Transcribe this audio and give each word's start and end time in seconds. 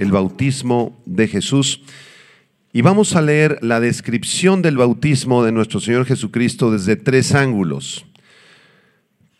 el 0.00 0.10
bautismo 0.10 0.98
de 1.04 1.28
Jesús. 1.28 1.82
Y 2.72 2.80
vamos 2.80 3.14
a 3.16 3.20
leer 3.20 3.58
la 3.60 3.80
descripción 3.80 4.62
del 4.62 4.78
bautismo 4.78 5.44
de 5.44 5.52
nuestro 5.52 5.78
Señor 5.78 6.06
Jesucristo 6.06 6.72
desde 6.72 6.96
tres 6.96 7.34
ángulos. 7.34 8.06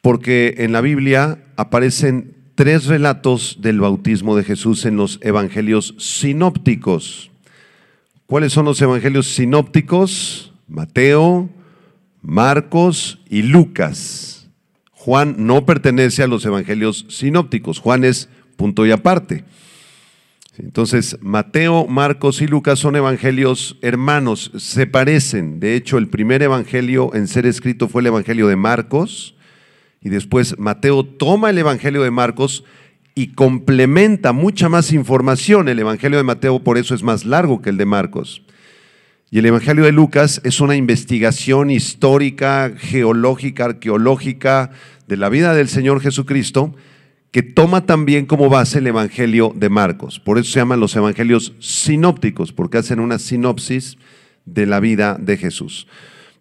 Porque 0.02 0.56
en 0.58 0.72
la 0.72 0.82
Biblia 0.82 1.42
aparecen 1.56 2.34
tres 2.54 2.84
relatos 2.86 3.58
del 3.62 3.80
bautismo 3.80 4.36
de 4.36 4.44
Jesús 4.44 4.84
en 4.84 4.96
los 4.96 5.18
evangelios 5.22 5.94
sinópticos. 5.98 7.30
¿Cuáles 8.26 8.52
son 8.52 8.66
los 8.66 8.82
evangelios 8.82 9.28
sinópticos? 9.28 10.52
Mateo, 10.68 11.48
Marcos 12.20 13.18
y 13.30 13.42
Lucas. 13.42 14.50
Juan 14.92 15.36
no 15.38 15.64
pertenece 15.64 16.22
a 16.22 16.26
los 16.26 16.44
evangelios 16.44 17.06
sinópticos. 17.08 17.78
Juan 17.78 18.04
es 18.04 18.28
punto 18.56 18.84
y 18.84 18.90
aparte. 18.90 19.44
Entonces, 20.62 21.16
Mateo, 21.22 21.86
Marcos 21.86 22.42
y 22.42 22.46
Lucas 22.46 22.78
son 22.78 22.94
evangelios 22.94 23.78
hermanos, 23.80 24.52
se 24.58 24.86
parecen. 24.86 25.58
De 25.58 25.74
hecho, 25.74 25.96
el 25.96 26.08
primer 26.08 26.42
evangelio 26.42 27.14
en 27.14 27.28
ser 27.28 27.46
escrito 27.46 27.88
fue 27.88 28.02
el 28.02 28.08
evangelio 28.08 28.46
de 28.46 28.56
Marcos, 28.56 29.34
y 30.02 30.10
después 30.10 30.58
Mateo 30.58 31.04
toma 31.04 31.50
el 31.50 31.58
evangelio 31.58 32.02
de 32.02 32.10
Marcos 32.10 32.64
y 33.14 33.28
complementa 33.28 34.32
mucha 34.32 34.68
más 34.68 34.92
información. 34.92 35.68
El 35.68 35.78
evangelio 35.78 36.18
de 36.18 36.24
Mateo 36.24 36.62
por 36.62 36.78
eso 36.78 36.94
es 36.94 37.02
más 37.02 37.24
largo 37.24 37.60
que 37.60 37.70
el 37.70 37.76
de 37.76 37.86
Marcos. 37.86 38.42
Y 39.30 39.38
el 39.38 39.46
evangelio 39.46 39.84
de 39.84 39.92
Lucas 39.92 40.40
es 40.44 40.60
una 40.60 40.76
investigación 40.76 41.70
histórica, 41.70 42.72
geológica, 42.76 43.66
arqueológica 43.66 44.70
de 45.06 45.16
la 45.16 45.28
vida 45.28 45.54
del 45.54 45.68
Señor 45.68 46.00
Jesucristo 46.00 46.74
que 47.30 47.42
toma 47.42 47.86
también 47.86 48.26
como 48.26 48.48
base 48.48 48.78
el 48.78 48.88
Evangelio 48.88 49.52
de 49.54 49.68
Marcos. 49.68 50.18
Por 50.18 50.38
eso 50.38 50.50
se 50.50 50.58
llaman 50.58 50.80
los 50.80 50.96
Evangelios 50.96 51.52
sinópticos, 51.60 52.52
porque 52.52 52.78
hacen 52.78 52.98
una 52.98 53.18
sinopsis 53.18 53.98
de 54.46 54.66
la 54.66 54.80
vida 54.80 55.16
de 55.20 55.36
Jesús. 55.36 55.86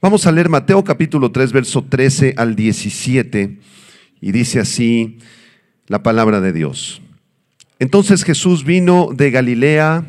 Vamos 0.02 0.26
a 0.26 0.32
leer 0.32 0.50
Mateo 0.50 0.84
capítulo 0.84 1.32
3, 1.32 1.52
verso 1.52 1.84
13 1.84 2.34
al 2.38 2.56
17, 2.56 3.60
y 4.22 4.32
dice 4.32 4.60
así 4.60 5.20
la 5.88 6.02
palabra 6.02 6.42
de 6.42 6.54
Dios. 6.54 7.02
Entonces 7.80 8.24
Jesús 8.24 8.64
vino 8.66 9.10
de 9.14 9.30
Galilea 9.30 10.06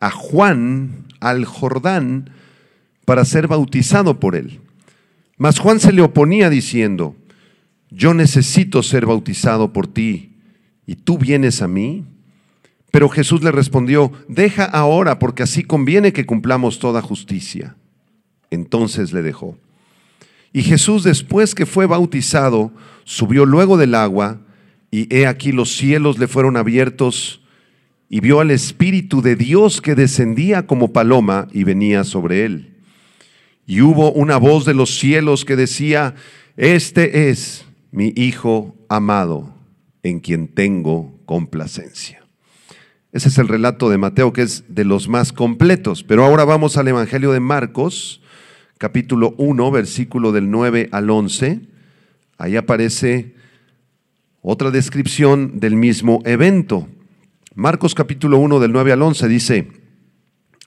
a 0.00 0.10
Juan, 0.10 1.04
al 1.20 1.44
Jordán, 1.44 2.30
para 3.04 3.24
ser 3.24 3.46
bautizado 3.46 4.18
por 4.18 4.34
él. 4.34 4.60
Mas 5.38 5.58
Juan 5.58 5.80
se 5.80 5.92
le 5.92 6.02
oponía 6.02 6.50
diciendo, 6.50 7.14
yo 7.90 8.14
necesito 8.14 8.82
ser 8.82 9.06
bautizado 9.06 9.72
por 9.72 9.86
ti 9.86 10.32
y 10.86 10.96
tú 10.96 11.18
vienes 11.18 11.62
a 11.62 11.68
mí. 11.68 12.04
Pero 12.90 13.08
Jesús 13.08 13.42
le 13.42 13.52
respondió, 13.52 14.12
deja 14.28 14.64
ahora 14.64 15.18
porque 15.18 15.42
así 15.42 15.64
conviene 15.64 16.12
que 16.12 16.24
cumplamos 16.24 16.78
toda 16.78 17.02
justicia. 17.02 17.76
Entonces 18.50 19.12
le 19.12 19.22
dejó. 19.22 19.58
Y 20.52 20.62
Jesús 20.62 21.04
después 21.04 21.54
que 21.54 21.66
fue 21.66 21.86
bautizado, 21.86 22.72
subió 23.04 23.44
luego 23.44 23.76
del 23.76 23.94
agua 23.94 24.40
y 24.90 25.14
he 25.14 25.26
aquí 25.26 25.52
los 25.52 25.76
cielos 25.76 26.18
le 26.18 26.28
fueron 26.28 26.56
abiertos 26.56 27.42
y 28.08 28.20
vio 28.20 28.40
al 28.40 28.50
Espíritu 28.50 29.20
de 29.20 29.36
Dios 29.36 29.82
que 29.82 29.94
descendía 29.94 30.66
como 30.66 30.92
paloma 30.92 31.48
y 31.52 31.64
venía 31.64 32.04
sobre 32.04 32.46
él. 32.46 32.72
Y 33.66 33.82
hubo 33.82 34.12
una 34.12 34.38
voz 34.38 34.64
de 34.64 34.74
los 34.74 34.98
cielos 34.98 35.44
que 35.44 35.56
decía, 35.56 36.14
este 36.56 37.28
es 37.28 37.65
mi 37.90 38.12
Hijo 38.16 38.74
amado, 38.88 39.54
en 40.02 40.20
quien 40.20 40.48
tengo 40.48 41.18
complacencia. 41.24 42.24
Ese 43.12 43.28
es 43.28 43.38
el 43.38 43.48
relato 43.48 43.88
de 43.88 43.98
Mateo, 43.98 44.32
que 44.32 44.42
es 44.42 44.64
de 44.68 44.84
los 44.84 45.08
más 45.08 45.32
completos. 45.32 46.02
Pero 46.02 46.24
ahora 46.24 46.44
vamos 46.44 46.76
al 46.76 46.88
Evangelio 46.88 47.32
de 47.32 47.40
Marcos, 47.40 48.20
capítulo 48.78 49.34
1, 49.38 49.70
versículo 49.70 50.32
del 50.32 50.50
9 50.50 50.90
al 50.92 51.08
11. 51.08 51.60
Ahí 52.36 52.56
aparece 52.56 53.34
otra 54.42 54.70
descripción 54.70 55.58
del 55.58 55.76
mismo 55.76 56.20
evento. 56.24 56.88
Marcos 57.54 57.94
capítulo 57.94 58.38
1 58.38 58.60
del 58.60 58.72
9 58.72 58.92
al 58.92 59.02
11 59.02 59.28
dice, 59.28 59.68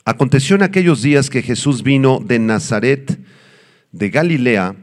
Aconteció 0.06 0.56
en 0.56 0.64
aquellos 0.64 1.04
días 1.04 1.30
que 1.30 1.44
Jesús 1.44 1.84
vino 1.84 2.20
de 2.20 2.40
Nazaret, 2.40 3.20
de 3.92 4.10
Galilea, 4.10 4.76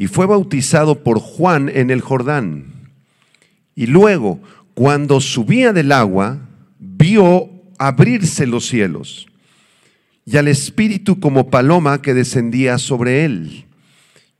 y 0.00 0.06
fue 0.06 0.24
bautizado 0.24 1.04
por 1.04 1.18
Juan 1.18 1.68
en 1.68 1.90
el 1.90 2.00
Jordán. 2.00 2.72
Y 3.74 3.84
luego, 3.84 4.40
cuando 4.72 5.20
subía 5.20 5.74
del 5.74 5.92
agua, 5.92 6.38
vio 6.78 7.50
abrirse 7.76 8.46
los 8.46 8.66
cielos 8.66 9.26
y 10.24 10.38
al 10.38 10.48
Espíritu 10.48 11.20
como 11.20 11.50
paloma 11.50 12.00
que 12.00 12.14
descendía 12.14 12.78
sobre 12.78 13.26
él. 13.26 13.66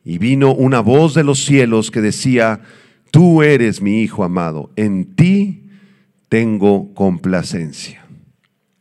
Y 0.03 0.17
vino 0.17 0.55
una 0.55 0.81
voz 0.81 1.13
de 1.13 1.25
los 1.25 1.45
cielos 1.45 1.91
que 1.91 2.01
decía, 2.01 2.63
tú 3.11 3.43
eres 3.43 3.83
mi 3.83 4.01
Hijo 4.01 4.25
amado, 4.25 4.71
en 4.77 5.15
ti 5.15 5.65
tengo 6.31 6.95
complacencia. 6.95 8.07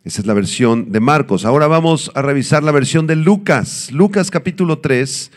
Esa 0.05 0.21
es 0.21 0.25
la 0.25 0.33
versión 0.33 0.93
de 0.93 1.01
Marcos. 1.01 1.43
Ahora 1.43 1.67
vamos 1.67 2.09
a 2.15 2.21
revisar 2.21 2.63
la 2.63 2.71
versión 2.71 3.05
de 3.05 3.17
Lucas. 3.17 3.91
Lucas 3.91 4.31
capítulo 4.31 4.79
3 4.79 5.29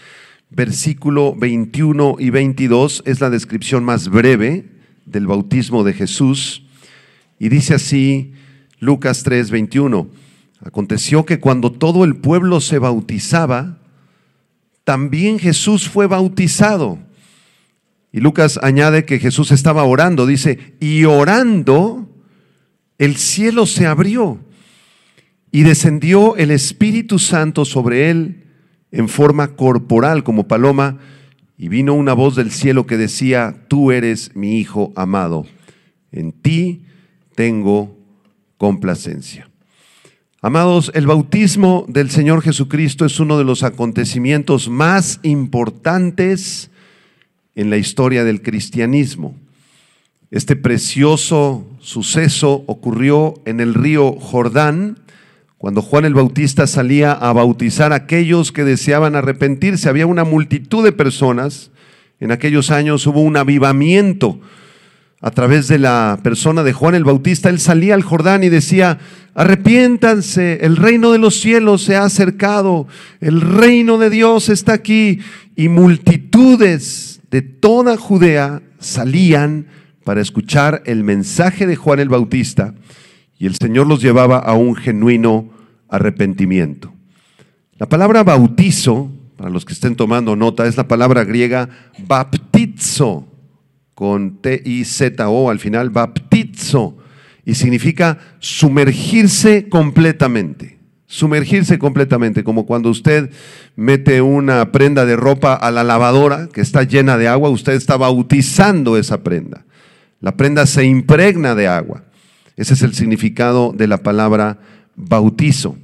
versículo 0.54 1.34
21 1.34 2.16
y 2.18 2.30
22 2.30 3.02
es 3.06 3.20
la 3.20 3.30
descripción 3.30 3.84
más 3.84 4.08
breve 4.08 4.66
del 5.06 5.26
bautismo 5.26 5.82
de 5.82 5.94
Jesús. 5.94 6.64
Y 7.38 7.48
dice 7.48 7.74
así 7.74 8.32
Lucas 8.78 9.22
3, 9.22 9.50
21. 9.50 10.08
Aconteció 10.64 11.24
que 11.24 11.40
cuando 11.40 11.72
todo 11.72 12.04
el 12.04 12.16
pueblo 12.16 12.60
se 12.60 12.78
bautizaba, 12.78 13.78
también 14.84 15.38
Jesús 15.38 15.88
fue 15.88 16.06
bautizado. 16.06 16.98
Y 18.12 18.20
Lucas 18.20 18.60
añade 18.62 19.04
que 19.06 19.18
Jesús 19.18 19.52
estaba 19.52 19.84
orando, 19.84 20.26
dice, 20.26 20.74
y 20.80 21.04
orando, 21.04 22.08
el 22.98 23.16
cielo 23.16 23.64
se 23.64 23.86
abrió 23.86 24.38
y 25.50 25.62
descendió 25.62 26.36
el 26.36 26.50
Espíritu 26.50 27.18
Santo 27.18 27.64
sobre 27.64 28.10
él 28.10 28.41
en 28.92 29.08
forma 29.08 29.56
corporal 29.56 30.22
como 30.22 30.46
paloma, 30.46 30.98
y 31.58 31.68
vino 31.68 31.94
una 31.94 32.12
voz 32.12 32.36
del 32.36 32.50
cielo 32.50 32.86
que 32.86 32.96
decía, 32.96 33.64
tú 33.68 33.90
eres 33.90 34.34
mi 34.34 34.58
Hijo 34.58 34.92
amado, 34.96 35.46
en 36.10 36.32
ti 36.32 36.82
tengo 37.34 37.96
complacencia. 38.58 39.48
Amados, 40.40 40.90
el 40.94 41.06
bautismo 41.06 41.84
del 41.88 42.10
Señor 42.10 42.42
Jesucristo 42.42 43.04
es 43.04 43.20
uno 43.20 43.38
de 43.38 43.44
los 43.44 43.62
acontecimientos 43.62 44.68
más 44.68 45.20
importantes 45.22 46.70
en 47.54 47.70
la 47.70 47.76
historia 47.76 48.24
del 48.24 48.42
cristianismo. 48.42 49.36
Este 50.32 50.56
precioso 50.56 51.64
suceso 51.78 52.64
ocurrió 52.66 53.34
en 53.44 53.60
el 53.60 53.74
río 53.74 54.12
Jordán, 54.12 54.98
cuando 55.62 55.80
Juan 55.80 56.04
el 56.04 56.14
Bautista 56.14 56.66
salía 56.66 57.12
a 57.12 57.32
bautizar 57.32 57.92
a 57.92 57.94
aquellos 57.94 58.50
que 58.50 58.64
deseaban 58.64 59.14
arrepentirse, 59.14 59.88
había 59.88 60.08
una 60.08 60.24
multitud 60.24 60.82
de 60.82 60.90
personas. 60.90 61.70
En 62.18 62.32
aquellos 62.32 62.72
años 62.72 63.06
hubo 63.06 63.20
un 63.20 63.36
avivamiento 63.36 64.40
a 65.20 65.30
través 65.30 65.68
de 65.68 65.78
la 65.78 66.18
persona 66.20 66.64
de 66.64 66.72
Juan 66.72 66.96
el 66.96 67.04
Bautista. 67.04 67.48
Él 67.48 67.60
salía 67.60 67.94
al 67.94 68.02
Jordán 68.02 68.42
y 68.42 68.48
decía, 68.48 68.98
arrepiéntanse, 69.36 70.66
el 70.66 70.76
reino 70.76 71.12
de 71.12 71.18
los 71.18 71.40
cielos 71.40 71.82
se 71.82 71.94
ha 71.94 72.02
acercado, 72.02 72.88
el 73.20 73.40
reino 73.40 73.98
de 73.98 74.10
Dios 74.10 74.48
está 74.48 74.72
aquí. 74.72 75.20
Y 75.54 75.68
multitudes 75.68 77.20
de 77.30 77.42
toda 77.42 77.96
Judea 77.96 78.62
salían 78.80 79.68
para 80.02 80.20
escuchar 80.20 80.82
el 80.86 81.04
mensaje 81.04 81.68
de 81.68 81.76
Juan 81.76 82.00
el 82.00 82.08
Bautista 82.08 82.74
y 83.42 83.46
el 83.46 83.56
Señor 83.56 83.88
los 83.88 84.00
llevaba 84.00 84.38
a 84.38 84.54
un 84.54 84.76
genuino 84.76 85.50
arrepentimiento. 85.88 86.94
La 87.76 87.88
palabra 87.88 88.22
bautizo, 88.22 89.10
para 89.36 89.50
los 89.50 89.64
que 89.64 89.72
estén 89.72 89.96
tomando 89.96 90.36
nota, 90.36 90.68
es 90.68 90.76
la 90.76 90.86
palabra 90.86 91.24
griega 91.24 91.68
baptizo, 92.06 93.26
con 93.94 94.36
T-I-Z-O 94.40 95.50
al 95.50 95.58
final, 95.58 95.90
baptizo, 95.90 96.98
y 97.44 97.54
significa 97.54 98.16
sumergirse 98.38 99.68
completamente. 99.68 100.78
Sumergirse 101.06 101.80
completamente, 101.80 102.44
como 102.44 102.64
cuando 102.64 102.90
usted 102.90 103.32
mete 103.74 104.22
una 104.22 104.70
prenda 104.70 105.04
de 105.04 105.16
ropa 105.16 105.54
a 105.54 105.72
la 105.72 105.82
lavadora 105.82 106.48
que 106.52 106.60
está 106.60 106.84
llena 106.84 107.18
de 107.18 107.26
agua, 107.26 107.50
usted 107.50 107.72
está 107.72 107.96
bautizando 107.96 108.96
esa 108.96 109.24
prenda. 109.24 109.64
La 110.20 110.36
prenda 110.36 110.64
se 110.64 110.84
impregna 110.84 111.56
de 111.56 111.66
agua. 111.66 112.04
Ese 112.56 112.74
es 112.74 112.82
el 112.82 112.94
significado 112.94 113.72
de 113.72 113.86
la 113.86 114.02
palabra 114.02 114.58
bautizo. 114.96 115.76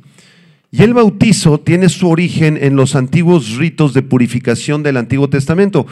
Y 0.71 0.83
el 0.83 0.93
bautizo 0.93 1.59
tiene 1.61 1.89
su 1.89 2.09
origen 2.09 2.59
en 2.61 2.77
los 2.77 2.95
antiguos 2.95 3.57
ritos 3.57 3.95
de 3.95 4.03
purificación 4.03 4.83
del 4.83 4.99
Antiguo 4.99 5.31
Testamento. 5.31 5.87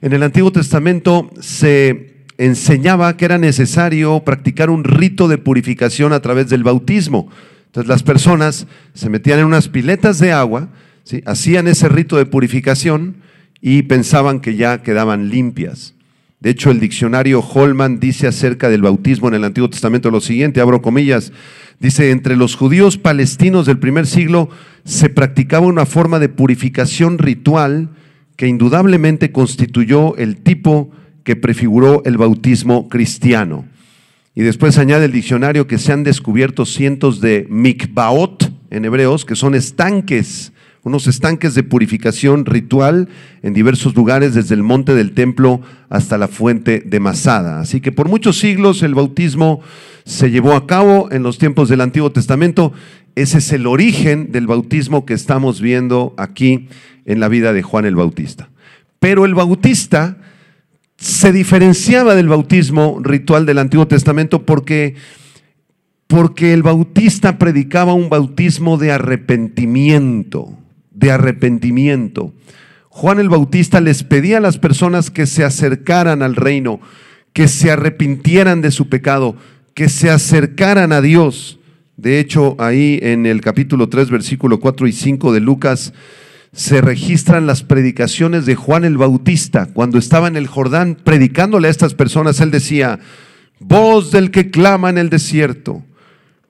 En 0.00 0.14
el 0.14 0.22
Antiguo 0.22 0.50
Testamento 0.50 1.30
se 1.38 2.12
enseñaba 2.38 3.16
que 3.16 3.26
era 3.26 3.36
necesario 3.36 4.20
practicar 4.24 4.70
un 4.70 4.84
rito 4.84 5.28
de 5.28 5.36
purificación 5.36 6.14
a 6.14 6.20
través 6.20 6.48
del 6.48 6.64
bautismo. 6.64 7.28
Entonces 7.66 7.88
las 7.88 8.02
personas 8.02 8.66
se 8.94 9.10
metían 9.10 9.40
en 9.40 9.46
unas 9.46 9.68
piletas 9.68 10.18
de 10.18 10.32
agua, 10.32 10.68
hacían 11.26 11.68
ese 11.68 11.88
rito 11.88 12.16
de 12.16 12.26
purificación 12.26 13.16
y 13.60 13.82
pensaban 13.82 14.40
que 14.40 14.56
ya 14.56 14.82
quedaban 14.82 15.28
limpias. 15.28 15.94
De 16.42 16.50
hecho, 16.50 16.72
el 16.72 16.80
diccionario 16.80 17.38
Holman 17.38 18.00
dice 18.00 18.26
acerca 18.26 18.68
del 18.68 18.82
bautismo 18.82 19.28
en 19.28 19.34
el 19.34 19.44
Antiguo 19.44 19.70
Testamento 19.70 20.10
lo 20.10 20.20
siguiente, 20.20 20.60
abro 20.60 20.82
comillas, 20.82 21.32
dice, 21.78 22.10
entre 22.10 22.34
los 22.34 22.56
judíos 22.56 22.98
palestinos 22.98 23.64
del 23.64 23.78
primer 23.78 24.08
siglo 24.08 24.50
se 24.84 25.08
practicaba 25.08 25.68
una 25.68 25.86
forma 25.86 26.18
de 26.18 26.28
purificación 26.28 27.18
ritual 27.18 27.90
que 28.34 28.48
indudablemente 28.48 29.30
constituyó 29.30 30.16
el 30.16 30.38
tipo 30.38 30.90
que 31.22 31.36
prefiguró 31.36 32.02
el 32.06 32.16
bautismo 32.16 32.88
cristiano. 32.88 33.64
Y 34.34 34.42
después 34.42 34.78
añade 34.78 35.04
el 35.04 35.12
diccionario 35.12 35.68
que 35.68 35.78
se 35.78 35.92
han 35.92 36.02
descubierto 36.02 36.66
cientos 36.66 37.20
de 37.20 37.46
mikbaot 37.50 38.52
en 38.70 38.84
hebreos, 38.84 39.24
que 39.24 39.36
son 39.36 39.54
estanques, 39.54 40.51
unos 40.84 41.06
estanques 41.06 41.54
de 41.54 41.62
purificación 41.62 42.44
ritual 42.44 43.08
en 43.42 43.54
diversos 43.54 43.94
lugares, 43.94 44.34
desde 44.34 44.54
el 44.54 44.62
monte 44.62 44.94
del 44.94 45.12
templo 45.12 45.60
hasta 45.88 46.18
la 46.18 46.28
fuente 46.28 46.80
de 46.84 47.00
Masada. 47.00 47.60
Así 47.60 47.80
que 47.80 47.92
por 47.92 48.08
muchos 48.08 48.38
siglos 48.38 48.82
el 48.82 48.94
bautismo 48.94 49.60
se 50.04 50.30
llevó 50.30 50.54
a 50.54 50.66
cabo 50.66 51.08
en 51.12 51.22
los 51.22 51.38
tiempos 51.38 51.68
del 51.68 51.80
Antiguo 51.80 52.10
Testamento. 52.10 52.72
Ese 53.14 53.38
es 53.38 53.52
el 53.52 53.66
origen 53.66 54.32
del 54.32 54.46
bautismo 54.46 55.06
que 55.06 55.14
estamos 55.14 55.60
viendo 55.60 56.14
aquí 56.16 56.68
en 57.04 57.20
la 57.20 57.28
vida 57.28 57.52
de 57.52 57.62
Juan 57.62 57.84
el 57.84 57.94
Bautista. 57.94 58.50
Pero 58.98 59.24
el 59.24 59.34
bautista 59.34 60.16
se 60.96 61.32
diferenciaba 61.32 62.14
del 62.14 62.28
bautismo 62.28 63.00
ritual 63.02 63.44
del 63.44 63.58
Antiguo 63.58 63.88
Testamento 63.88 64.46
porque, 64.46 64.94
porque 66.06 66.52
el 66.52 66.62
bautista 66.62 67.38
predicaba 67.38 67.94
un 67.94 68.08
bautismo 68.08 68.78
de 68.78 68.92
arrepentimiento, 68.92 70.56
de 71.02 71.10
arrepentimiento. 71.10 72.32
Juan 72.88 73.18
el 73.18 73.28
Bautista 73.28 73.80
les 73.80 74.04
pedía 74.04 74.38
a 74.38 74.40
las 74.40 74.58
personas 74.58 75.10
que 75.10 75.26
se 75.26 75.44
acercaran 75.44 76.22
al 76.22 76.36
reino, 76.36 76.80
que 77.32 77.48
se 77.48 77.70
arrepintieran 77.70 78.62
de 78.62 78.70
su 78.70 78.88
pecado, 78.88 79.36
que 79.74 79.88
se 79.88 80.10
acercaran 80.10 80.92
a 80.92 81.00
Dios. 81.00 81.58
De 81.96 82.20
hecho, 82.20 82.54
ahí 82.58 83.00
en 83.02 83.26
el 83.26 83.40
capítulo 83.40 83.88
3, 83.88 84.10
versículo 84.10 84.60
4 84.60 84.86
y 84.86 84.92
5 84.92 85.32
de 85.32 85.40
Lucas, 85.40 85.92
se 86.52 86.80
registran 86.80 87.46
las 87.46 87.64
predicaciones 87.64 88.46
de 88.46 88.54
Juan 88.54 88.84
el 88.84 88.96
Bautista. 88.96 89.66
Cuando 89.72 89.98
estaba 89.98 90.28
en 90.28 90.36
el 90.36 90.46
Jordán 90.46 90.96
predicándole 91.02 91.66
a 91.66 91.70
estas 91.72 91.94
personas, 91.94 92.40
él 92.40 92.52
decía, 92.52 93.00
voz 93.58 94.12
del 94.12 94.30
que 94.30 94.50
clama 94.50 94.90
en 94.90 94.98
el 94.98 95.10
desierto, 95.10 95.82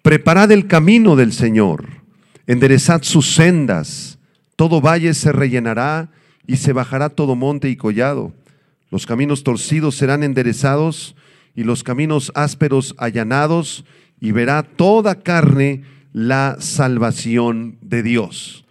preparad 0.02 0.50
el 0.50 0.66
camino 0.66 1.16
del 1.16 1.32
Señor, 1.32 1.86
enderezad 2.46 3.02
sus 3.02 3.32
sendas, 3.32 4.11
todo 4.62 4.80
valle 4.80 5.12
se 5.14 5.32
rellenará 5.32 6.08
y 6.46 6.58
se 6.58 6.72
bajará 6.72 7.08
todo 7.08 7.34
monte 7.34 7.68
y 7.68 7.74
collado. 7.74 8.32
Los 8.92 9.06
caminos 9.06 9.42
torcidos 9.42 9.96
serán 9.96 10.22
enderezados 10.22 11.16
y 11.56 11.64
los 11.64 11.82
caminos 11.82 12.30
ásperos 12.36 12.94
allanados 12.96 13.84
y 14.20 14.30
verá 14.30 14.62
toda 14.62 15.16
carne 15.16 15.82
la 16.12 16.58
salvación 16.60 17.76
de 17.80 18.04
Dios 18.04 18.62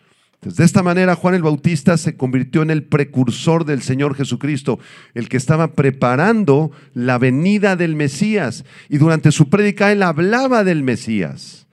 de 0.42 0.64
esta 0.64 0.82
manera 0.82 1.16
Juan 1.16 1.36
el 1.36 1.44
Bautista 1.44 1.98
se 1.98 2.18
convirtió 2.18 2.64
en 2.64 2.72
el 2.72 2.84
precursor 2.84 3.64
del 3.64 3.84
Señor 3.84 4.16
Jesucristo, 4.16 4.80
el 5.14 5.30
que 5.30 5.38
estaba 5.38 5.74
preparando 5.74 6.72
la 6.96 7.20
venida 7.20 7.76
del 7.76 7.96
Mesías. 7.96 8.66
Y 8.90 8.98
durante 8.98 9.32
su 9.32 9.50
prédica 9.50 9.92
él 9.92 10.02
hablaba 10.02 10.64
del 10.64 10.82
Mesías. 10.82 11.68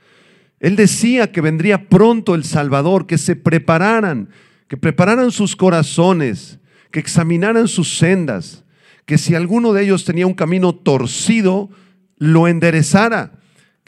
Él 0.60 0.76
decía 0.76 1.30
que 1.30 1.40
vendría 1.40 1.88
pronto 1.88 2.34
el 2.34 2.44
Salvador, 2.44 3.06
que 3.06 3.18
se 3.18 3.36
prepararan, 3.36 4.28
que 4.66 4.76
prepararan 4.76 5.30
sus 5.30 5.56
corazones, 5.56 6.58
que 6.90 7.00
examinaran 7.00 7.68
sus 7.68 7.98
sendas, 7.98 8.64
que 9.06 9.18
si 9.18 9.34
alguno 9.34 9.72
de 9.72 9.84
ellos 9.84 10.04
tenía 10.04 10.26
un 10.26 10.34
camino 10.34 10.74
torcido, 10.74 11.70
lo 12.16 12.48
enderezara 12.48 13.32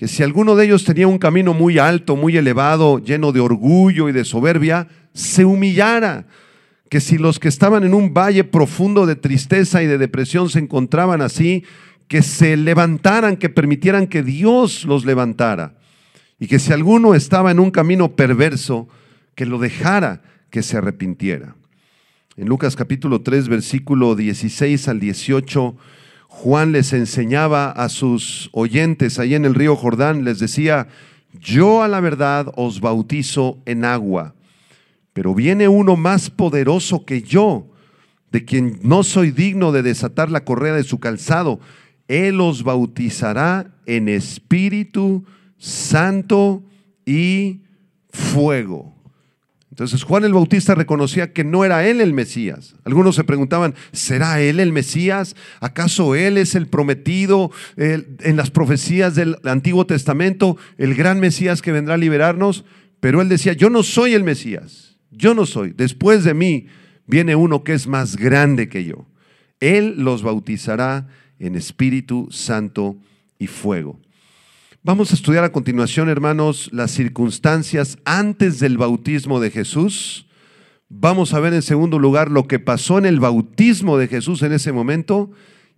que 0.01 0.09
si 0.09 0.23
alguno 0.23 0.57
de 0.57 0.65
ellos 0.65 0.85
tenía 0.85 1.07
un 1.07 1.19
camino 1.19 1.53
muy 1.53 1.77
alto, 1.77 2.17
muy 2.17 2.35
elevado, 2.35 3.01
lleno 3.01 3.33
de 3.33 3.41
orgullo 3.41 4.09
y 4.09 4.13
de 4.13 4.25
soberbia, 4.25 4.89
se 5.13 5.45
humillara. 5.45 6.25
Que 6.89 7.03
si 7.03 7.19
los 7.19 7.39
que 7.39 7.49
estaban 7.49 7.85
en 7.85 7.93
un 7.93 8.15
valle 8.15 8.45
profundo 8.45 9.05
de 9.05 9.15
tristeza 9.15 9.83
y 9.83 9.87
de 9.87 9.99
depresión 9.99 10.49
se 10.49 10.59
encontraban 10.59 11.21
así, 11.21 11.65
que 12.09 12.23
se 12.23 12.57
levantaran, 12.57 13.37
que 13.37 13.51
permitieran 13.51 14.07
que 14.07 14.23
Dios 14.23 14.87
los 14.87 15.05
levantara. 15.05 15.75
Y 16.41 16.49
que 16.49 16.59
si 16.59 16.73
alguno 16.73 17.15
estaba 17.15 17.51
en 17.51 17.61
un 17.61 17.71
camino 17.71 18.17
perverso, 18.17 18.89
que 19.35 19.45
lo 19.45 19.59
dejara, 19.59 20.23
que 20.49 20.63
se 20.63 20.79
arrepintiera. 20.79 21.55
En 22.37 22.49
Lucas 22.49 22.77
capítulo 22.77 23.21
3, 23.21 23.49
versículo 23.49 24.17
16 24.17 24.89
al 24.89 25.01
18, 25.01 25.77
Juan 26.29 26.73
les 26.73 26.95
enseñaba 26.95 27.71
a 27.71 27.91
sus 27.91 28.49
oyentes 28.53 29.19
ahí 29.19 29.35
en 29.35 29.45
el 29.45 29.55
río 29.55 29.77
Jordán, 29.77 30.25
les 30.25 30.39
decía, 30.39 30.89
yo 31.39 31.83
a 31.83 31.89
la 31.89 32.01
verdad 32.01 32.51
os 32.57 32.81
bautizo 32.81 33.59
en 33.67 33.85
agua, 33.85 34.35
pero 35.13 35.35
viene 35.35 35.69
uno 35.69 35.97
más 35.97 36.31
poderoso 36.31 37.05
que 37.05 37.21
yo, 37.21 37.67
de 38.33 38.47
quien 38.47 38.79
no 38.83 39.03
soy 39.03 39.31
digno 39.31 39.73
de 39.73 39.83
desatar 39.83 40.31
la 40.31 40.45
correa 40.45 40.75
de 40.75 40.85
su 40.85 41.01
calzado. 41.01 41.61
Él 42.09 42.41
os 42.41 42.63
bautizará 42.63 43.75
en 43.85 44.09
Espíritu 44.09 45.25
Santo 45.61 46.65
y 47.07 47.61
fuego. 48.09 48.97
Entonces 49.71 50.03
Juan 50.03 50.25
el 50.25 50.33
Bautista 50.33 50.75
reconocía 50.75 51.33
que 51.33 51.45
no 51.45 51.65
era 51.65 51.87
él 51.87 52.01
el 52.01 52.13
Mesías. 52.13 52.75
Algunos 52.85 53.15
se 53.15 53.25
preguntaban, 53.25 53.75
¿será 53.93 54.41
él 54.41 54.59
el 54.59 54.73
Mesías? 54.73 55.37
¿Acaso 55.61 56.17
él 56.17 56.39
es 56.39 56.55
el 56.55 56.67
prometido 56.67 57.53
en 57.77 58.37
las 58.37 58.51
profecías 58.51 59.15
del 59.15 59.37
Antiguo 59.45 59.87
Testamento, 59.87 60.57
el 60.77 60.95
gran 60.95 61.21
Mesías 61.21 61.63
que 61.63 61.73
vendrá 61.73 61.95
a 61.95 61.99
liberarnos? 61.99 62.65
Pero 62.99 63.23
él 63.23 63.29
decía, 63.29 63.53
yo 63.53 63.71
no 63.71 63.83
soy 63.83 64.15
el 64.15 64.25
Mesías, 64.25 64.99
yo 65.11 65.35
no 65.35 65.47
soy. 65.47 65.73
Después 65.73 66.25
de 66.25 66.35
mí 66.35 66.67
viene 67.07 67.37
uno 67.37 67.65
que 67.65 67.73
es 67.73 67.87
más 67.87 68.17
grande 68.17 68.69
que 68.69 68.85
yo. 68.85 69.07
Él 69.61 69.95
los 69.99 70.23
bautizará 70.23 71.07
en 71.39 71.55
Espíritu 71.55 72.29
Santo 72.31 72.97
y 73.39 73.47
fuego. 73.47 74.01
Vamos 74.83 75.11
a 75.11 75.15
estudiar 75.15 75.45
a 75.45 75.53
continuación, 75.53 76.09
hermanos, 76.09 76.71
las 76.73 76.91
circunstancias 76.91 77.99
antes 78.07 78.61
del 78.61 78.79
bautismo 78.79 79.39
de 79.39 79.51
Jesús. 79.51 80.27
Vamos 80.89 81.35
a 81.35 81.41
ver 81.41 81.53
en 81.53 81.61
segundo 81.61 81.99
lugar 81.99 82.31
lo 82.31 82.49
que 82.49 82.59
pasó 82.59 82.97
en 82.97 83.05
el 83.05 83.21
bautismo 83.21 83.99
de 83.99 84.09
Jesús 84.09 84.41
en 84.41 84.53
ese 84.53 84.73
momento 84.73 85.33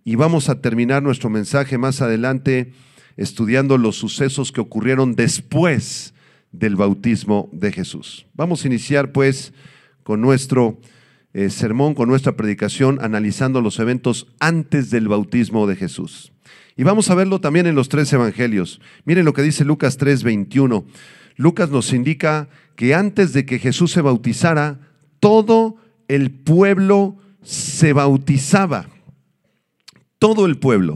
y 0.05 0.15
vamos 0.15 0.47
a 0.47 0.61
terminar 0.61 1.03
nuestro 1.03 1.29
mensaje 1.29 1.77
más 1.77 2.01
adelante 2.01 2.71
estudiando 3.17 3.77
los 3.77 3.97
sucesos 3.97 4.53
que 4.53 4.61
ocurrieron 4.61 5.15
después 5.15 6.13
del 6.53 6.77
bautismo 6.77 7.49
de 7.51 7.73
Jesús. 7.73 8.25
Vamos 8.33 8.63
a 8.63 8.67
iniciar 8.67 9.11
pues 9.11 9.51
con 10.03 10.21
nuestro 10.21 10.79
eh, 11.33 11.49
sermón, 11.49 11.95
con 11.95 12.09
nuestra 12.09 12.35
predicación, 12.35 12.99
analizando 13.01 13.61
los 13.61 13.79
eventos 13.79 14.27
antes 14.39 14.89
del 14.89 15.07
bautismo 15.07 15.67
de 15.67 15.75
Jesús. 15.75 16.31
Y 16.75 16.83
vamos 16.83 17.09
a 17.09 17.15
verlo 17.15 17.39
también 17.39 17.67
en 17.67 17.75
los 17.75 17.89
tres 17.89 18.11
evangelios. 18.13 18.81
Miren 19.05 19.25
lo 19.25 19.33
que 19.33 19.41
dice 19.41 19.65
Lucas 19.65 19.97
3:21. 19.97 20.85
Lucas 21.35 21.69
nos 21.69 21.93
indica 21.93 22.49
que 22.75 22.95
antes 22.95 23.33
de 23.33 23.45
que 23.45 23.59
Jesús 23.59 23.91
se 23.91 24.01
bautizara, 24.01 24.79
todo 25.19 25.77
el 26.07 26.31
pueblo 26.31 27.17
se 27.41 27.93
bautizaba. 27.93 28.87
Todo 30.19 30.45
el 30.45 30.57
pueblo. 30.57 30.95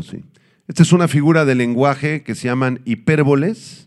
Esta 0.67 0.83
es 0.83 0.93
una 0.93 1.07
figura 1.07 1.45
de 1.45 1.55
lenguaje 1.55 2.23
que 2.23 2.35
se 2.35 2.47
llaman 2.47 2.81
hipérboles. 2.85 3.86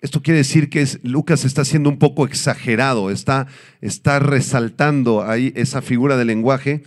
Esto 0.00 0.22
quiere 0.22 0.38
decir 0.38 0.70
que 0.70 0.86
Lucas 1.02 1.44
está 1.44 1.64
siendo 1.64 1.90
un 1.90 1.98
poco 1.98 2.24
exagerado, 2.24 3.10
está, 3.10 3.46
está 3.80 4.18
resaltando 4.18 5.22
ahí 5.22 5.52
esa 5.56 5.82
figura 5.82 6.16
de 6.16 6.24
lenguaje 6.24 6.82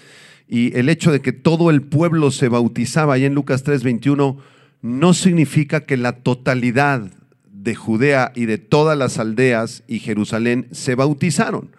y 0.47 0.75
el 0.77 0.89
hecho 0.89 1.11
de 1.11 1.21
que 1.21 1.31
todo 1.31 1.69
el 1.69 1.81
pueblo 1.83 2.31
se 2.31 2.49
bautizaba 2.49 3.13
ahí 3.13 3.25
en 3.25 3.35
Lucas 3.35 3.63
3:21 3.63 4.37
no 4.81 5.13
significa 5.13 5.85
que 5.85 5.95
la 5.95 6.23
totalidad 6.23 7.11
de 7.51 7.75
Judea 7.75 8.31
y 8.35 8.45
de 8.45 8.57
todas 8.57 8.97
las 8.97 9.17
aldeas 9.17 9.83
y 9.87 9.99
Jerusalén 9.99 10.67
se 10.71 10.95
bautizaron, 10.95 11.75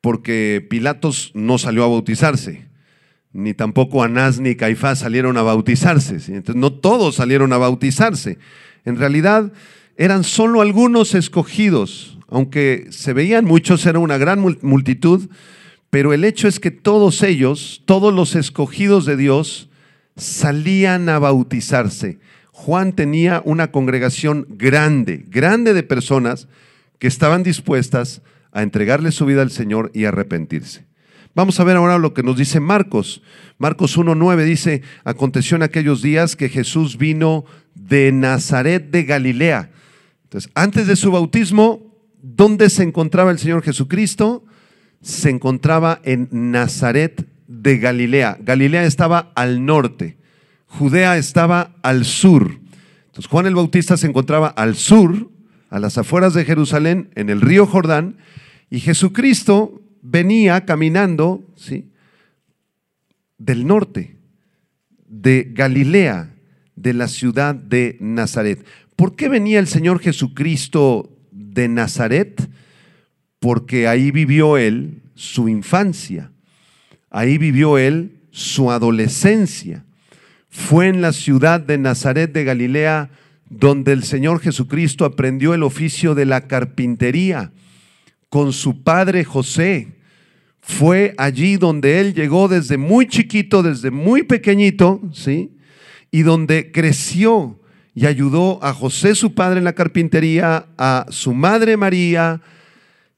porque 0.00 0.64
Pilatos 0.68 1.30
no 1.34 1.56
salió 1.56 1.84
a 1.84 1.88
bautizarse, 1.88 2.68
ni 3.32 3.54
tampoco 3.54 4.02
Anás 4.02 4.38
ni 4.38 4.54
Caifás 4.54 4.98
salieron 4.98 5.38
a 5.38 5.42
bautizarse, 5.42 6.16
entonces 6.16 6.56
no 6.56 6.72
todos 6.72 7.14
salieron 7.14 7.52
a 7.52 7.58
bautizarse. 7.58 8.38
En 8.84 8.96
realidad 8.96 9.52
eran 9.96 10.24
solo 10.24 10.60
algunos 10.60 11.14
escogidos, 11.14 12.18
aunque 12.28 12.86
se 12.90 13.12
veían 13.12 13.44
muchos, 13.44 13.86
era 13.86 13.98
una 13.98 14.18
gran 14.18 14.40
multitud, 14.62 15.28
pero 15.90 16.12
el 16.12 16.24
hecho 16.24 16.48
es 16.48 16.60
que 16.60 16.70
todos 16.70 17.22
ellos, 17.22 17.82
todos 17.86 18.12
los 18.12 18.34
escogidos 18.34 19.06
de 19.06 19.16
Dios, 19.16 19.70
salían 20.16 21.08
a 21.08 21.18
bautizarse. 21.18 22.18
Juan 22.50 22.94
tenía 22.94 23.42
una 23.44 23.70
congregación 23.70 24.46
grande, 24.50 25.24
grande 25.28 25.74
de 25.74 25.82
personas 25.82 26.48
que 26.98 27.06
estaban 27.06 27.42
dispuestas 27.42 28.22
a 28.52 28.62
entregarle 28.62 29.12
su 29.12 29.26
vida 29.26 29.42
al 29.42 29.50
Señor 29.50 29.90
y 29.94 30.04
arrepentirse. 30.04 30.86
Vamos 31.34 31.60
a 31.60 31.64
ver 31.64 31.76
ahora 31.76 31.98
lo 31.98 32.14
que 32.14 32.22
nos 32.22 32.38
dice 32.38 32.60
Marcos. 32.60 33.22
Marcos 33.58 33.98
1.9 33.98 34.44
dice, 34.44 34.82
aconteció 35.04 35.56
en 35.56 35.64
aquellos 35.64 36.00
días 36.00 36.34
que 36.34 36.48
Jesús 36.48 36.96
vino 36.96 37.44
de 37.74 38.10
Nazaret 38.10 38.90
de 38.90 39.04
Galilea. 39.04 39.70
Entonces, 40.26 40.50
antes 40.56 40.88
de 40.88 40.96
su 40.96 41.12
bautismo, 41.12 41.94
¿dónde 42.20 42.68
se 42.68 42.82
encontraba 42.82 43.30
el 43.30 43.38
Señor 43.38 43.62
Jesucristo? 43.62 44.44
Se 45.00 45.30
encontraba 45.30 46.00
en 46.02 46.28
Nazaret 46.32 47.28
de 47.46 47.78
Galilea. 47.78 48.36
Galilea 48.40 48.84
estaba 48.86 49.30
al 49.36 49.64
norte, 49.64 50.18
Judea 50.66 51.16
estaba 51.16 51.76
al 51.82 52.04
sur. 52.04 52.58
Entonces 53.06 53.30
Juan 53.30 53.46
el 53.46 53.54
Bautista 53.54 53.96
se 53.96 54.08
encontraba 54.08 54.48
al 54.48 54.74
sur, 54.74 55.30
a 55.70 55.78
las 55.78 55.96
afueras 55.96 56.34
de 56.34 56.44
Jerusalén, 56.44 57.10
en 57.14 57.30
el 57.30 57.40
río 57.40 57.64
Jordán, 57.64 58.16
y 58.68 58.80
Jesucristo 58.80 59.80
venía 60.02 60.64
caminando, 60.64 61.44
¿sí? 61.54 61.92
del 63.38 63.64
norte, 63.64 64.16
de 65.06 65.48
Galilea, 65.52 66.34
de 66.74 66.94
la 66.94 67.06
ciudad 67.06 67.54
de 67.54 67.96
Nazaret. 68.00 68.66
¿Por 68.96 69.14
qué 69.14 69.28
venía 69.28 69.58
el 69.58 69.66
Señor 69.66 70.00
Jesucristo 70.00 71.10
de 71.30 71.68
Nazaret? 71.68 72.48
Porque 73.38 73.86
ahí 73.86 74.10
vivió 74.10 74.56
él 74.56 75.02
su 75.14 75.50
infancia, 75.50 76.32
ahí 77.10 77.36
vivió 77.36 77.76
él 77.76 78.22
su 78.30 78.70
adolescencia. 78.70 79.84
Fue 80.48 80.88
en 80.88 81.02
la 81.02 81.12
ciudad 81.12 81.60
de 81.60 81.76
Nazaret 81.76 82.32
de 82.32 82.44
Galilea 82.44 83.10
donde 83.50 83.92
el 83.92 84.02
Señor 84.02 84.40
Jesucristo 84.40 85.04
aprendió 85.04 85.52
el 85.52 85.62
oficio 85.62 86.14
de 86.14 86.24
la 86.24 86.48
carpintería 86.48 87.52
con 88.30 88.54
su 88.54 88.82
padre 88.82 89.24
José. 89.24 89.98
Fue 90.60 91.14
allí 91.18 91.56
donde 91.58 92.00
él 92.00 92.14
llegó 92.14 92.48
desde 92.48 92.76
muy 92.76 93.06
chiquito, 93.06 93.62
desde 93.62 93.90
muy 93.90 94.22
pequeñito, 94.22 95.00
¿sí? 95.12 95.52
Y 96.10 96.22
donde 96.22 96.72
creció 96.72 97.60
y 97.96 98.04
ayudó 98.04 98.62
a 98.62 98.74
José, 98.74 99.14
su 99.14 99.32
padre, 99.32 99.56
en 99.56 99.64
la 99.64 99.72
carpintería, 99.72 100.66
a 100.76 101.06
su 101.08 101.32
madre 101.32 101.78
María. 101.78 102.42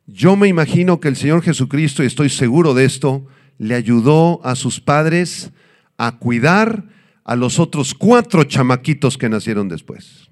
Yo 0.07 0.37
me 0.37 0.47
imagino 0.47 1.01
que 1.01 1.09
el 1.09 1.17
Señor 1.17 1.43
Jesucristo, 1.43 2.05
y 2.05 2.07
estoy 2.07 2.29
seguro 2.29 2.75
de 2.75 2.85
esto, 2.85 3.27
le 3.59 3.75
ayudó 3.75 4.41
a 4.45 4.55
sus 4.55 4.81
padres 4.81 5.51
a 5.97 6.19
cuidar 6.19 6.85
a 7.25 7.35
los 7.35 7.59
otros 7.59 7.93
cuatro 7.93 8.45
chamaquitos 8.45 9.19
que 9.19 9.29
nacieron 9.29 9.69
después. 9.69 10.31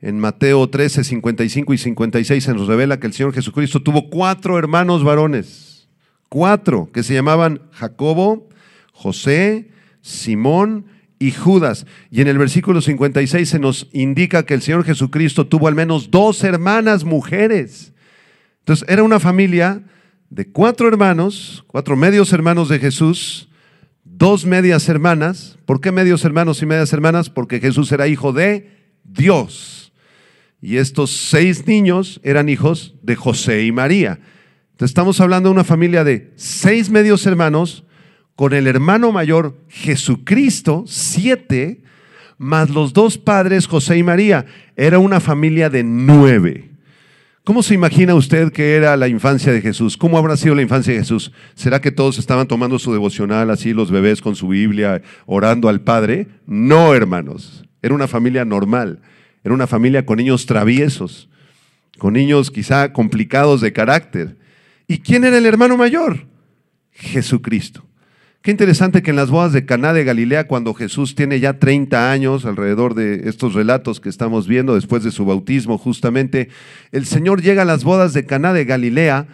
En 0.00 0.18
Mateo 0.18 0.70
13, 0.70 1.04
55 1.04 1.74
y 1.74 1.78
56 1.78 2.44
se 2.44 2.54
nos 2.54 2.66
revela 2.66 2.98
que 2.98 3.08
el 3.08 3.12
Señor 3.12 3.34
Jesucristo 3.34 3.82
tuvo 3.82 4.08
cuatro 4.08 4.58
hermanos 4.58 5.04
varones, 5.04 5.86
cuatro, 6.30 6.88
que 6.94 7.02
se 7.02 7.12
llamaban 7.12 7.60
Jacobo, 7.72 8.48
José, 8.94 9.70
Simón 10.00 10.86
y 11.18 11.30
Judas. 11.30 11.86
Y 12.10 12.20
en 12.20 12.28
el 12.28 12.38
versículo 12.38 12.80
56 12.80 13.48
se 13.48 13.58
nos 13.58 13.88
indica 13.92 14.44
que 14.44 14.54
el 14.54 14.62
Señor 14.62 14.84
Jesucristo 14.84 15.46
tuvo 15.46 15.68
al 15.68 15.74
menos 15.74 16.10
dos 16.10 16.44
hermanas 16.44 17.04
mujeres. 17.04 17.92
Entonces 18.60 18.88
era 18.88 19.02
una 19.02 19.20
familia 19.20 19.82
de 20.30 20.50
cuatro 20.50 20.88
hermanos, 20.88 21.64
cuatro 21.66 21.96
medios 21.96 22.32
hermanos 22.32 22.68
de 22.68 22.78
Jesús, 22.78 23.48
dos 24.04 24.46
medias 24.46 24.88
hermanas. 24.88 25.58
¿Por 25.66 25.80
qué 25.80 25.92
medios 25.92 26.24
hermanos 26.24 26.62
y 26.62 26.66
medias 26.66 26.92
hermanas? 26.92 27.30
Porque 27.30 27.60
Jesús 27.60 27.92
era 27.92 28.08
hijo 28.08 28.32
de 28.32 28.70
Dios. 29.04 29.92
Y 30.60 30.78
estos 30.78 31.10
seis 31.10 31.66
niños 31.66 32.20
eran 32.24 32.48
hijos 32.48 32.94
de 33.02 33.16
José 33.16 33.64
y 33.64 33.72
María. 33.72 34.18
Entonces 34.72 34.90
estamos 34.90 35.20
hablando 35.20 35.50
de 35.50 35.52
una 35.52 35.64
familia 35.64 36.04
de 36.04 36.32
seis 36.36 36.90
medios 36.90 37.26
hermanos, 37.26 37.84
con 38.36 38.52
el 38.52 38.66
hermano 38.66 39.12
mayor 39.12 39.56
Jesucristo, 39.68 40.84
siete, 40.86 41.82
más 42.38 42.70
los 42.70 42.92
dos 42.92 43.18
padres 43.18 43.66
José 43.66 43.98
y 43.98 44.02
María. 44.02 44.46
Era 44.76 44.98
una 44.98 45.20
familia 45.20 45.70
de 45.70 45.84
nueve. 45.84 46.70
¿Cómo 47.44 47.62
se 47.62 47.74
imagina 47.74 48.14
usted 48.14 48.50
que 48.52 48.74
era 48.74 48.96
la 48.96 49.06
infancia 49.06 49.52
de 49.52 49.60
Jesús? 49.60 49.98
¿Cómo 49.98 50.16
habrá 50.16 50.36
sido 50.36 50.54
la 50.54 50.62
infancia 50.62 50.94
de 50.94 51.00
Jesús? 51.00 51.30
¿Será 51.54 51.80
que 51.80 51.92
todos 51.92 52.18
estaban 52.18 52.48
tomando 52.48 52.78
su 52.78 52.90
devocional 52.90 53.50
así, 53.50 53.74
los 53.74 53.90
bebés 53.90 54.22
con 54.22 54.34
su 54.34 54.48
Biblia, 54.48 55.02
orando 55.26 55.68
al 55.68 55.82
Padre? 55.82 56.26
No, 56.46 56.94
hermanos. 56.94 57.64
Era 57.82 57.94
una 57.94 58.08
familia 58.08 58.46
normal. 58.46 59.00
Era 59.44 59.54
una 59.54 59.66
familia 59.66 60.06
con 60.06 60.16
niños 60.16 60.46
traviesos, 60.46 61.28
con 61.98 62.14
niños 62.14 62.50
quizá 62.50 62.94
complicados 62.94 63.60
de 63.60 63.74
carácter. 63.74 64.38
¿Y 64.88 64.98
quién 65.00 65.24
era 65.24 65.36
el 65.36 65.44
hermano 65.44 65.76
mayor? 65.76 66.26
Jesucristo. 66.92 67.84
Qué 68.44 68.50
interesante 68.50 69.02
que 69.02 69.08
en 69.08 69.16
las 69.16 69.30
bodas 69.30 69.54
de 69.54 69.64
Caná 69.64 69.94
de 69.94 70.04
Galilea, 70.04 70.46
cuando 70.46 70.74
Jesús 70.74 71.14
tiene 71.14 71.40
ya 71.40 71.58
30 71.58 72.12
años, 72.12 72.44
alrededor 72.44 72.94
de 72.94 73.26
estos 73.26 73.54
relatos 73.54 74.00
que 74.00 74.10
estamos 74.10 74.46
viendo 74.46 74.74
después 74.74 75.02
de 75.02 75.12
su 75.12 75.24
bautismo, 75.24 75.78
justamente, 75.78 76.50
el 76.92 77.06
Señor 77.06 77.40
llega 77.40 77.62
a 77.62 77.64
las 77.64 77.84
bodas 77.84 78.12
de 78.12 78.26
Caná 78.26 78.52
de 78.52 78.66
Galilea, 78.66 79.28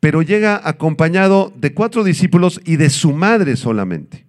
pero 0.00 0.22
llega 0.22 0.60
acompañado 0.64 1.52
de 1.54 1.72
cuatro 1.72 2.02
discípulos 2.02 2.60
y 2.64 2.78
de 2.78 2.90
su 2.90 3.12
madre 3.12 3.54
solamente. 3.54 4.26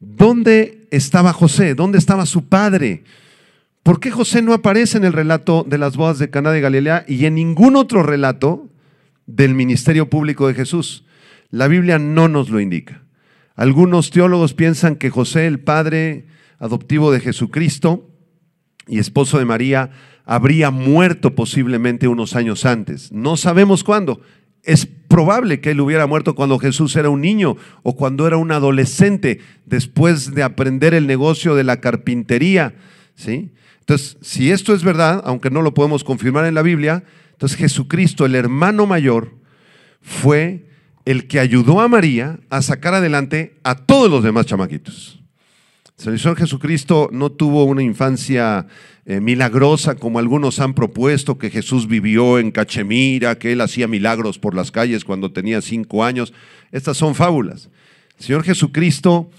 ¿Dónde 0.00 0.88
estaba 0.90 1.32
José? 1.32 1.76
¿Dónde 1.76 1.98
estaba 1.98 2.26
su 2.26 2.48
padre? 2.48 3.04
¿Por 3.84 4.00
qué 4.00 4.10
José 4.10 4.42
no 4.42 4.54
aparece 4.54 4.98
en 4.98 5.04
el 5.04 5.12
relato 5.12 5.64
de 5.64 5.78
las 5.78 5.96
bodas 5.96 6.18
de 6.18 6.30
Caná 6.30 6.50
de 6.50 6.62
Galilea 6.62 7.04
y 7.06 7.26
en 7.26 7.36
ningún 7.36 7.76
otro 7.76 8.02
relato 8.02 8.68
del 9.26 9.54
ministerio 9.54 10.10
público 10.10 10.48
de 10.48 10.54
Jesús? 10.54 11.04
La 11.50 11.68
Biblia 11.68 12.00
no 12.00 12.26
nos 12.26 12.50
lo 12.50 12.58
indica. 12.58 12.99
Algunos 13.60 14.10
teólogos 14.10 14.54
piensan 14.54 14.96
que 14.96 15.10
José, 15.10 15.46
el 15.46 15.60
padre 15.60 16.24
adoptivo 16.58 17.12
de 17.12 17.20
Jesucristo 17.20 18.08
y 18.86 18.98
esposo 18.98 19.38
de 19.38 19.44
María, 19.44 19.90
habría 20.24 20.70
muerto 20.70 21.34
posiblemente 21.34 22.08
unos 22.08 22.34
años 22.36 22.64
antes. 22.64 23.12
No 23.12 23.36
sabemos 23.36 23.84
cuándo. 23.84 24.22
Es 24.62 24.86
probable 24.86 25.60
que 25.60 25.72
él 25.72 25.80
hubiera 25.82 26.06
muerto 26.06 26.34
cuando 26.34 26.58
Jesús 26.58 26.96
era 26.96 27.10
un 27.10 27.20
niño 27.20 27.58
o 27.82 27.96
cuando 27.96 28.26
era 28.26 28.38
un 28.38 28.50
adolescente, 28.50 29.40
después 29.66 30.34
de 30.34 30.42
aprender 30.42 30.94
el 30.94 31.06
negocio 31.06 31.54
de 31.54 31.64
la 31.64 31.82
carpintería. 31.82 32.76
¿sí? 33.14 33.52
Entonces, 33.80 34.16
si 34.22 34.50
esto 34.50 34.72
es 34.72 34.82
verdad, 34.82 35.20
aunque 35.26 35.50
no 35.50 35.60
lo 35.60 35.74
podemos 35.74 36.02
confirmar 36.02 36.46
en 36.46 36.54
la 36.54 36.62
Biblia, 36.62 37.04
entonces 37.32 37.58
Jesucristo, 37.58 38.24
el 38.24 38.36
hermano 38.36 38.86
mayor, 38.86 39.34
fue 40.00 40.69
el 41.10 41.26
que 41.26 41.40
ayudó 41.40 41.80
a 41.80 41.88
María 41.88 42.38
a 42.50 42.62
sacar 42.62 42.94
adelante 42.94 43.56
a 43.64 43.74
todos 43.74 44.08
los 44.08 44.22
demás 44.22 44.46
chamaquitos. 44.46 45.20
El 46.06 46.18
Señor 46.18 46.38
Jesucristo 46.38 47.10
no 47.12 47.30
tuvo 47.30 47.64
una 47.64 47.82
infancia 47.82 48.66
eh, 49.04 49.20
milagrosa 49.20 49.96
como 49.96 50.18
algunos 50.18 50.60
han 50.60 50.72
propuesto, 50.72 51.36
que 51.36 51.50
Jesús 51.50 51.88
vivió 51.88 52.38
en 52.38 52.52
Cachemira, 52.52 53.38
que 53.38 53.52
él 53.52 53.60
hacía 53.60 53.88
milagros 53.88 54.38
por 54.38 54.54
las 54.54 54.70
calles 54.70 55.04
cuando 55.04 55.32
tenía 55.32 55.60
cinco 55.60 56.04
años. 56.04 56.32
Estas 56.70 56.96
son 56.96 57.14
fábulas. 57.14 57.70
El 58.18 58.24
Señor 58.24 58.44
Jesucristo 58.44 59.30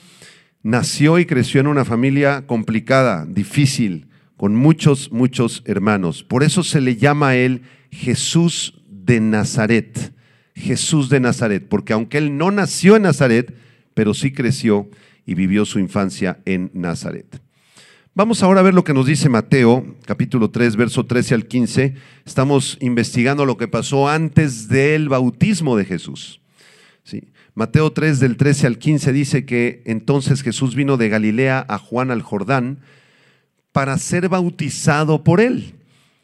nació 0.62 1.20
y 1.20 1.26
creció 1.26 1.62
en 1.62 1.68
una 1.68 1.86
familia 1.86 2.46
complicada, 2.46 3.26
difícil, 3.26 4.08
con 4.36 4.56
muchos, 4.56 5.12
muchos 5.12 5.64
hermanos. 5.66 6.24
Por 6.24 6.44
eso 6.44 6.64
se 6.64 6.82
le 6.82 6.98
llama 6.98 7.30
a 7.30 7.36
él 7.38 7.64
Jesús 7.92 8.82
de 8.88 9.20
Nazaret. 9.20 10.14
Jesús 10.62 11.10
de 11.10 11.20
Nazaret, 11.20 11.68
porque 11.68 11.94
aunque 11.94 12.18
él 12.18 12.38
no 12.38 12.52
nació 12.52 12.96
en 12.96 13.04
Nazaret, 13.04 13.54
pero 13.94 14.14
sí 14.14 14.32
creció 14.32 14.90
y 15.26 15.34
vivió 15.34 15.66
su 15.66 15.80
infancia 15.80 16.40
en 16.46 16.72
Nazaret. 16.74 17.42
Vamos 18.14 18.44
ahora 18.44 18.60
a 18.60 18.64
ver 18.64 18.74
lo 18.74 18.84
que 18.84 18.94
nos 18.94 19.06
dice 19.06 19.30
Mateo, 19.30 19.96
capítulo 20.06 20.50
3, 20.50 20.76
verso 20.76 21.06
13 21.06 21.34
al 21.34 21.46
15. 21.46 21.96
Estamos 22.26 22.78
investigando 22.82 23.46
lo 23.46 23.58
que 23.58 23.68
pasó 23.68 24.10
antes 24.10 24.68
del 24.68 25.08
bautismo 25.10 25.78
de 25.78 25.86
Jesús. 25.86 26.42
Mateo 27.54 27.92
3, 27.92 28.20
del 28.20 28.38
13 28.38 28.68
al 28.68 28.78
15 28.78 29.14
dice 29.14 29.46
que 29.46 29.82
entonces 29.86 30.42
Jesús 30.42 30.76
vino 30.76 30.98
de 30.98 31.10
Galilea 31.10 31.66
a 31.68 31.78
Juan 31.78 32.12
al 32.12 32.22
Jordán 32.22 32.80
para 33.72 33.98
ser 33.98 34.30
bautizado 34.30 35.24
por 35.24 35.42
él. 35.42 35.76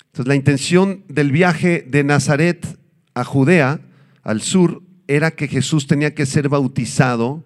Entonces 0.08 0.27
la 0.27 0.36
intención 0.36 1.03
del 1.08 1.32
viaje 1.32 1.86
de 1.88 2.03
Nazaret 2.03 2.65
a 3.13 3.24
Judea, 3.24 3.79
al 4.27 4.41
sur, 4.41 4.84
era 5.07 5.31
que 5.31 5.48
Jesús 5.48 5.88
tenía 5.88 6.13
que 6.13 6.25
ser 6.25 6.50
bautizado 6.50 7.46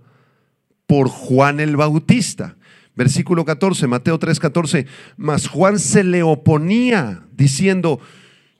por 0.88 1.10
Juan 1.10 1.60
el 1.60 1.78
Bautista. 1.78 2.58
Versículo 2.96 3.46
14, 3.46 3.86
Mateo 3.86 4.18
3, 4.18 4.40
14. 4.40 4.88
Mas 5.16 5.48
Juan 5.48 5.78
se 5.78 6.04
le 6.04 6.24
oponía 6.24 7.28
diciendo, 7.38 8.00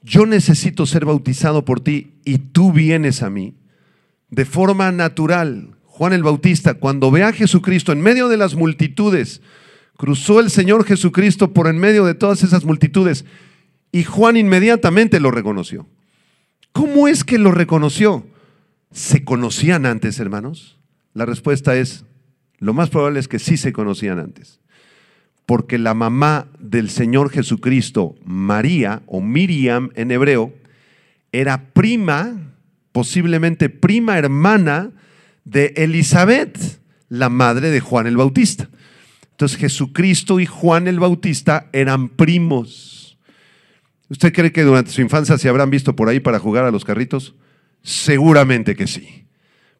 yo 0.02 0.24
necesito 0.24 0.86
ser 0.86 1.04
bautizado 1.04 1.64
por 1.64 1.80
ti 1.80 2.12
y 2.24 2.38
tú 2.38 2.72
vienes 2.72 3.24
a 3.24 3.28
mí. 3.28 3.56
De 4.30 4.44
forma 4.44 4.92
natural, 4.92 5.76
Juan 5.84 6.12
el 6.12 6.22
Bautista, 6.22 6.74
cuando 6.74 7.10
ve 7.10 7.24
a 7.24 7.32
Jesucristo 7.32 7.90
en 7.90 8.00
medio 8.00 8.28
de 8.28 8.36
las 8.36 8.54
multitudes, 8.54 9.42
cruzó 9.96 10.38
el 10.38 10.50
Señor 10.50 10.84
Jesucristo 10.84 11.52
por 11.52 11.66
en 11.66 11.78
medio 11.78 12.04
de 12.04 12.14
todas 12.14 12.44
esas 12.44 12.64
multitudes 12.64 13.24
y 13.90 14.04
Juan 14.04 14.36
inmediatamente 14.36 15.18
lo 15.18 15.32
reconoció. 15.32 15.88
¿Cómo 16.72 17.08
es 17.08 17.24
que 17.24 17.38
lo 17.38 17.52
reconoció? 17.52 18.26
¿Se 18.90 19.24
conocían 19.24 19.86
antes, 19.86 20.18
hermanos? 20.18 20.78
La 21.14 21.26
respuesta 21.26 21.76
es, 21.76 22.04
lo 22.58 22.74
más 22.74 22.90
probable 22.90 23.20
es 23.20 23.28
que 23.28 23.38
sí 23.38 23.56
se 23.56 23.72
conocían 23.72 24.18
antes. 24.18 24.60
Porque 25.46 25.78
la 25.78 25.94
mamá 25.94 26.46
del 26.58 26.88
Señor 26.88 27.30
Jesucristo, 27.30 28.14
María 28.24 29.02
o 29.06 29.20
Miriam 29.20 29.90
en 29.94 30.10
hebreo, 30.10 30.54
era 31.32 31.72
prima, 31.72 32.54
posiblemente 32.92 33.68
prima 33.68 34.18
hermana 34.18 34.92
de 35.44 35.74
Elizabeth, 35.76 36.80
la 37.08 37.28
madre 37.28 37.70
de 37.70 37.80
Juan 37.80 38.06
el 38.06 38.16
Bautista. 38.16 38.68
Entonces 39.32 39.58
Jesucristo 39.58 40.40
y 40.40 40.46
Juan 40.46 40.88
el 40.88 41.00
Bautista 41.00 41.68
eran 41.72 42.08
primos. 42.08 42.91
¿Usted 44.12 44.30
cree 44.34 44.52
que 44.52 44.62
durante 44.62 44.90
su 44.90 45.00
infancia 45.00 45.38
se 45.38 45.48
habrán 45.48 45.70
visto 45.70 45.96
por 45.96 46.10
ahí 46.10 46.20
para 46.20 46.38
jugar 46.38 46.66
a 46.66 46.70
los 46.70 46.84
carritos? 46.84 47.34
Seguramente 47.82 48.76
que 48.76 48.86
sí, 48.86 49.24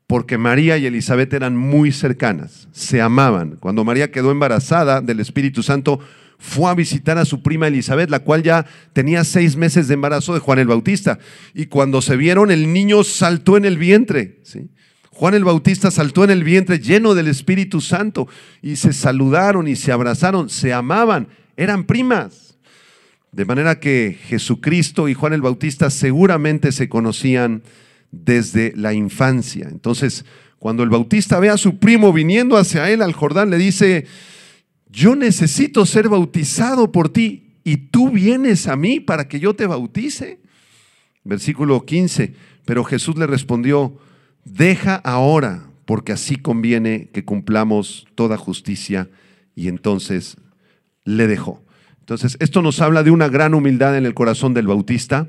porque 0.07 0.39
María 0.39 0.79
y 0.79 0.87
Elizabeth 0.87 1.35
eran 1.35 1.55
muy 1.55 1.93
cercanas, 1.93 2.67
se 2.73 3.03
amaban. 3.03 3.57
Cuando 3.61 3.85
María 3.85 4.11
quedó 4.11 4.31
embarazada 4.31 5.03
del 5.03 5.21
Espíritu 5.21 5.63
Santo, 5.63 6.01
fue 6.39 6.71
a 6.71 6.75
visitar 6.75 7.19
a 7.19 7.27
su 7.27 7.43
prima 7.43 7.69
Elizabeth, 7.69 8.09
la 8.09 8.21
cual 8.21 8.43
ya 8.43 8.65
tenía 8.95 9.23
seis 9.25 9.55
meses 9.55 9.87
de 9.87 9.95
embarazo 9.95 10.33
de 10.33 10.41
Juan 10.41 10.61
el 10.61 10.67
Bautista. 10.67 11.19
Y 11.53 11.67
cuando 11.67 12.01
se 12.01 12.17
vieron, 12.17 12.51
el 12.51 12.73
niño 12.73 13.05
saltó 13.05 13.59
en 13.59 13.67
el 13.67 13.77
vientre. 13.77 14.41
¿sí? 14.45 14.71
Juan 15.11 15.35
el 15.35 15.45
Bautista 15.45 15.91
saltó 15.91 16.25
en 16.25 16.31
el 16.31 16.43
vientre 16.43 16.79
lleno 16.79 17.15
del 17.15 17.29
Espíritu 17.29 17.83
Santo 17.83 18.29
y 18.63 18.77
se 18.77 18.95
saludaron 18.95 19.69
y 19.69 19.77
se 19.77 19.93
abrazaron, 19.93 20.49
se 20.49 20.73
amaban, 20.73 21.29
eran 21.55 21.85
primas. 21.85 22.52
De 23.33 23.47
manera 23.47 23.81
que 23.81 24.19
Jesucristo 24.27 25.09
y 25.09 25.15
Juan 25.15 25.33
el 25.33 25.41
Bautista 25.41 25.89
seguramente 25.89 26.71
se 26.71 26.91
conocían 26.91 27.63
desde 28.11 28.75
la 28.77 28.93
infancia. 28.93 29.69
Entonces, 29.71 30.27
cuando 30.59 30.83
el 30.83 30.91
Bautista 30.91 31.41
ve 31.41 31.49
a 31.49 31.57
su 31.57 31.79
primo 31.79 32.13
viniendo 32.13 32.59
hacia 32.59 32.91
él 32.91 33.01
al 33.01 33.15
Jordán, 33.15 33.49
le 33.49 33.57
dice, 33.57 34.07
yo 34.91 35.17
necesito 35.17 35.87
ser 35.87 36.11
bautizado 36.11 36.93
por 36.93 37.09
ti 37.09 37.55
y 37.65 37.79
tú 37.79 38.11
vienes 38.11 38.69
a 38.69 38.77
mí 38.77 39.01
para 39.01 39.27
que 39.29 39.41
yo 39.41 39.55
te 39.55 39.67
bautice. 39.67 40.39
Versículo 41.25 41.87
15, 41.87 42.35
pero 42.67 42.85
Jesús 42.85 43.17
le 43.17 43.27
respondió, 43.27 43.99
deja 44.45 44.97
ahora, 44.97 45.71
porque 45.87 46.13
así 46.13 46.37
conviene 46.37 47.09
que 47.13 47.25
cumplamos 47.25 48.07
toda 48.15 48.37
justicia. 48.37 49.09
Y 49.55 49.69
entonces 49.69 50.37
le 51.05 51.27
dejó. 51.27 51.62
Entonces, 52.03 52.37
esto 52.41 52.63
nos 52.63 52.81
habla 52.81 53.03
de 53.03 53.11
una 53.11 53.29
gran 53.29 53.55
humildad 53.55 53.97
en 53.97 54.07
el 54.07 54.15
corazón 54.15 54.55
del 54.55 54.67
Bautista 54.67 55.29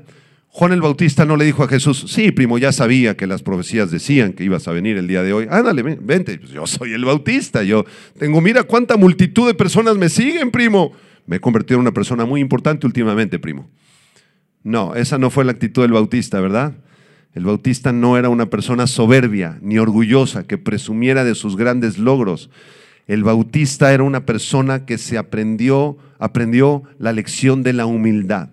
Juan 0.56 0.70
el 0.70 0.80
Bautista 0.80 1.24
no 1.24 1.36
le 1.36 1.44
dijo 1.44 1.64
a 1.64 1.68
Jesús, 1.68 2.04
sí, 2.06 2.30
primo, 2.30 2.58
ya 2.58 2.70
sabía 2.70 3.16
que 3.16 3.26
las 3.26 3.42
profecías 3.42 3.90
decían 3.90 4.34
que 4.34 4.44
ibas 4.44 4.68
a 4.68 4.70
venir 4.70 4.96
el 4.96 5.08
día 5.08 5.24
de 5.24 5.32
hoy. 5.32 5.48
Ándale, 5.50 5.82
vente, 5.82 6.38
pues 6.38 6.52
yo 6.52 6.64
soy 6.68 6.92
el 6.92 7.04
Bautista, 7.04 7.64
yo 7.64 7.84
tengo, 8.20 8.40
mira 8.40 8.62
cuánta 8.62 8.96
multitud 8.96 9.48
de 9.48 9.54
personas 9.54 9.96
me 9.96 10.08
siguen, 10.08 10.52
primo. 10.52 10.92
Me 11.26 11.36
he 11.36 11.40
convertido 11.40 11.78
en 11.78 11.80
una 11.80 11.90
persona 11.90 12.24
muy 12.24 12.40
importante 12.40 12.86
últimamente, 12.86 13.40
primo. 13.40 13.68
No, 14.62 14.94
esa 14.94 15.18
no 15.18 15.28
fue 15.28 15.44
la 15.44 15.50
actitud 15.50 15.82
del 15.82 15.90
Bautista, 15.90 16.38
¿verdad? 16.38 16.74
El 17.32 17.46
Bautista 17.46 17.92
no 17.92 18.16
era 18.16 18.28
una 18.28 18.46
persona 18.46 18.86
soberbia 18.86 19.58
ni 19.60 19.78
orgullosa 19.78 20.46
que 20.46 20.56
presumiera 20.56 21.24
de 21.24 21.34
sus 21.34 21.56
grandes 21.56 21.98
logros. 21.98 22.48
El 23.06 23.22
Bautista 23.22 23.92
era 23.92 24.02
una 24.02 24.24
persona 24.24 24.86
que 24.86 24.98
se 24.98 25.18
aprendió, 25.18 25.98
aprendió 26.18 26.84
la 26.98 27.12
lección 27.12 27.62
de 27.62 27.72
la 27.72 27.86
humildad 27.86 28.50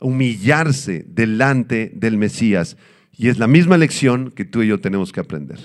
humillarse 0.00 1.04
delante 1.08 1.90
del 1.94 2.16
Mesías. 2.16 2.76
Y 3.16 3.28
es 3.28 3.38
la 3.38 3.46
misma 3.46 3.78
lección 3.78 4.30
que 4.30 4.44
tú 4.44 4.62
y 4.62 4.68
yo 4.68 4.80
tenemos 4.80 5.12
que 5.12 5.20
aprender. 5.20 5.58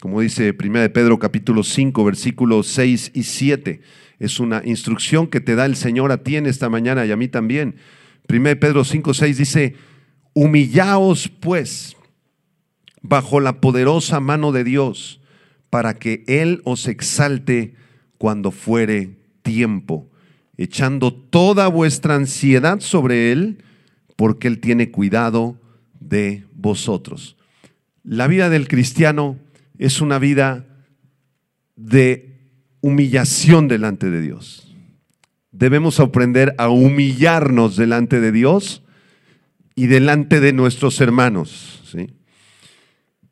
Como 0.00 0.20
dice 0.20 0.56
1 0.58 0.80
de 0.80 0.90
Pedro 0.90 1.18
capítulo 1.18 1.62
5, 1.62 2.04
versículos 2.04 2.66
6 2.68 3.12
y 3.14 3.22
7. 3.24 3.80
Es 4.18 4.40
una 4.40 4.62
instrucción 4.64 5.28
que 5.28 5.40
te 5.40 5.54
da 5.54 5.66
el 5.66 5.76
Señor 5.76 6.12
a 6.12 6.22
ti 6.22 6.36
en 6.36 6.46
esta 6.46 6.68
mañana 6.68 7.06
y 7.06 7.12
a 7.12 7.16
mí 7.16 7.28
también. 7.28 7.76
1 8.28 8.48
de 8.48 8.56
Pedro 8.56 8.84
5, 8.84 9.14
6 9.14 9.38
dice, 9.38 9.74
humillaos 10.34 11.28
pues 11.28 11.96
bajo 13.00 13.40
la 13.40 13.60
poderosa 13.60 14.20
mano 14.20 14.52
de 14.52 14.64
Dios 14.64 15.20
para 15.70 15.98
que 15.98 16.24
Él 16.26 16.60
os 16.64 16.88
exalte 16.88 17.74
cuando 18.16 18.50
fuere 18.50 19.16
tiempo, 19.42 20.10
echando 20.56 21.12
toda 21.12 21.68
vuestra 21.68 22.14
ansiedad 22.14 22.80
sobre 22.80 23.32
Él 23.32 23.62
porque 24.16 24.48
Él 24.48 24.60
tiene 24.60 24.90
cuidado 24.90 25.60
de 26.00 26.44
vosotros. 26.52 27.36
La 28.02 28.26
vida 28.26 28.48
del 28.48 28.68
cristiano 28.68 29.38
es 29.78 30.00
una 30.00 30.18
vida 30.18 30.66
de 31.76 32.36
humillación 32.80 33.68
delante 33.68 34.10
de 34.10 34.20
Dios. 34.20 34.74
Debemos 35.52 36.00
aprender 36.00 36.54
a 36.58 36.68
humillarnos 36.68 37.76
delante 37.76 38.20
de 38.20 38.32
Dios 38.32 38.82
y 39.74 39.86
delante 39.86 40.40
de 40.40 40.52
nuestros 40.52 41.00
hermanos. 41.00 41.94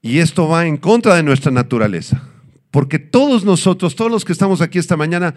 Y 0.07 0.19
esto 0.19 0.49
va 0.49 0.67
en 0.67 0.77
contra 0.77 1.17
de 1.17 1.23
nuestra 1.23 1.51
naturaleza, 1.51 2.23
porque 2.71 2.99
todos 2.99 3.45
nosotros, 3.45 3.97
todos 3.97 4.11
los 4.11 4.25
que 4.25 4.33
estamos 4.33 4.61
aquí 4.61 4.79
esta 4.79 4.97
mañana, 4.97 5.35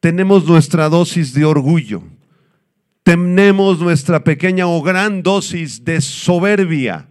tenemos 0.00 0.44
nuestra 0.46 0.88
dosis 0.88 1.32
de 1.32 1.44
orgullo 1.44 2.02
tenemos 3.04 3.80
nuestra 3.80 4.24
pequeña 4.24 4.66
o 4.66 4.82
gran 4.82 5.22
dosis 5.22 5.84
de 5.84 6.00
soberbia. 6.00 7.06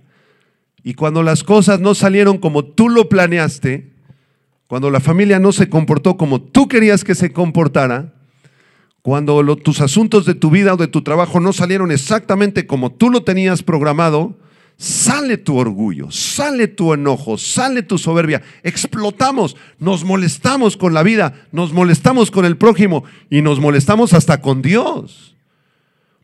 Y 0.84 0.96
cuando 0.96 1.24
las 1.24 1.44
cosas 1.44 1.80
no 1.80 1.94
salieron 1.94 2.40
como 2.40 2.66
tú 2.66 2.90
lo 2.90 3.08
planeaste, 3.08 3.94
cuando 4.68 4.90
la 4.90 5.00
familia 5.00 5.40
no 5.40 5.52
se 5.52 5.70
comportó 5.70 6.18
como 6.18 6.42
tú 6.42 6.68
querías 6.68 7.04
que 7.04 7.14
se 7.14 7.32
comportara, 7.32 8.12
cuando 9.04 9.56
tus 9.58 9.82
asuntos 9.82 10.26
de 10.26 10.34
tu 10.34 10.50
vida 10.50 10.74
o 10.74 10.78
de 10.78 10.88
tu 10.88 11.04
trabajo 11.04 11.40
no 11.40 11.54
salieron 11.54 11.92
exactamente 11.92 12.66
como 12.66 12.92
tú 12.92 13.12
lo 13.12 13.24
tenías 13.24 13.62
programado, 13.62 14.40
sale 14.84 15.38
tu 15.38 15.58
orgullo, 15.58 16.12
sale 16.12 16.68
tu 16.68 16.94
enojo, 16.94 17.38
sale 17.38 17.84
tu 17.84 17.98
soberbia. 17.98 18.42
Explotamos, 18.64 19.56
nos 19.80 20.04
molestamos 20.04 20.78
con 20.78 20.94
la 20.94 21.04
vida, 21.04 21.48
nos 21.52 21.74
molestamos 21.74 22.32
con 22.32 22.46
el 22.46 22.58
prójimo 22.58 23.04
y 23.30 23.42
nos 23.42 23.60
molestamos 23.60 24.14
hasta 24.14 24.42
con 24.42 24.62
Dios 24.62 25.34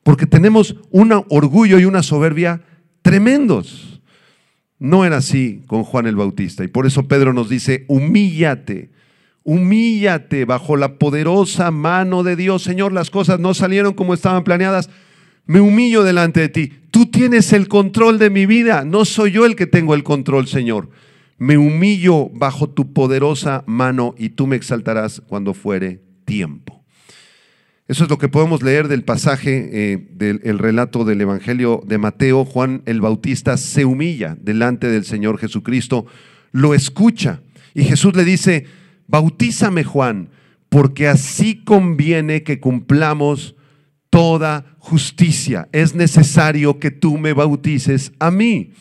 porque 0.10 0.26
tenemos 0.26 0.76
un 0.90 1.12
orgullo 1.30 1.78
y 1.78 1.86
una 1.86 2.02
soberbia 2.02 2.62
tremendos. 3.04 4.02
No 4.80 5.06
era 5.06 5.18
así 5.18 5.62
con 5.68 5.84
Juan 5.84 6.08
el 6.08 6.16
Bautista. 6.16 6.64
Y 6.64 6.68
por 6.68 6.88
eso 6.88 7.08
Pedro 7.08 7.32
nos 7.32 7.48
dice, 7.48 7.86
humíllate, 7.88 8.90
humíllate 9.44 10.46
bajo 10.46 10.78
la 10.78 10.98
poderosa 10.98 11.70
mano 11.70 12.24
de 12.24 12.36
Dios. 12.36 12.64
Señor, 12.64 12.92
las 12.92 13.12
cosas 13.12 13.40
no 13.40 13.54
salieron 13.54 13.94
como 13.94 14.16
estaban 14.16 14.44
planeadas. 14.44 14.90
Me 15.46 15.62
humillo 15.62 16.04
delante 16.04 16.40
de 16.40 16.50
ti. 16.50 16.74
Tú 17.00 17.06
tienes 17.06 17.54
el 17.54 17.70
control 17.70 18.20
de 18.20 18.30
mi 18.30 18.46
vida. 18.46 18.84
No 18.84 19.06
soy 19.06 19.32
yo 19.32 19.46
el 19.46 19.56
que 19.56 19.68
tengo 19.68 19.94
el 19.94 20.04
control, 20.04 20.48
Señor. 20.48 20.90
Me 21.38 21.58
humillo 21.58 22.28
bajo 22.34 22.70
tu 22.70 22.92
poderosa 22.92 23.64
mano 23.68 24.16
y 24.18 24.32
tú 24.32 24.48
me 24.48 24.58
exaltarás 24.58 25.22
cuando 25.26 25.54
fuere 25.54 26.02
tiempo. 26.26 26.84
Eso 27.88 28.04
es 28.04 28.10
lo 28.10 28.18
que 28.18 28.28
podemos 28.28 28.62
leer 28.64 28.90
del 28.90 29.06
pasaje 29.06 29.70
eh, 29.72 30.10
del 30.12 30.60
relato 30.60 31.06
del 31.06 31.22
Evangelio 31.22 31.82
de 31.86 31.98
Mateo. 32.00 32.44
Juan 32.44 32.82
el 32.86 33.00
Bautista 33.00 33.56
se 33.56 33.86
humilla 33.86 34.36
delante 34.38 34.88
del 34.88 35.06
Señor 35.06 35.38
Jesucristo, 35.38 36.06
lo 36.52 36.74
escucha 36.74 37.42
y 37.74 37.86
Jesús 37.86 38.14
le 38.14 38.26
dice, 38.26 38.66
bautízame 39.08 39.86
Juan, 39.86 40.32
porque 40.68 41.08
así 41.08 41.64
conviene 41.64 42.44
que 42.44 42.60
cumplamos 42.60 43.56
toda 44.10 44.69
justicia. 44.80 45.70
Es 45.72 45.94
necesario 45.94 46.80
que 46.80 46.92
tú 46.92 47.18
me 47.18 47.34
bautices 47.34 48.12
a 48.20 48.32
mí. 48.32 48.74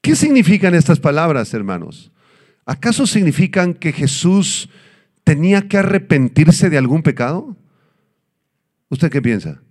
¿Qué 0.00 0.14
significan 0.14 0.74
estas 0.74 1.00
palabras, 1.00 1.54
hermanos? 1.54 2.12
¿Acaso 2.66 3.06
significan 3.06 3.74
que 3.74 3.92
Jesús 3.92 4.68
tenía 5.22 5.68
que 5.68 5.78
arrepentirse 5.78 6.68
de 6.68 6.78
algún 6.78 7.02
pecado? 7.02 7.56
¿Usted 8.90 9.10
qué 9.10 9.22
piensa? 9.22 9.62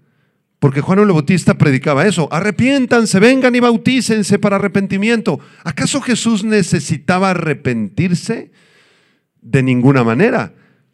Porque 0.59 0.81
Juan 0.81 0.99
el 0.99 1.07
Bautista 1.07 1.57
predicaba 1.57 2.07
eso. 2.07 2.29
Arrepiéntanse, 2.31 3.19
vengan 3.19 3.53
y 3.53 3.59
bautícense 3.59 4.39
para 4.39 4.55
arrepentimiento. 4.55 5.39
¿Acaso 5.63 6.01
Jesús 6.01 6.43
necesitaba 6.43 7.31
arrepentirse? 7.31 8.51
De 9.41 9.61
ninguna 9.61 10.05
manera, 10.05 10.53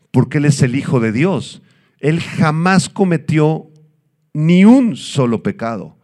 porque 0.09 0.39
Él 0.39 0.45
es 0.45 0.63
el 0.63 0.75
Hijo 0.75 0.99
de 0.99 1.11
Dios. 1.11 1.61
Él 1.99 2.19
jamás 2.19 2.89
cometió 2.89 3.69
ni 4.33 4.65
un 4.65 4.95
solo 4.95 5.43
pecado. 5.43 5.97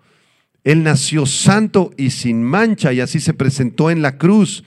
Él 0.64 0.84
nació 0.84 1.26
santo 1.26 1.92
y 1.96 2.10
sin 2.10 2.44
mancha 2.44 2.92
y 2.92 3.00
así 3.00 3.20
se 3.20 3.34
presentó 3.34 3.92
en 3.92 4.02
la 4.02 4.18
cruz. 4.18 4.64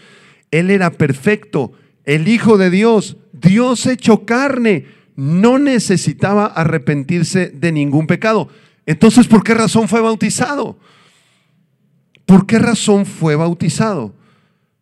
Él 0.51 0.71
era 0.71 0.93
perfecto, 0.93 1.73
el 2.05 2.29
Hijo 2.29 2.57
de 2.57 2.71
Dios, 2.71 3.17
Dios 3.33 3.87
hecho 3.87 4.25
carne, 4.25 4.87
no 5.17 5.59
necesitaba 5.59 6.47
arrepentirse 6.47 7.51
de 7.51 7.73
ningún 7.73 8.07
pecado. 8.07 8.49
Entonces, 8.87 9.27
¿por 9.27 9.43
qué 9.43 9.55
razón 9.55 9.89
fue 9.89 10.01
bautizado? 10.01 10.79
¿Por 12.25 12.47
qué 12.47 12.59
razón 12.59 13.05
fue 13.05 13.35
bautizado? 13.35 14.15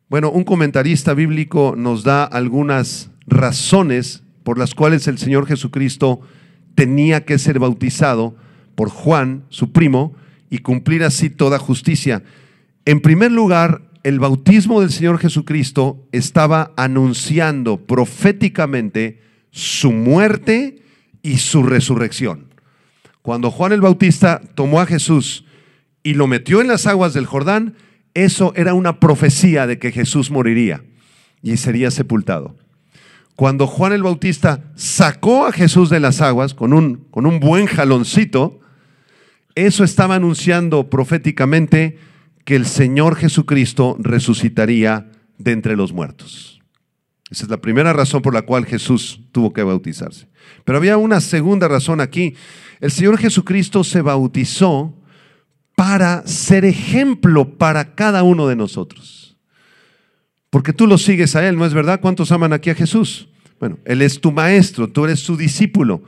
Bueno, 0.09 0.31
un 0.31 0.45
comentarista 0.45 1.15
bíblico 1.15 1.75
nos 1.77 2.05
da 2.05 2.25
algunas 2.25 3.11
razones 3.27 4.23
por 4.45 4.59
las 4.59 4.75
cuales 4.75 5.09
el 5.09 5.19
Señor 5.19 5.47
Jesucristo 5.47 6.21
tenía 6.77 7.25
que 7.25 7.39
ser 7.39 7.59
bautizado 7.59 8.37
por 8.77 8.91
Juan, 8.91 9.45
su 9.49 9.73
primo, 9.73 10.15
y 10.49 10.59
cumplir 10.59 11.03
así 11.03 11.29
toda 11.31 11.59
justicia. 11.59 12.23
En 12.85 13.01
primer 13.01 13.33
lugar, 13.33 13.83
el 14.05 14.21
bautismo 14.21 14.81
del 14.81 14.93
Señor 14.93 15.19
Jesucristo 15.19 16.07
estaba 16.13 16.73
anunciando 16.77 17.79
proféticamente 17.79 19.21
su 19.51 19.91
muerte 19.91 20.83
y 21.23 21.39
su 21.39 21.65
resurrección. 21.65 22.55
Cuando 23.23 23.51
Juan 23.51 23.73
el 23.73 23.81
Bautista 23.81 24.41
tomó 24.55 24.81
a 24.81 24.87
Jesús 24.87 25.45
y 26.05 26.15
lo 26.15 26.29
metió 26.29 26.61
en 26.61 26.69
las 26.69 26.87
aguas 26.87 27.15
del 27.15 27.27
Jordán, 27.27 27.75
eso 28.15 28.53
era 28.55 28.75
una 28.75 29.01
profecía 29.01 29.67
de 29.67 29.81
que 29.81 29.91
Jesús 29.91 30.31
moriría 30.31 30.85
y 31.43 31.57
sería 31.57 31.91
sepultado. 31.91 32.55
Cuando 33.35 33.67
Juan 33.67 33.93
el 33.93 34.05
Bautista 34.05 34.63
sacó 34.77 35.47
a 35.47 35.53
Jesús 35.53 35.91
de 35.91 35.99
las 35.99 36.21
aguas 36.21 36.55
con 36.55 36.73
un, 36.73 37.07
con 37.11 37.27
un 37.27 37.41
buen 37.41 37.67
jaloncito, 37.67 38.61
eso 39.57 39.83
estaba 39.83 40.15
anunciando 40.15 40.89
proféticamente 40.89 41.99
que 42.45 42.55
el 42.55 42.67
Señor 42.67 43.17
Jesucristo 43.17 43.97
resucitaría 43.99 45.11
de 45.39 45.53
entre 45.53 45.77
los 45.77 45.93
muertos. 45.93 46.63
Esa 47.31 47.45
es 47.45 47.51
la 47.51 47.61
primera 47.61 47.93
razón 47.93 48.23
por 48.23 48.33
la 48.33 48.43
cual 48.43 48.67
Jesús 48.67 49.21
tuvo 49.33 49.53
que 49.53 49.65
bautizarse. 49.65 50.29
Pero 50.65 50.79
había 50.79 50.97
una 50.97 51.21
segunda 51.21 51.67
razón 51.67 52.01
aquí. 52.01 52.37
El 52.81 52.93
Señor 52.93 53.19
Jesucristo 53.19 53.83
se 53.83 54.03
bautizó 54.03 54.95
para 55.75 56.25
ser 56.27 56.65
ejemplo 56.65 57.57
para 57.59 57.95
cada 57.95 58.23
uno 58.23 58.47
de 58.47 58.57
nosotros. 58.57 59.37
Porque 60.51 60.73
tú 60.73 60.87
lo 60.87 60.99
sigues 60.99 61.35
a 61.35 61.49
Él, 61.49 61.57
¿no 61.57 61.67
es 61.67 61.75
verdad? 61.75 62.01
¿Cuántos 62.01 62.31
aman 62.31 62.53
aquí 62.53 62.71
a 62.71 62.75
Jesús? 62.75 63.29
Bueno, 63.59 63.79
Él 63.85 64.03
es 64.03 64.21
tu 64.21 64.33
maestro, 64.33 64.89
tú 64.89 65.05
eres 65.05 65.21
su 65.21 65.37
discípulo. 65.37 66.03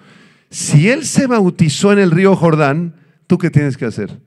Si 0.51 0.89
Él 0.89 1.05
se 1.05 1.27
bautizó 1.27 1.93
en 1.93 1.99
el 1.99 2.11
río 2.11 2.37
Jordán, 2.37 2.95
¿tú 3.29 3.39
qué 3.39 3.51
tienes 3.51 3.77
que 3.77 3.85
hacer? 3.85 4.19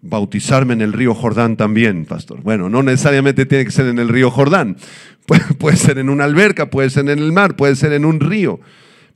bautizarme 0.00 0.74
en 0.74 0.82
el 0.82 0.92
río 0.92 1.14
Jordán 1.14 1.56
también, 1.56 2.04
pastor. 2.04 2.42
Bueno, 2.42 2.68
no 2.68 2.82
necesariamente 2.82 3.46
tiene 3.46 3.64
que 3.64 3.70
ser 3.70 3.86
en 3.86 3.98
el 3.98 4.08
río 4.08 4.30
Jordán. 4.30 4.76
Puede, 5.58 5.76
ser 5.76 5.98
en 5.98 6.08
una 6.08 6.24
alberca, 6.24 6.70
puede 6.70 6.88
ser 6.88 7.10
en 7.10 7.18
el 7.18 7.32
mar, 7.32 7.54
puede 7.54 7.76
ser 7.76 7.92
en 7.92 8.06
un 8.06 8.18
río. 8.18 8.60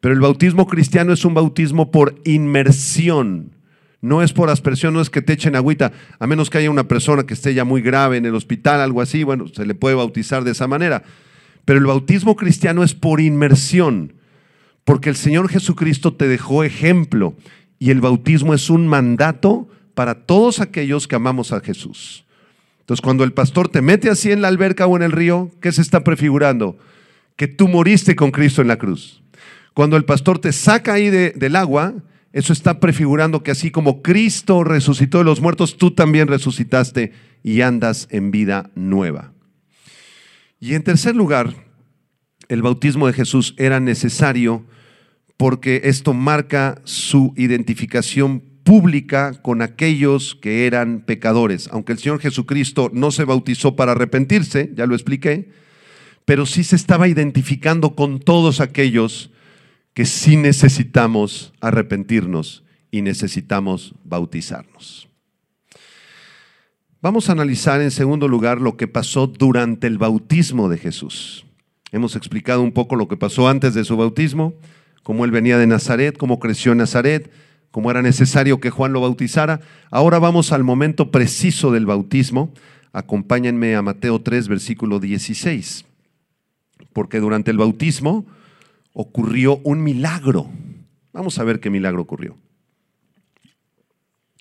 Pero 0.01 0.13
el 0.13 0.21
bautismo 0.21 0.67
cristiano 0.67 1.15
es 1.15 1.25
un 1.25 1.33
bautismo 1.33 1.91
por 1.91 2.21
inmersión. 2.25 3.53
No 4.03 4.23
es 4.23 4.35
por 4.35 4.51
aspersión, 4.51 4.93
no 4.93 5.01
es 5.01 5.09
que 5.09 5.23
te 5.23 5.33
echen 5.33 5.57
agüita, 5.57 5.93
a 6.19 6.27
menos 6.27 6.51
que 6.51 6.59
haya 6.59 6.71
una 6.71 6.87
persona 6.87 7.23
que 7.23 7.33
esté 7.33 7.55
ya 7.55 7.65
muy 7.65 7.81
grave 7.81 8.19
en 8.19 8.27
el 8.27 8.35
hospital, 8.35 8.81
algo 8.81 9.01
así, 9.01 9.23
bueno, 9.23 9.47
se 9.49 9.65
le 9.65 9.75
puede 9.75 9.95
bautizar 9.95 10.45
de 10.45 10.51
esa 10.51 10.69
manera. 10.69 11.03
Pero 11.65 11.79
el 11.79 11.87
bautismo 11.87 12.37
cristiano 12.37 12.83
es 12.83 12.93
por 12.93 13.21
inmersión, 13.21 14.13
porque 14.85 15.09
el 15.09 15.17
Señor 15.17 15.49
Jesucristo 15.49 16.13
te 16.13 16.29
dejó 16.29 16.63
ejemplo 16.63 17.37
y 17.83 17.91
el 17.91 18.01
bautismo 18.01 18.55
es 18.55 18.71
un 18.71 18.87
mandato 18.87 19.69
para 19.95 20.25
todos 20.25 20.61
aquellos 20.61 21.09
que 21.09 21.17
amamos 21.17 21.51
a 21.51 21.59
Jesús. 21.59 22.25
Entonces, 22.79 23.03
cuando 23.03 23.25
el 23.25 23.33
pastor 23.33 23.69
te 23.69 23.83
mete 23.83 24.09
así 24.09 24.31
en 24.31 24.41
la 24.41 24.47
alberca 24.47 24.87
o 24.87 24.95
en 24.95 25.03
el 25.03 25.11
río, 25.11 25.51
¿qué 25.61 25.73
se 25.73 25.83
está 25.83 26.05
prefigurando? 26.05 26.79
Que 27.35 27.49
tú 27.49 27.67
moriste 27.67 28.15
con 28.15 28.31
Cristo 28.31 28.63
en 28.63 28.69
la 28.69 28.79
cruz. 28.79 29.21
Cuando 29.75 29.97
el 29.97 30.05
pastor 30.05 30.39
te 30.39 30.53
saca 30.53 30.93
ahí 30.93 31.11
del 31.11 31.57
agua, 31.57 31.93
eso 32.33 32.53
está 32.53 32.79
prefigurando 32.79 33.43
que 33.43 33.51
así 33.51 33.73
como 33.73 34.01
Cristo 34.01 34.63
resucitó 34.63 35.19
de 35.19 35.25
los 35.25 35.41
muertos, 35.41 35.77
tú 35.77 35.91
también 35.91 36.29
resucitaste 36.29 37.11
y 37.43 37.63
andas 37.63 38.07
en 38.13 38.31
vida 38.31 38.71
nueva. 38.77 39.33
Y 40.61 40.75
en 40.75 40.85
tercer 40.85 41.17
lugar, 41.17 41.53
el 42.47 42.63
bautismo 42.63 43.09
de 43.09 43.13
Jesús 43.13 43.57
era 43.59 43.81
necesario 43.81 44.67
porque 45.43 45.81
esto 45.87 46.15
marca 46.15 46.81
su 46.85 47.35
identificación 47.37 48.45
pública 48.63 49.33
con 49.43 49.61
aquellos 49.61 50.37
que 50.37 50.69
eran 50.69 51.01
pecadores. 51.01 51.69
Aunque 51.73 51.91
el 51.91 51.99
Señor 51.99 52.21
Jesucristo 52.21 52.93
no 52.95 53.11
se 53.11 53.25
bautizó 53.25 53.75
para 53.75 53.91
arrepentirse, 53.91 54.71
ya 54.77 54.87
lo 54.87 54.95
expliqué, 54.95 55.51
pero 56.25 56.47
sí 56.47 56.63
se 56.63 56.77
estaba 56.77 57.09
identificando 57.09 57.97
con 57.97 58.21
todos 58.21 58.61
aquellos 58.61 59.33
que 59.95 60.05
sí 60.07 60.37
necesitamos 60.37 61.53
arrepentirnos 61.61 62.63
y 62.93 63.03
necesitamos 63.03 63.97
bautizarnos. 64.05 65.09
Vamos 67.01 67.29
a 67.29 67.33
analizar 67.33 67.81
en 67.81 67.91
segundo 67.91 68.29
lugar 68.29 68.61
lo 68.61 68.77
que 68.77 68.87
pasó 68.87 69.27
durante 69.27 69.89
el 69.89 69.99
bautismo 69.99 70.69
de 70.69 70.79
Jesús. 70.79 71.45
Hemos 71.91 72.15
explicado 72.15 72.63
un 72.63 72.71
poco 72.71 72.95
lo 72.95 73.09
que 73.09 73.17
pasó 73.17 73.49
antes 73.49 73.75
de 73.75 73.85
su 73.85 73.97
bautismo, 73.97 74.55
cómo 75.03 75.25
él 75.25 75.31
venía 75.31 75.59
de 75.59 75.67
Nazaret, 75.67 76.17
cómo 76.17 76.39
creció 76.39 76.73
en 76.73 76.79
Nazaret, 76.79 77.31
como 77.71 77.91
era 77.91 78.03
necesario 78.03 78.61
que 78.61 78.71
Juan 78.71 78.93
lo 78.93 79.01
bautizara. 79.01 79.61
Ahora 79.91 80.19
vamos 80.19 80.53
al 80.53 80.63
momento 80.63 81.11
preciso 81.11 81.71
del 81.73 81.87
bautismo. 81.87 82.53
Acompáñenme 82.93 83.75
a 83.75 83.83
Mateo 83.83 84.21
3, 84.21 84.49
versículo 84.49 85.01
16. 85.01 85.85
Porque 86.93 87.21
durante 87.21 87.51
el 87.51 87.57
bautismo 87.57 88.27
ocurrió 88.93 89.61
un 89.65 89.83
milagro. 89.83 90.51
Vamos 91.13 91.39
a 91.39 91.45
ver 91.45 91.61
qué 91.61 91.71
milagro 91.71 92.03
ocurrió. 92.03 92.37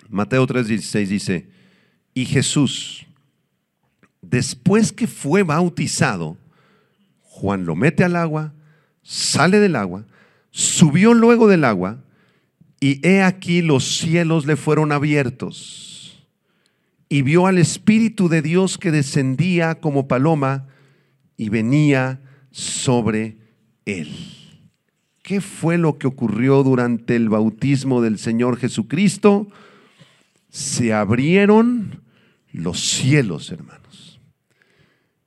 Mateo 0.08 0.46
3, 0.46 0.68
16 0.68 1.08
dice, 1.08 1.48
y 2.12 2.26
Jesús, 2.26 3.06
después 4.20 4.92
que 4.92 5.06
fue 5.06 5.42
bautizado, 5.42 6.36
Juan 7.22 7.64
lo 7.64 7.74
mete 7.74 8.04
al 8.04 8.16
agua, 8.16 8.52
sale 9.02 9.58
del 9.58 9.74
agua, 9.74 10.04
subió 10.52 11.12
luego 11.12 11.48
del 11.48 11.64
agua, 11.64 12.04
y 12.78 13.04
he 13.06 13.22
aquí 13.22 13.60
los 13.60 13.98
cielos 13.98 14.46
le 14.46 14.54
fueron 14.54 14.92
abiertos 14.92 15.82
y 17.12 17.20
vio 17.20 17.46
al 17.46 17.58
Espíritu 17.58 18.30
de 18.30 18.40
Dios 18.40 18.78
que 18.78 18.90
descendía 18.90 19.74
como 19.80 20.08
paloma 20.08 20.68
y 21.36 21.50
venía 21.50 22.22
sobre 22.50 23.36
él. 23.84 24.08
¿Qué 25.22 25.42
fue 25.42 25.76
lo 25.76 25.98
que 25.98 26.06
ocurrió 26.06 26.62
durante 26.62 27.14
el 27.14 27.28
bautismo 27.28 28.00
del 28.00 28.18
Señor 28.18 28.56
Jesucristo? 28.56 29.48
Se 30.48 30.94
abrieron 30.94 32.00
los 32.50 32.80
cielos, 32.80 33.52
hermanos. 33.52 34.18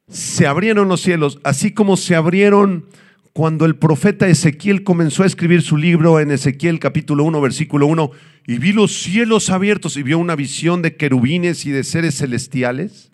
Se 0.10 0.48
abrieron 0.48 0.88
los 0.88 1.02
cielos, 1.02 1.38
así 1.44 1.72
como 1.72 1.98
se 1.98 2.16
abrieron 2.16 2.88
cuando 3.36 3.66
el 3.66 3.76
profeta 3.76 4.30
Ezequiel 4.30 4.86
comenzó 4.86 5.24
a 5.24 5.26
escribir 5.26 5.62
su 5.62 5.76
libro 5.76 6.22
en 6.22 6.32
Ezequiel 6.32 6.80
capítulo 6.80 7.26
1, 7.26 7.42
versículo 7.42 7.86
1, 7.86 8.12
y 8.48 8.60
vi 8.60 8.72
los 8.72 8.94
cielos 8.94 9.50
abiertos 9.50 9.98
y 9.98 10.04
vio 10.04 10.20
una 10.20 10.38
visión 10.38 10.82
de 10.82 10.96
querubines 10.96 11.66
y 11.66 11.72
de 11.72 11.84
seres 11.84 12.16
celestiales. 12.16 13.12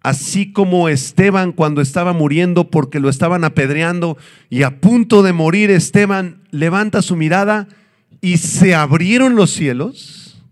Así 0.00 0.50
como 0.50 0.88
Esteban 0.88 1.52
cuando 1.52 1.82
estaba 1.82 2.14
muriendo 2.14 2.70
porque 2.70 3.00
lo 3.00 3.10
estaban 3.10 3.44
apedreando 3.44 4.16
y 4.48 4.62
a 4.62 4.80
punto 4.80 5.22
de 5.22 5.34
morir, 5.34 5.70
Esteban 5.70 6.44
levanta 6.50 7.02
su 7.02 7.16
mirada 7.16 7.68
y 8.22 8.38
se 8.38 8.74
abrieron 8.74 9.36
los 9.36 9.50
cielos. 9.50 10.42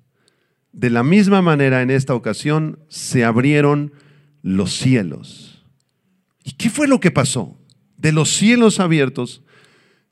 De 0.73 0.91
la 0.91 1.03
misma 1.03 1.41
manera 1.41 1.81
en 1.81 1.91
esta 1.91 2.15
ocasión 2.15 2.79
se 2.89 3.25
abrieron 3.25 3.95
los 4.43 4.71
cielos. 4.77 5.65
¿Y 6.45 6.53
qué 6.53 6.69
fue 6.69 6.87
lo 6.87 7.01
que 7.01 7.11
pasó? 7.11 7.57
De 8.01 8.13
los 8.13 8.31
cielos 8.31 8.81
abiertos, 8.81 9.43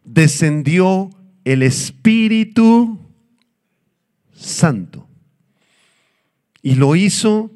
descendió 0.05 1.11
el 1.45 1.63
Espíritu 1.63 2.99
Santo. 4.33 5.07
Y 6.63 6.75
lo 6.75 6.97
hizo 6.97 7.51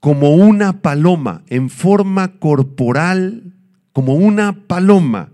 como 0.00 0.34
una 0.34 0.80
paloma, 0.80 1.44
en 1.48 1.70
forma 1.70 2.38
corporal, 2.38 3.52
como 3.92 4.14
una 4.14 4.66
paloma. 4.66 5.30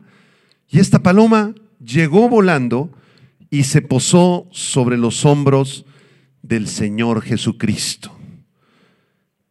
Y 0.69 0.81
esta 0.81 1.03
paloma 1.03 1.55
llegó 1.83 2.29
volando 2.29 2.91
y 3.51 3.65
se 3.65 3.81
posó 3.81 4.47
sobre 4.51 4.99
los 4.99 5.25
hombros 5.25 5.87
del 6.43 6.69
Señor 6.69 7.23
Jesucristo. 7.23 8.13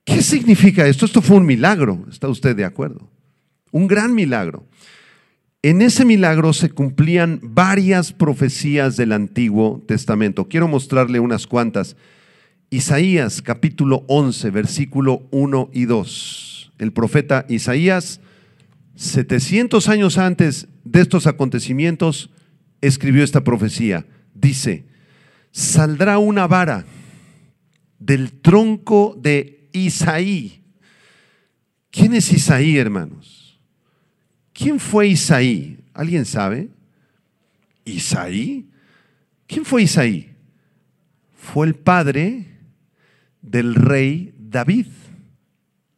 ¿Qué 0.04 0.22
significa 0.22 0.86
esto? 0.86 1.06
Esto 1.06 1.22
fue 1.22 1.38
un 1.38 1.46
milagro, 1.46 2.06
¿está 2.10 2.28
usted 2.28 2.56
de 2.56 2.66
acuerdo? 2.66 3.10
Un 3.78 3.88
gran 3.88 4.16
milagro. 4.16 4.68
En 5.62 5.84
ese 5.84 6.04
milagro 6.04 6.52
se 6.52 6.72
cumplían 6.72 7.40
varias 7.44 8.12
profecías 8.12 8.98
del 8.98 9.12
Antiguo 9.12 9.84
Testamento. 9.88 10.48
Quiero 10.48 10.68
mostrarle 10.68 11.20
unas 11.20 11.46
cuantas. 11.46 11.96
Isaías 12.72 13.42
capítulo 13.42 14.04
11, 14.08 14.50
versículo 14.50 15.28
1 15.32 15.70
y 15.74 15.86
2. 15.86 16.74
el 16.80 16.92
profeta 16.92 17.46
Isaías, 17.50 18.20
700 18.96 19.88
años 19.90 20.18
antes 20.18 20.68
de 20.84 21.02
estos 21.02 21.28
acontecimientos, 21.28 22.32
escribió 22.82 23.24
esta 23.24 23.44
profecía. 23.44 24.06
Dice, 24.34 24.86
saldrá 25.52 26.18
una 26.18 26.48
vara 26.48 26.86
del 28.00 28.42
tronco 28.42 29.16
de 29.20 29.70
Isaí. 29.72 30.64
¿Quién 31.92 32.14
es 32.14 32.32
Isaí, 32.32 32.78
hermanos? 32.78 33.37
¿Quién 34.58 34.80
fue 34.80 35.10
Isaí? 35.10 35.78
¿Alguien 35.94 36.26
sabe? 36.26 36.70
¿Isaí? 37.86 38.68
¿Quién 39.46 39.64
fue 39.64 39.84
Isaí? 39.84 40.32
Fue 41.36 41.68
el 41.68 41.76
padre 41.76 42.48
del 43.40 43.76
rey 43.76 44.34
David. 44.40 44.88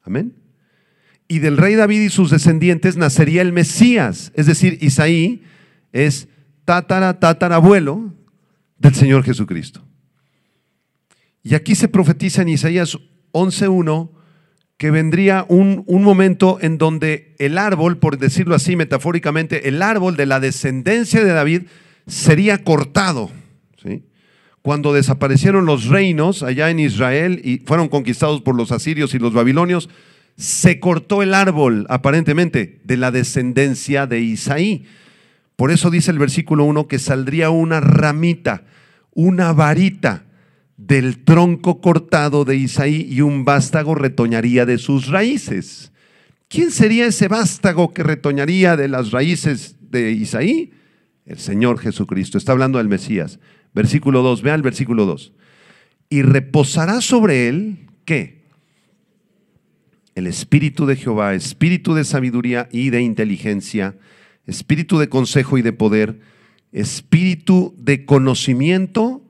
Amén. 0.04 0.36
Y 1.30 1.40
del 1.40 1.56
rey 1.56 1.76
David 1.76 2.02
y 2.02 2.10
sus 2.10 2.32
descendientes 2.32 2.98
nacería 2.98 3.42
el 3.42 3.54
Mesías. 3.54 4.34
Es 4.36 4.46
decir, 4.46 4.78
Isaí 4.82 5.42
es 5.94 6.28
tatara, 6.66 7.18
tatarabuelo 7.18 8.14
del 8.78 8.94
Señor 8.94 9.24
Jesucristo. 9.24 9.86
Y 11.44 11.56
aquí 11.56 11.76
se 11.76 11.88
profetiza 11.88 12.42
en 12.42 12.50
Isaías 12.50 12.98
11.1 13.32 14.19
que 14.80 14.92
vendría 14.92 15.46
un, 15.50 15.84
un, 15.88 16.04
momento 16.04 16.58
en 16.62 16.78
donde 16.78 17.36
el 17.38 17.58
árbol, 17.58 17.98
por 17.98 18.18
decirlo 18.18 18.56
así 18.56 18.78
metafóricamente, 18.78 19.68
el 19.68 19.82
árbol 19.82 20.16
de 20.16 20.26
la 20.26 20.40
descendencia 20.40 21.22
de 21.22 21.34
David 21.34 21.64
sería 22.08 22.64
cortado. 22.64 23.30
¿sí? 23.84 24.04
Cuando 24.62 24.94
desaparecieron 24.94 25.66
los 25.66 25.88
reinos 25.88 26.44
allá 26.44 26.70
en 26.70 26.80
Israel 26.80 27.42
y 27.44 27.58
fueron 27.58 27.90
conquistados 27.90 28.40
por 28.40 28.56
los 28.56 28.72
asirios 28.72 29.14
y 29.14 29.20
los 29.20 29.34
babilonios, 29.34 29.90
se 30.38 30.80
cortó 30.80 31.24
el 31.24 31.34
árbol 31.34 31.86
aparentemente 31.90 32.80
de 32.86 32.96
la 32.96 33.12
descendencia 33.12 34.08
de 34.08 34.22
Isaí. 34.22 34.86
Por 35.58 35.72
eso 35.72 35.90
dice 35.90 36.10
el 36.12 36.20
versículo 36.20 36.64
1 36.64 36.88
que 36.88 37.00
saldría 37.00 37.50
una 37.50 37.82
ramita, 37.82 38.64
una 39.14 39.52
varita 39.52 40.24
del 40.80 41.26
tronco 41.26 41.82
cortado 41.82 42.46
de 42.46 42.56
Isaí 42.56 43.06
y 43.12 43.20
un 43.20 43.44
vástago 43.44 43.96
retoñaría 43.96 44.66
de 44.66 44.78
sus 44.78 45.08
raíces. 45.08 45.92
¿Quién 46.48 46.72
sería 46.72 47.06
ese 47.06 47.28
vástago 47.28 47.94
que 47.94 48.02
retoñaría 48.02 48.78
de 48.78 48.88
las 48.88 49.12
raíces 49.12 49.76
de 49.82 50.12
Isaí? 50.14 50.72
El 51.26 51.38
Señor 51.38 51.80
Jesucristo. 51.80 52.38
Está 52.38 52.54
hablando 52.54 52.78
del 52.78 52.88
Mesías. 52.88 53.40
Versículo 53.74 54.24
2, 54.24 54.42
vean 54.42 54.56
el 54.56 54.62
versículo 54.62 55.06
2. 55.06 55.34
Y 56.10 56.22
reposará 56.22 57.02
sobre 57.02 57.50
él, 57.50 57.90
¿qué? 58.06 58.46
El 60.16 60.28
espíritu 60.28 60.86
de 60.86 60.96
Jehová, 60.96 61.36
espíritu 61.36 61.94
de 61.94 62.06
sabiduría 62.06 62.70
y 62.72 62.90
de 62.90 63.02
inteligencia, 63.02 63.98
espíritu 64.48 64.98
de 64.98 65.10
consejo 65.10 65.58
y 65.58 65.62
de 65.62 65.74
poder, 65.74 66.22
espíritu 66.72 67.76
de 67.78 68.06
conocimiento 68.06 69.24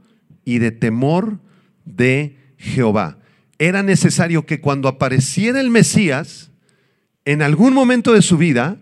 y 0.49 0.57
de 0.57 0.71
temor 0.71 1.39
de 1.85 2.37
Jehová. 2.57 3.19
Era 3.59 3.83
necesario 3.83 4.47
que 4.47 4.59
cuando 4.59 4.87
apareciera 4.87 5.61
el 5.61 5.69
Mesías, 5.69 6.51
en 7.23 7.43
algún 7.43 7.73
momento 7.73 8.13
de 8.13 8.23
su 8.23 8.37
vida, 8.37 8.77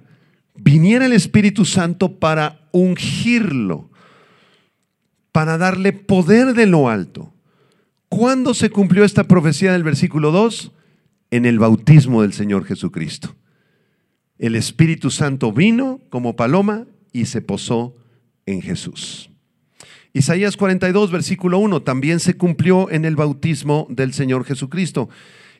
viniera 0.55 1.05
el 1.05 1.11
Espíritu 1.11 1.65
Santo 1.65 2.19
para 2.19 2.69
ungirlo, 2.71 3.89
para 5.33 5.57
darle 5.57 5.91
poder 5.91 6.53
de 6.53 6.67
lo 6.67 6.89
alto. 6.89 7.33
¿Cuándo 8.07 8.53
se 8.53 8.69
cumplió 8.69 9.03
esta 9.03 9.25
profecía 9.25 9.73
del 9.73 9.83
versículo 9.83 10.31
2? 10.31 10.71
En 11.31 11.45
el 11.45 11.59
bautismo 11.59 12.21
del 12.21 12.31
Señor 12.31 12.63
Jesucristo. 12.63 13.35
El 14.37 14.55
Espíritu 14.55 15.11
Santo 15.11 15.51
vino 15.51 15.99
como 16.09 16.37
paloma 16.37 16.85
y 17.11 17.25
se 17.25 17.41
posó 17.41 17.95
en 18.45 18.61
Jesús. 18.61 19.31
Isaías 20.17 20.57
42, 20.57 21.11
versículo 21.11 21.59
1, 21.59 21.83
también 21.83 22.19
se 22.19 22.33
cumplió 22.33 22.89
en 22.89 23.05
el 23.05 23.15
bautismo 23.15 23.85
del 23.87 24.13
Señor 24.13 24.45
Jesucristo. 24.45 25.09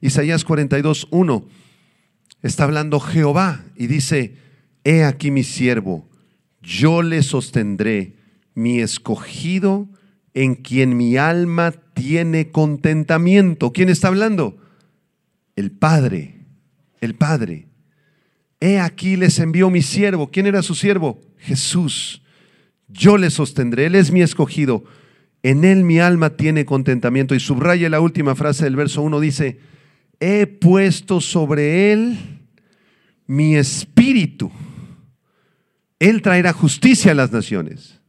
Isaías 0.02 0.44
42, 0.44 1.10
1, 1.12 1.48
está 2.42 2.64
hablando 2.64 3.00
Jehová 3.00 3.66
y 3.76 3.86
dice, 3.86 4.36
he 4.84 5.04
aquí 5.04 5.30
mi 5.30 5.44
siervo, 5.44 6.10
yo 6.64 7.04
le 7.04 7.22
sostendré, 7.22 8.16
mi 8.56 8.80
escogido, 8.80 9.90
en 10.34 10.56
quien 10.56 10.98
mi 10.98 11.18
alma 11.18 11.72
tiene 11.94 12.50
contentamiento. 12.50 13.72
¿Quién 13.74 13.90
está 13.90 14.08
hablando? 14.08 14.58
El 15.56 15.70
Padre, 15.70 16.48
el 17.00 17.14
Padre. 17.14 17.68
He 18.60 18.80
aquí 18.80 19.18
les 19.18 19.38
envió 19.38 19.70
mi 19.70 19.84
siervo. 19.84 20.32
¿Quién 20.32 20.48
era 20.48 20.64
su 20.64 20.74
siervo? 20.74 21.22
Jesús 21.38 22.24
yo 22.88 23.18
le 23.18 23.30
sostendré, 23.30 23.88
Él 23.88 23.96
es 23.96 24.12
mi 24.12 24.22
escogido, 24.22 24.84
en 25.44 25.64
Él 25.64 25.84
mi 25.84 26.00
alma 26.00 26.32
tiene 26.32 26.66
contentamiento. 26.66 27.36
Y 27.36 27.40
subraya 27.40 27.90
la 27.90 28.00
última 28.00 28.36
frase 28.36 28.64
del 28.64 28.76
verso 28.76 29.02
1, 29.02 29.20
dice, 29.20 29.60
he 30.20 30.48
puesto 30.48 31.22
sobre 31.22 31.92
Él 31.92 32.18
mi 33.28 33.56
espíritu. 33.56 34.52
Él 36.00 36.22
traerá 36.22 36.54
justicia 36.54 37.12
a 37.12 37.16
las 37.16 37.32
naciones. 37.32 38.00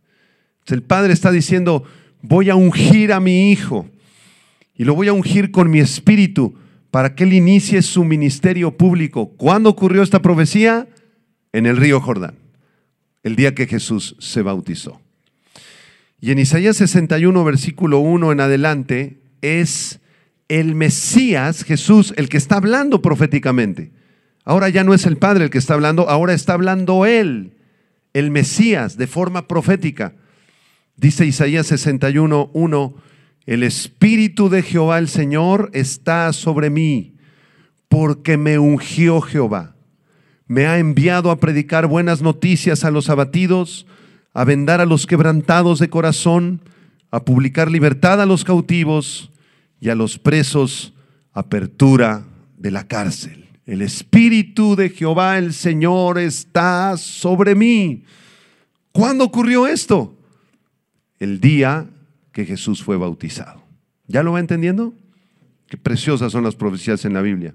El 0.66 0.82
Padre 0.82 1.14
está 1.14 1.32
diciendo, 1.32 1.84
voy 2.20 2.50
a 2.50 2.54
ungir 2.54 3.12
a 3.12 3.20
mi 3.20 3.50
Hijo 3.50 3.88
y 4.74 4.84
lo 4.84 4.94
voy 4.94 5.08
a 5.08 5.14
ungir 5.14 5.50
con 5.50 5.70
mi 5.70 5.80
espíritu 5.80 6.54
para 6.90 7.14
que 7.14 7.24
Él 7.24 7.32
inicie 7.32 7.80
su 7.82 8.04
ministerio 8.04 8.76
público. 8.76 9.30
¿Cuándo 9.36 9.70
ocurrió 9.70 10.02
esta 10.02 10.20
profecía? 10.20 10.86
En 11.52 11.64
el 11.64 11.78
río 11.78 12.00
Jordán 12.00 12.47
el 13.22 13.36
día 13.36 13.54
que 13.54 13.66
Jesús 13.66 14.16
se 14.18 14.42
bautizó. 14.42 15.00
Y 16.20 16.32
en 16.32 16.38
Isaías 16.38 16.76
61, 16.76 17.44
versículo 17.44 18.00
1 18.00 18.32
en 18.32 18.40
adelante, 18.40 19.20
es 19.40 20.00
el 20.48 20.74
Mesías, 20.74 21.64
Jesús, 21.64 22.12
el 22.16 22.28
que 22.28 22.38
está 22.38 22.56
hablando 22.56 23.02
proféticamente. 23.02 23.92
Ahora 24.44 24.68
ya 24.68 24.82
no 24.82 24.94
es 24.94 25.06
el 25.06 25.16
Padre 25.16 25.44
el 25.44 25.50
que 25.50 25.58
está 25.58 25.74
hablando, 25.74 26.08
ahora 26.08 26.32
está 26.32 26.54
hablando 26.54 27.06
Él, 27.06 27.54
el 28.14 28.30
Mesías, 28.30 28.96
de 28.96 29.06
forma 29.06 29.46
profética. 29.46 30.14
Dice 30.96 31.26
Isaías 31.26 31.66
61, 31.68 32.50
1, 32.52 32.94
el 33.46 33.62
Espíritu 33.62 34.48
de 34.48 34.62
Jehová 34.62 34.98
el 34.98 35.08
Señor 35.08 35.70
está 35.72 36.32
sobre 36.32 36.70
mí, 36.70 37.14
porque 37.88 38.36
me 38.36 38.58
ungió 38.58 39.20
Jehová 39.20 39.76
me 40.48 40.66
ha 40.66 40.78
enviado 40.78 41.30
a 41.30 41.38
predicar 41.38 41.86
buenas 41.86 42.22
noticias 42.22 42.84
a 42.84 42.90
los 42.90 43.10
abatidos, 43.10 43.86
a 44.32 44.44
vendar 44.44 44.80
a 44.80 44.86
los 44.86 45.06
quebrantados 45.06 45.78
de 45.78 45.90
corazón, 45.90 46.62
a 47.10 47.24
publicar 47.24 47.70
libertad 47.70 48.20
a 48.20 48.26
los 48.26 48.44
cautivos 48.44 49.30
y 49.80 49.90
a 49.90 49.94
los 49.94 50.18
presos 50.18 50.94
apertura 51.32 52.24
de 52.56 52.70
la 52.70 52.88
cárcel. 52.88 53.46
El 53.66 53.82
Espíritu 53.82 54.74
de 54.74 54.88
Jehová 54.88 55.38
el 55.38 55.52
Señor 55.52 56.18
está 56.18 56.96
sobre 56.96 57.54
mí. 57.54 58.04
¿Cuándo 58.92 59.24
ocurrió 59.24 59.66
esto? 59.66 60.16
El 61.18 61.40
día 61.40 61.86
que 62.32 62.46
Jesús 62.46 62.82
fue 62.82 62.96
bautizado. 62.96 63.62
¿Ya 64.06 64.22
lo 64.22 64.32
va 64.32 64.40
entendiendo? 64.40 64.94
Qué 65.68 65.76
preciosas 65.76 66.32
son 66.32 66.44
las 66.44 66.56
profecías 66.56 67.04
en 67.04 67.12
la 67.12 67.20
Biblia. 67.20 67.54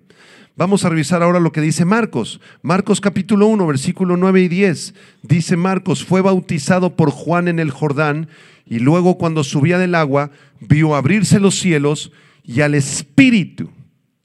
Vamos 0.56 0.86
a 0.86 0.90
revisar 0.90 1.24
ahora 1.24 1.40
lo 1.40 1.52
que 1.52 1.62
dice 1.62 1.84
Marcos. 1.84 2.40
Marcos 2.62 3.02
capítulo 3.02 3.48
1, 3.48 3.66
versículo 3.66 4.18
9 4.18 4.42
y 4.44 4.48
10. 4.50 4.94
Dice 5.24 5.58
Marcos, 5.58 6.06
fue 6.06 6.22
bautizado 6.22 6.96
por 6.96 7.10
Juan 7.10 7.48
en 7.48 7.58
el 7.58 7.72
Jordán 7.72 8.28
y 8.68 8.78
luego 8.78 9.18
cuando 9.18 9.44
subía 9.44 9.80
del 9.80 9.96
agua 9.96 10.30
vio 10.60 10.96
abrirse 10.96 11.40
los 11.40 11.60
cielos 11.60 12.12
y 12.44 12.62
al 12.62 12.76
Espíritu, 12.76 13.72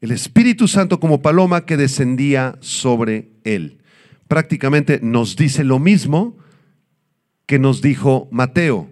el 0.03 0.11
Espíritu 0.11 0.69
Santo 0.69 1.01
como 1.01 1.23
paloma 1.23 1.65
que 1.65 1.79
descendía 1.79 2.59
sobre 2.61 3.31
él. 3.45 3.79
Prácticamente 4.29 5.01
nos 5.03 5.35
dice 5.35 5.65
lo 5.65 5.79
mismo 5.79 6.37
que 7.47 7.59
nos 7.59 7.81
dijo 7.81 8.29
Mateo. 8.31 8.91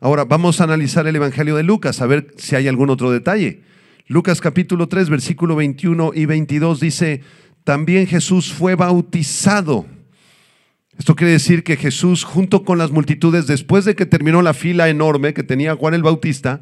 Ahora 0.00 0.24
vamos 0.24 0.60
a 0.60 0.64
analizar 0.64 1.08
el 1.08 1.16
Evangelio 1.16 1.56
de 1.56 1.64
Lucas, 1.64 2.00
a 2.00 2.06
ver 2.06 2.32
si 2.36 2.54
hay 2.54 2.68
algún 2.68 2.90
otro 2.90 3.10
detalle. 3.10 3.62
Lucas 4.08 4.40
capítulo 4.40 4.88
3, 4.88 5.10
versículo 5.10 5.56
21 5.56 6.12
y 6.14 6.26
22 6.26 6.78
dice, 6.78 7.22
también 7.64 8.06
Jesús 8.06 8.52
fue 8.52 8.76
bautizado. 8.76 9.84
Esto 10.96 11.16
quiere 11.16 11.32
decir 11.32 11.64
que 11.64 11.76
Jesús, 11.76 12.22
junto 12.22 12.64
con 12.64 12.78
las 12.78 12.92
multitudes, 12.92 13.48
después 13.48 13.84
de 13.84 13.96
que 13.96 14.06
terminó 14.06 14.42
la 14.42 14.54
fila 14.54 14.88
enorme 14.88 15.34
que 15.34 15.42
tenía 15.42 15.74
Juan 15.74 15.94
el 15.94 16.04
Bautista, 16.04 16.60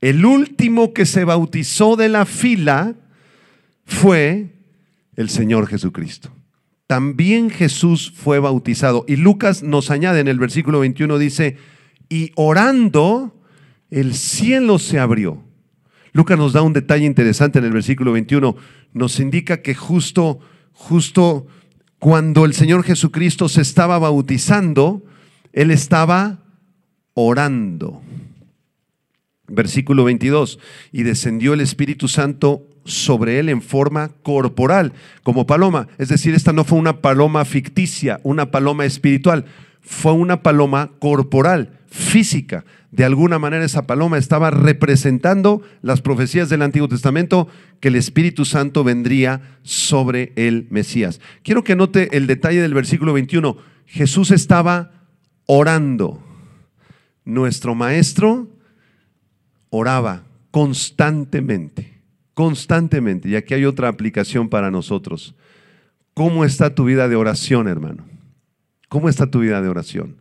el 0.00 0.26
último 0.26 0.92
que 0.92 1.06
se 1.06 1.24
bautizó 1.24 1.94
de 1.94 2.08
la 2.08 2.26
fila 2.26 2.96
fue 3.84 4.48
el 5.14 5.28
Señor 5.28 5.68
Jesucristo. 5.68 6.34
También 6.88 7.48
Jesús 7.48 8.12
fue 8.14 8.40
bautizado. 8.40 9.04
Y 9.06 9.16
Lucas 9.16 9.62
nos 9.62 9.92
añade 9.92 10.18
en 10.18 10.26
el 10.26 10.40
versículo 10.40 10.80
21, 10.80 11.16
dice, 11.18 11.58
y 12.08 12.32
orando, 12.34 13.40
el 13.88 14.14
cielo 14.14 14.80
se 14.80 14.98
abrió 14.98 15.44
Lucas 16.12 16.38
nos 16.38 16.52
da 16.52 16.62
un 16.62 16.72
detalle 16.72 17.06
interesante 17.06 17.58
en 17.58 17.64
el 17.64 17.72
versículo 17.72 18.12
21. 18.12 18.56
Nos 18.92 19.18
indica 19.18 19.62
que 19.62 19.74
justo, 19.74 20.40
justo 20.72 21.46
cuando 21.98 22.44
el 22.44 22.54
Señor 22.54 22.84
Jesucristo 22.84 23.48
se 23.48 23.62
estaba 23.62 23.98
bautizando, 23.98 25.02
Él 25.52 25.70
estaba 25.70 26.40
orando. 27.14 28.02
Versículo 29.48 30.04
22. 30.04 30.58
Y 30.92 31.02
descendió 31.02 31.54
el 31.54 31.60
Espíritu 31.60 32.08
Santo 32.08 32.66
sobre 32.84 33.38
él 33.38 33.48
en 33.48 33.62
forma 33.62 34.10
corporal, 34.22 34.92
como 35.22 35.46
paloma. 35.46 35.88
Es 35.98 36.08
decir, 36.08 36.34
esta 36.34 36.52
no 36.52 36.64
fue 36.64 36.78
una 36.78 37.00
paloma 37.00 37.44
ficticia, 37.44 38.20
una 38.24 38.50
paloma 38.50 38.84
espiritual, 38.84 39.44
fue 39.82 40.12
una 40.12 40.42
paloma 40.42 40.92
corporal, 40.98 41.80
física. 41.88 42.64
De 42.90 43.04
alguna 43.04 43.38
manera 43.38 43.64
esa 43.64 43.86
paloma 43.86 44.16
estaba 44.16 44.50
representando 44.50 45.62
las 45.82 46.00
profecías 46.00 46.48
del 46.48 46.62
Antiguo 46.62 46.88
Testamento 46.88 47.48
que 47.80 47.88
el 47.88 47.96
Espíritu 47.96 48.44
Santo 48.44 48.84
vendría 48.84 49.58
sobre 49.62 50.32
el 50.36 50.66
Mesías. 50.70 51.20
Quiero 51.42 51.64
que 51.64 51.76
note 51.76 52.16
el 52.16 52.26
detalle 52.26 52.62
del 52.62 52.74
versículo 52.74 53.12
21. 53.12 53.56
Jesús 53.86 54.30
estaba 54.30 54.92
orando. 55.46 56.22
Nuestro 57.24 57.74
maestro 57.74 58.48
oraba 59.70 60.24
constantemente, 60.50 61.98
constantemente. 62.34 63.28
Y 63.28 63.36
aquí 63.36 63.54
hay 63.54 63.64
otra 63.64 63.88
aplicación 63.88 64.48
para 64.48 64.70
nosotros. 64.70 65.34
¿Cómo 66.14 66.44
está 66.44 66.74
tu 66.74 66.84
vida 66.84 67.08
de 67.08 67.16
oración, 67.16 67.68
hermano? 67.68 68.04
¿Cómo 68.92 69.08
está 69.08 69.30
tu 69.30 69.40
vida 69.40 69.62
de 69.62 69.70
oración? 69.70 70.16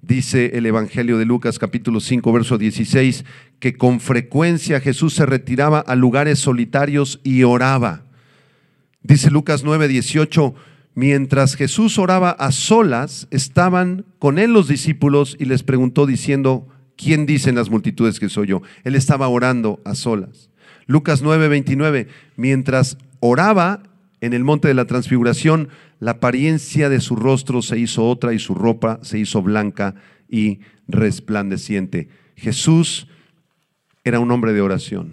Dice 0.00 0.52
el 0.54 0.64
Evangelio 0.64 1.18
de 1.18 1.24
Lucas 1.24 1.58
capítulo 1.58 1.98
5, 1.98 2.32
verso 2.32 2.56
16, 2.56 3.24
que 3.58 3.76
con 3.76 3.98
frecuencia 3.98 4.78
Jesús 4.78 5.12
se 5.12 5.26
retiraba 5.26 5.80
a 5.80 5.96
lugares 5.96 6.38
solitarios 6.38 7.18
y 7.24 7.42
oraba. 7.42 8.04
Dice 9.02 9.28
Lucas 9.28 9.64
9, 9.64 9.88
18, 9.88 10.54
mientras 10.94 11.56
Jesús 11.56 11.98
oraba 11.98 12.30
a 12.30 12.52
solas, 12.52 13.26
estaban 13.32 14.04
con 14.20 14.38
él 14.38 14.52
los 14.52 14.68
discípulos 14.68 15.36
y 15.40 15.46
les 15.46 15.64
preguntó 15.64 16.06
diciendo, 16.06 16.68
¿quién 16.96 17.26
dicen 17.26 17.56
las 17.56 17.70
multitudes 17.70 18.20
que 18.20 18.28
soy 18.28 18.46
yo? 18.46 18.62
Él 18.84 18.94
estaba 18.94 19.26
orando 19.26 19.80
a 19.84 19.96
solas. 19.96 20.48
Lucas 20.86 21.22
9, 21.22 21.48
29, 21.48 22.06
mientras 22.36 22.98
oraba 23.18 23.82
en 24.20 24.32
el 24.32 24.44
monte 24.44 24.68
de 24.68 24.74
la 24.74 24.86
transfiguración, 24.86 25.68
la 26.00 26.12
apariencia 26.12 26.88
de 26.88 27.00
su 27.00 27.16
rostro 27.16 27.62
se 27.62 27.78
hizo 27.78 28.08
otra 28.08 28.32
y 28.32 28.38
su 28.38 28.54
ropa 28.54 28.98
se 29.02 29.18
hizo 29.18 29.42
blanca 29.42 29.94
y 30.28 30.60
resplandeciente. 30.88 32.08
Jesús 32.36 33.08
era 34.04 34.20
un 34.20 34.30
hombre 34.30 34.52
de 34.52 34.60
oración. 34.60 35.12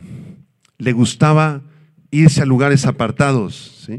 Le 0.78 0.94
gustaba 0.94 1.64
irse 2.12 2.42
a 2.42 2.46
lugares 2.46 2.86
apartados. 2.86 3.90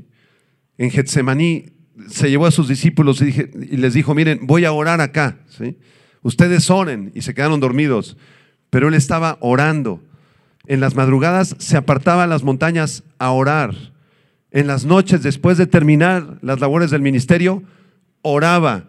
En 0.78 0.90
Getsemaní 0.90 1.66
se 2.08 2.30
llevó 2.30 2.46
a 2.46 2.50
sus 2.50 2.68
discípulos 2.68 3.20
y, 3.20 3.76
les 3.76 3.94
dijo, 3.94 4.14
miren, 4.14 4.40
voy 4.42 4.64
a 4.64 4.72
orar 4.72 5.00
acá. 5.00 5.38
Ustedes 6.22 6.70
oren 6.70 7.12
y 7.14 7.22
se 7.22 7.34
quedaron 7.34 7.60
dormidos. 7.60 8.16
Pero 8.70 8.88
él 8.88 8.94
estaba 8.94 9.36
orando. 9.40 10.02
En 10.66 10.80
las 10.80 10.94
madrugadas 10.94 11.54
se 11.58 11.76
apartaba 11.76 12.24
a 12.24 12.26
las 12.26 12.42
montañas 12.42 13.04
a 13.18 13.30
orar 13.30 13.93
en 14.54 14.68
las 14.68 14.84
noches, 14.84 15.24
después 15.24 15.58
de 15.58 15.66
terminar 15.66 16.38
las 16.40 16.60
labores 16.60 16.92
del 16.92 17.02
ministerio, 17.02 17.64
oraba. 18.22 18.84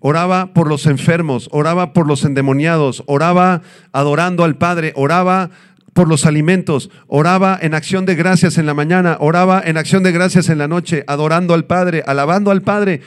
Oraba 0.00 0.52
por 0.52 0.68
los 0.68 0.84
enfermos, 0.84 1.48
oraba 1.52 1.94
por 1.94 2.06
los 2.06 2.26
endemoniados, 2.26 3.02
oraba 3.06 3.62
adorando 3.92 4.44
al 4.44 4.58
Padre, 4.58 4.92
oraba 4.94 5.50
por 5.94 6.06
los 6.06 6.26
alimentos, 6.26 6.90
oraba 7.06 7.58
en 7.62 7.72
acción 7.72 8.04
de 8.04 8.14
gracias 8.14 8.58
en 8.58 8.66
la 8.66 8.74
mañana, 8.74 9.16
oraba 9.20 9.62
en 9.64 9.78
acción 9.78 10.02
de 10.02 10.12
gracias 10.12 10.50
en 10.50 10.58
la 10.58 10.68
noche, 10.68 11.02
adorando 11.06 11.54
al 11.54 11.64
Padre, 11.64 12.02
alabando 12.06 12.50
al 12.50 12.60
Padre. 12.60 13.00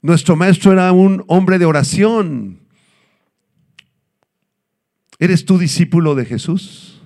Nuestro 0.00 0.36
maestro 0.36 0.72
era 0.72 0.92
un 0.92 1.24
hombre 1.26 1.58
de 1.58 1.64
oración. 1.64 2.60
¿Eres 5.18 5.44
tú 5.44 5.58
discípulo 5.58 6.14
de 6.14 6.24
Jesús? 6.24 7.02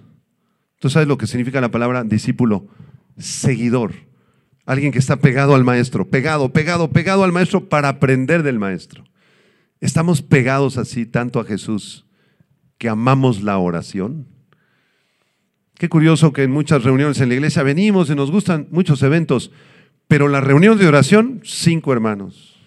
¿Tú 0.78 0.90
sabes 0.90 1.08
lo 1.08 1.16
que 1.16 1.26
significa 1.26 1.62
la 1.62 1.70
palabra 1.70 2.04
discípulo? 2.04 2.68
Seguidor, 3.20 3.92
alguien 4.66 4.92
que 4.92 4.98
está 4.98 5.16
pegado 5.16 5.54
al 5.54 5.64
maestro, 5.64 6.08
pegado, 6.08 6.52
pegado, 6.52 6.90
pegado 6.90 7.24
al 7.24 7.32
maestro 7.32 7.68
para 7.68 7.88
aprender 7.88 8.42
del 8.42 8.58
maestro. 8.58 9.04
Estamos 9.80 10.22
pegados 10.22 10.76
así 10.76 11.06
tanto 11.06 11.40
a 11.40 11.44
Jesús 11.44 12.06
que 12.78 12.88
amamos 12.88 13.42
la 13.42 13.58
oración. 13.58 14.26
Qué 15.74 15.88
curioso 15.88 16.32
que 16.32 16.42
en 16.42 16.50
muchas 16.50 16.84
reuniones 16.84 17.20
en 17.20 17.30
la 17.30 17.34
iglesia 17.34 17.62
venimos 17.62 18.10
y 18.10 18.14
nos 18.14 18.30
gustan 18.30 18.68
muchos 18.70 19.02
eventos, 19.02 19.50
pero 20.08 20.28
las 20.28 20.44
reuniones 20.44 20.78
de 20.78 20.88
oración, 20.88 21.40
cinco 21.42 21.92
hermanos. 21.92 22.58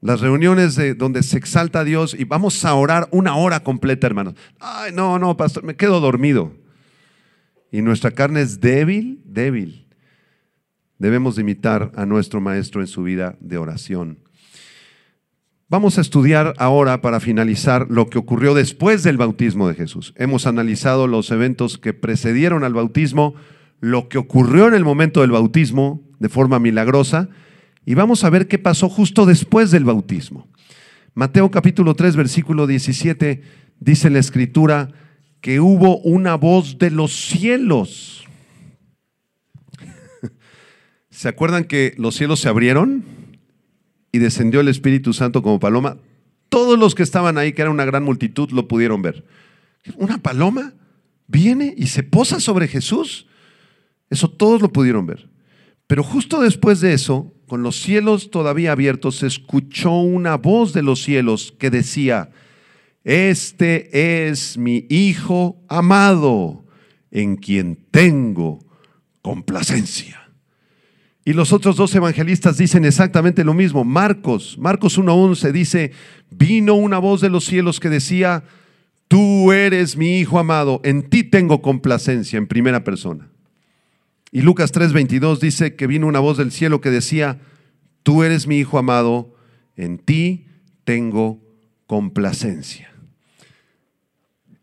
Las 0.00 0.20
reuniones 0.20 0.76
de 0.76 0.94
donde 0.94 1.22
se 1.22 1.36
exalta 1.36 1.80
a 1.80 1.84
Dios 1.84 2.14
y 2.18 2.24
vamos 2.24 2.64
a 2.64 2.74
orar 2.74 3.08
una 3.10 3.36
hora 3.36 3.64
completa, 3.64 4.06
hermanos. 4.06 4.34
Ay, 4.60 4.92
no, 4.92 5.18
no, 5.18 5.36
pastor, 5.36 5.64
me 5.64 5.76
quedo 5.76 6.00
dormido 6.00 6.52
y 7.70 7.82
nuestra 7.82 8.10
carne 8.10 8.40
es 8.40 8.60
débil, 8.60 9.20
débil, 9.24 9.86
debemos 10.98 11.38
imitar 11.38 11.92
a 11.94 12.06
nuestro 12.06 12.40
Maestro 12.40 12.80
en 12.80 12.86
su 12.86 13.02
vida 13.02 13.36
de 13.40 13.58
oración. 13.58 14.18
Vamos 15.70 15.98
a 15.98 16.00
estudiar 16.00 16.54
ahora, 16.56 17.02
para 17.02 17.20
finalizar, 17.20 17.88
lo 17.90 18.08
que 18.08 18.18
ocurrió 18.18 18.54
después 18.54 19.02
del 19.02 19.18
bautismo 19.18 19.68
de 19.68 19.74
Jesús. 19.74 20.14
Hemos 20.16 20.46
analizado 20.46 21.06
los 21.06 21.30
eventos 21.30 21.76
que 21.76 21.92
precedieron 21.92 22.64
al 22.64 22.72
bautismo, 22.72 23.34
lo 23.80 24.08
que 24.08 24.16
ocurrió 24.16 24.66
en 24.66 24.72
el 24.72 24.84
momento 24.84 25.20
del 25.20 25.30
bautismo 25.30 26.02
de 26.18 26.30
forma 26.30 26.58
milagrosa, 26.58 27.28
y 27.84 27.94
vamos 27.94 28.24
a 28.24 28.30
ver 28.30 28.48
qué 28.48 28.58
pasó 28.58 28.88
justo 28.88 29.26
después 29.26 29.70
del 29.70 29.84
bautismo. 29.84 30.48
Mateo 31.12 31.50
capítulo 31.50 31.94
3, 31.94 32.16
versículo 32.16 32.66
17, 32.66 33.42
dice 33.78 34.08
la 34.08 34.20
escritura, 34.20 34.88
que 35.40 35.60
hubo 35.60 35.98
una 35.98 36.34
voz 36.34 36.78
de 36.78 36.90
los 36.90 37.12
cielos. 37.12 38.24
¿Se 41.10 41.28
acuerdan 41.28 41.64
que 41.64 41.94
los 41.96 42.14
cielos 42.14 42.40
se 42.40 42.48
abrieron 42.48 43.04
y 44.12 44.18
descendió 44.18 44.60
el 44.60 44.68
Espíritu 44.68 45.12
Santo 45.12 45.42
como 45.42 45.58
paloma? 45.58 45.98
Todos 46.48 46.78
los 46.78 46.94
que 46.94 47.02
estaban 47.02 47.38
ahí, 47.38 47.52
que 47.52 47.62
era 47.62 47.70
una 47.70 47.84
gran 47.84 48.04
multitud, 48.04 48.50
lo 48.50 48.68
pudieron 48.68 49.02
ver. 49.02 49.24
Una 49.96 50.18
paloma 50.18 50.74
viene 51.26 51.74
y 51.76 51.88
se 51.88 52.02
posa 52.02 52.40
sobre 52.40 52.68
Jesús. 52.68 53.26
Eso 54.10 54.30
todos 54.30 54.62
lo 54.62 54.72
pudieron 54.72 55.06
ver. 55.06 55.28
Pero 55.86 56.02
justo 56.02 56.40
después 56.40 56.80
de 56.80 56.92
eso, 56.92 57.32
con 57.46 57.62
los 57.62 57.80
cielos 57.80 58.30
todavía 58.30 58.72
abiertos, 58.72 59.16
se 59.16 59.26
escuchó 59.26 59.92
una 59.92 60.36
voz 60.36 60.72
de 60.72 60.82
los 60.82 61.02
cielos 61.02 61.54
que 61.58 61.70
decía, 61.70 62.30
este 63.08 64.28
es 64.28 64.58
mi 64.58 64.84
Hijo 64.90 65.56
amado, 65.66 66.66
en 67.10 67.36
quien 67.36 67.78
tengo 67.90 68.58
complacencia. 69.22 70.28
Y 71.24 71.32
los 71.32 71.54
otros 71.54 71.76
dos 71.76 71.94
evangelistas 71.94 72.58
dicen 72.58 72.84
exactamente 72.84 73.44
lo 73.44 73.54
mismo. 73.54 73.82
Marcos, 73.82 74.58
Marcos 74.58 74.98
1.11 74.98 75.52
dice, 75.52 75.92
vino 76.28 76.74
una 76.74 76.98
voz 76.98 77.22
de 77.22 77.30
los 77.30 77.46
cielos 77.46 77.80
que 77.80 77.88
decía, 77.88 78.44
tú 79.08 79.52
eres 79.52 79.96
mi 79.96 80.18
Hijo 80.18 80.38
amado, 80.38 80.82
en 80.84 81.08
ti 81.08 81.24
tengo 81.24 81.62
complacencia 81.62 82.36
en 82.36 82.46
primera 82.46 82.84
persona. 82.84 83.30
Y 84.30 84.42
Lucas 84.42 84.70
3.22 84.70 85.38
dice 85.38 85.76
que 85.76 85.86
vino 85.86 86.06
una 86.06 86.20
voz 86.20 86.36
del 86.36 86.52
cielo 86.52 86.82
que 86.82 86.90
decía, 86.90 87.38
tú 88.02 88.22
eres 88.22 88.46
mi 88.46 88.58
Hijo 88.58 88.76
amado, 88.76 89.34
en 89.76 89.96
ti 89.96 90.44
tengo 90.84 91.40
complacencia. 91.86 92.97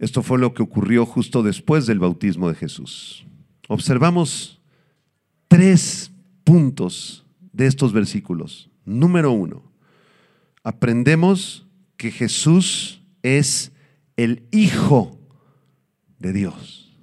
Esto 0.05 0.21
fue 0.21 0.37
lo 0.37 0.53
que 0.53 0.61
ocurrió 0.61 1.03
justo 1.03 1.41
después 1.41 1.87
del 1.87 1.97
bautismo 1.97 2.47
de 2.47 2.53
Jesús. 2.53 3.25
Observamos 3.67 4.61
tres 5.47 6.11
puntos 6.43 7.25
de 7.51 7.65
estos 7.65 7.91
versículos. 7.91 8.69
Número 8.85 9.31
uno, 9.31 9.63
aprendemos 10.63 11.65
que 11.97 12.11
Jesús 12.11 13.01
es 13.23 13.71
el 14.15 14.43
Hijo 14.51 15.17
de 16.19 16.33
Dios. 16.33 16.95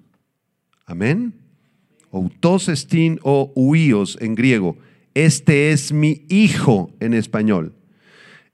Amén. 0.87 1.35
Outos 2.13 2.69
estin 2.69 3.19
o 3.25 3.51
huíos 3.57 4.17
en 4.21 4.37
griego. 4.37 4.77
Este 5.15 5.73
es 5.73 5.91
mi 5.91 6.25
Hijo 6.29 6.95
en 7.01 7.15
español. 7.15 7.75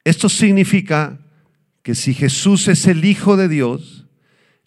Esto 0.04 0.30
significa 0.30 1.20
que 1.82 1.94
si 1.94 2.14
Jesús 2.14 2.66
es 2.68 2.86
el 2.86 3.04
Hijo 3.04 3.36
de 3.36 3.48
Dios, 3.48 3.97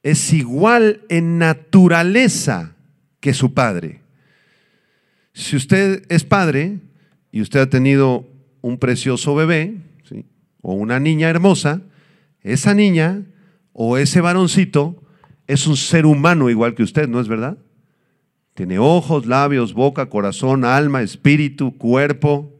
es 0.03 0.33
igual 0.33 1.01
en 1.09 1.37
naturaleza 1.37 2.75
que 3.19 3.33
su 3.33 3.53
padre. 3.53 4.01
Si 5.33 5.55
usted 5.55 6.03
es 6.09 6.23
padre 6.23 6.79
y 7.31 7.41
usted 7.41 7.61
ha 7.61 7.69
tenido 7.69 8.27
un 8.61 8.77
precioso 8.77 9.35
bebé 9.35 9.77
o 10.61 10.73
una 10.73 10.99
niña 10.99 11.29
hermosa, 11.29 11.81
esa 12.41 12.73
niña 12.73 13.23
o 13.73 13.97
ese 13.97 14.21
varoncito 14.21 15.01
es 15.47 15.67
un 15.67 15.77
ser 15.77 16.05
humano 16.05 16.49
igual 16.49 16.75
que 16.75 16.83
usted, 16.83 17.07
¿no 17.07 17.19
es 17.19 17.27
verdad? 17.27 17.57
Tiene 18.53 18.79
ojos, 18.79 19.25
labios, 19.25 19.73
boca, 19.73 20.09
corazón, 20.09 20.65
alma, 20.65 21.01
espíritu, 21.01 21.77
cuerpo. 21.77 22.53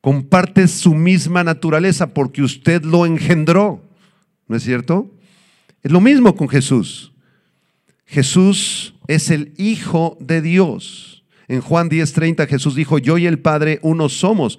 Comparte 0.00 0.66
su 0.66 0.94
misma 0.94 1.44
naturaleza 1.44 2.12
porque 2.12 2.42
usted 2.42 2.82
lo 2.82 3.06
engendró. 3.06 3.82
¿No 4.48 4.56
es 4.56 4.64
cierto? 4.64 5.14
Es 5.82 5.90
lo 5.90 6.00
mismo 6.00 6.34
con 6.36 6.48
Jesús. 6.48 7.12
Jesús 8.06 8.94
es 9.06 9.30
el 9.30 9.52
Hijo 9.56 10.18
de 10.20 10.42
Dios. 10.42 11.24
En 11.48 11.60
Juan 11.60 11.88
10:30 11.88 12.46
Jesús 12.48 12.74
dijo, 12.74 12.98
yo 12.98 13.18
y 13.18 13.26
el 13.26 13.38
Padre 13.38 13.78
uno 13.82 14.08
somos. 14.08 14.58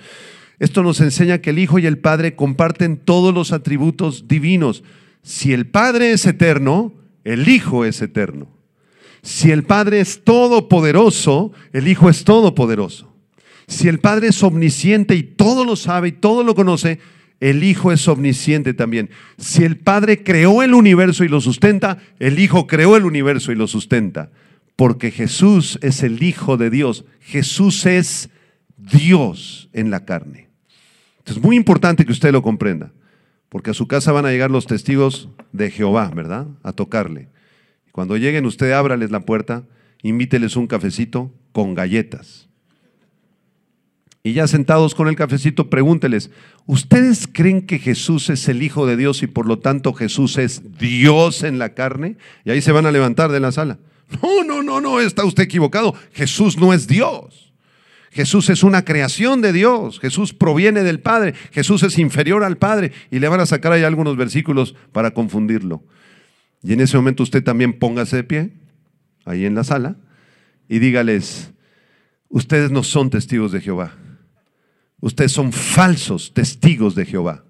Esto 0.59 0.83
nos 0.83 1.01
enseña 1.01 1.39
que 1.39 1.51
el 1.51 1.59
Hijo 1.59 1.79
y 1.79 1.85
el 1.85 1.97
Padre 1.97 2.35
comparten 2.35 2.97
todos 2.97 3.33
los 3.33 3.51
atributos 3.51 4.27
divinos. 4.27 4.83
Si 5.23 5.53
el 5.53 5.67
Padre 5.67 6.11
es 6.11 6.25
eterno, 6.25 6.93
el 7.23 7.47
Hijo 7.47 7.85
es 7.85 8.01
eterno. 8.01 8.47
Si 9.21 9.51
el 9.51 9.63
Padre 9.63 9.99
es 9.99 10.23
todopoderoso, 10.23 11.51
el 11.73 11.87
Hijo 11.87 12.09
es 12.09 12.23
todopoderoso. 12.23 13.11
Si 13.67 13.87
el 13.87 13.99
Padre 13.99 14.29
es 14.29 14.43
omnisciente 14.43 15.15
y 15.15 15.23
todo 15.23 15.63
lo 15.63 15.75
sabe 15.75 16.09
y 16.09 16.11
todo 16.11 16.43
lo 16.43 16.55
conoce, 16.55 16.99
el 17.41 17.63
Hijo 17.63 17.91
es 17.91 18.07
omnisciente 18.07 18.73
también. 18.73 19.09
Si 19.37 19.63
el 19.63 19.77
Padre 19.77 20.23
creó 20.23 20.61
el 20.61 20.75
universo 20.75 21.23
y 21.23 21.27
lo 21.27 21.41
sustenta, 21.41 21.97
el 22.19 22.39
Hijo 22.39 22.67
creó 22.67 22.95
el 22.95 23.03
universo 23.03 23.51
y 23.51 23.55
lo 23.55 23.67
sustenta. 23.67 24.29
Porque 24.75 25.11
Jesús 25.11 25.79
es 25.81 26.03
el 26.03 26.21
Hijo 26.21 26.55
de 26.55 26.69
Dios. 26.69 27.03
Jesús 27.19 27.85
es 27.87 28.29
Dios 28.77 29.69
en 29.73 29.89
la 29.89 30.05
carne. 30.05 30.49
Es 31.25 31.41
muy 31.41 31.55
importante 31.55 32.05
que 32.05 32.11
usted 32.11 32.31
lo 32.31 32.43
comprenda. 32.43 32.91
Porque 33.49 33.71
a 33.71 33.73
su 33.73 33.87
casa 33.87 34.11
van 34.11 34.27
a 34.27 34.31
llegar 34.31 34.51
los 34.51 34.67
testigos 34.67 35.27
de 35.51 35.71
Jehová, 35.71 36.11
¿verdad? 36.13 36.45
A 36.61 36.73
tocarle. 36.73 37.27
Cuando 37.91 38.17
lleguen, 38.17 38.45
usted 38.45 38.71
ábrales 38.71 39.09
la 39.09 39.21
puerta, 39.21 39.63
invíteles 40.03 40.55
un 40.55 40.67
cafecito 40.67 41.33
con 41.51 41.73
galletas. 41.73 42.50
Y 44.23 44.33
ya 44.33 44.47
sentados 44.47 44.93
con 44.93 45.07
el 45.07 45.15
cafecito, 45.15 45.69
pregúnteles, 45.69 46.29
¿ustedes 46.67 47.27
creen 47.27 47.65
que 47.65 47.79
Jesús 47.79 48.29
es 48.29 48.47
el 48.47 48.61
Hijo 48.61 48.85
de 48.85 48.95
Dios 48.95 49.23
y 49.23 49.27
por 49.27 49.47
lo 49.47 49.59
tanto 49.59 49.93
Jesús 49.93 50.37
es 50.37 50.77
Dios 50.77 51.43
en 51.43 51.57
la 51.57 51.73
carne? 51.73 52.17
Y 52.45 52.51
ahí 52.51 52.61
se 52.61 52.71
van 52.71 52.85
a 52.85 52.91
levantar 52.91 53.31
de 53.31 53.39
la 53.39 53.51
sala. 53.51 53.79
No, 54.21 54.43
no, 54.43 54.61
no, 54.61 54.81
no, 54.81 54.99
está 54.99 55.25
usted 55.25 55.43
equivocado. 55.43 55.95
Jesús 56.11 56.57
no 56.57 56.73
es 56.73 56.87
Dios. 56.87 57.53
Jesús 58.11 58.49
es 58.49 58.61
una 58.61 58.83
creación 58.83 59.41
de 59.41 59.53
Dios. 59.53 59.99
Jesús 59.99 60.33
proviene 60.33 60.83
del 60.83 60.99
Padre. 60.99 61.33
Jesús 61.51 61.81
es 61.83 61.97
inferior 61.97 62.43
al 62.43 62.57
Padre. 62.57 62.91
Y 63.09 63.19
le 63.19 63.29
van 63.29 63.39
a 63.39 63.45
sacar 63.45 63.71
ahí 63.71 63.83
algunos 63.83 64.17
versículos 64.17 64.75
para 64.91 65.11
confundirlo. 65.11 65.81
Y 66.63 66.73
en 66.73 66.81
ese 66.81 66.97
momento 66.97 67.23
usted 67.23 67.43
también 67.43 67.79
póngase 67.79 68.17
de 68.17 68.23
pie, 68.23 68.53
ahí 69.25 69.45
en 69.45 69.55
la 69.55 69.63
sala, 69.63 69.95
y 70.69 70.79
dígales, 70.79 71.51
ustedes 72.29 72.71
no 72.71 72.83
son 72.83 73.09
testigos 73.09 73.51
de 73.51 73.61
Jehová. 73.61 73.95
Ustedes 75.01 75.31
son 75.31 75.51
falsos 75.51 76.33
testigos 76.33 76.95
de 76.95 77.05
Jehová. 77.05 77.43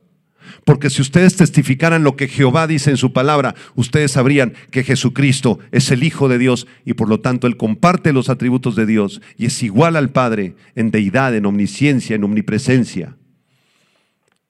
Porque 0.66 0.90
si 0.90 1.02
ustedes 1.02 1.36
testificaran 1.36 2.04
lo 2.04 2.16
que 2.16 2.28
Jehová 2.28 2.68
dice 2.68 2.92
en 2.92 2.98
su 2.98 3.14
palabra, 3.14 3.56
ustedes 3.76 4.12
sabrían 4.12 4.54
que 4.70 4.84
Jesucristo 4.84 5.60
es 5.72 5.92
el 5.92 6.04
Hijo 6.04 6.28
de 6.30 6.38
Dios 6.38 6.68
y 6.86 6.94
por 6.94 7.10
lo 7.10 7.20
tanto 7.20 7.48
Él 7.48 7.58
comparte 7.58 8.14
los 8.14 8.30
atributos 8.30 8.76
de 8.76 8.86
Dios 8.86 9.22
y 9.38 9.46
es 9.46 9.64
igual 9.64 9.96
al 9.96 10.10
Padre 10.10 10.56
en 10.76 10.92
deidad, 10.92 11.36
en 11.36 11.46
omnisciencia, 11.46 12.16
en 12.16 12.24
omnipresencia. 12.24 13.16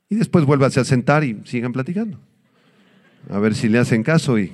Y 0.09 0.15
después 0.15 0.45
vuélvase 0.45 0.79
a 0.79 0.85
sentar 0.85 1.23
y 1.23 1.39
sigan 1.45 1.71
platicando. 1.71 2.19
A 3.29 3.39
ver 3.39 3.55
si 3.55 3.69
le 3.69 3.77
hacen 3.77 4.03
caso 4.03 4.39
y 4.39 4.51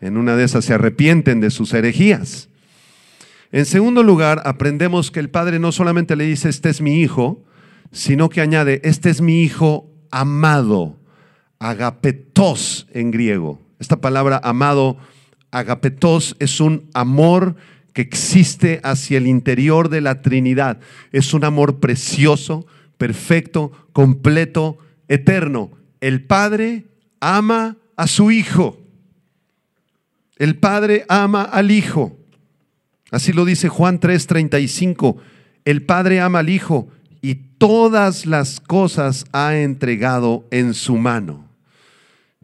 en 0.00 0.16
una 0.16 0.36
de 0.36 0.44
esas 0.44 0.64
se 0.64 0.74
arrepienten 0.74 1.40
de 1.40 1.50
sus 1.50 1.72
herejías. 1.74 2.48
En 3.52 3.64
segundo 3.64 4.02
lugar, 4.02 4.42
aprendemos 4.44 5.10
que 5.10 5.20
el 5.20 5.30
Padre 5.30 5.58
no 5.58 5.70
solamente 5.70 6.16
le 6.16 6.24
dice, 6.24 6.48
este 6.48 6.68
es 6.68 6.80
mi 6.80 7.00
Hijo, 7.00 7.44
sino 7.92 8.28
que 8.28 8.40
añade, 8.40 8.80
este 8.84 9.10
es 9.10 9.20
mi 9.20 9.42
Hijo 9.42 9.90
amado, 10.10 10.98
agapetos 11.58 12.86
en 12.92 13.10
griego. 13.10 13.60
Esta 13.78 14.00
palabra 14.00 14.40
amado, 14.42 14.96
agapetos, 15.50 16.36
es 16.38 16.60
un 16.60 16.88
amor 16.94 17.56
que 17.92 18.02
existe 18.02 18.80
hacia 18.82 19.18
el 19.18 19.26
interior 19.26 19.88
de 19.88 20.00
la 20.00 20.20
Trinidad. 20.20 20.80
Es 21.12 21.32
un 21.32 21.44
amor 21.44 21.80
precioso, 21.80 22.66
perfecto, 22.98 23.72
completo, 23.92 24.78
eterno. 25.08 25.70
El 26.00 26.22
Padre 26.22 26.86
ama 27.20 27.76
a 27.96 28.06
su 28.06 28.30
Hijo. 28.30 28.78
El 30.36 30.56
Padre 30.58 31.06
ama 31.08 31.42
al 31.42 31.70
Hijo. 31.70 32.18
Así 33.10 33.32
lo 33.32 33.44
dice 33.44 33.68
Juan 33.68 33.98
3:35. 33.98 35.16
El 35.64 35.82
Padre 35.82 36.20
ama 36.20 36.40
al 36.40 36.50
Hijo 36.50 36.88
y 37.22 37.34
todas 37.34 38.26
las 38.26 38.60
cosas 38.60 39.24
ha 39.32 39.56
entregado 39.56 40.46
en 40.50 40.74
su 40.74 40.96
mano. 40.96 41.48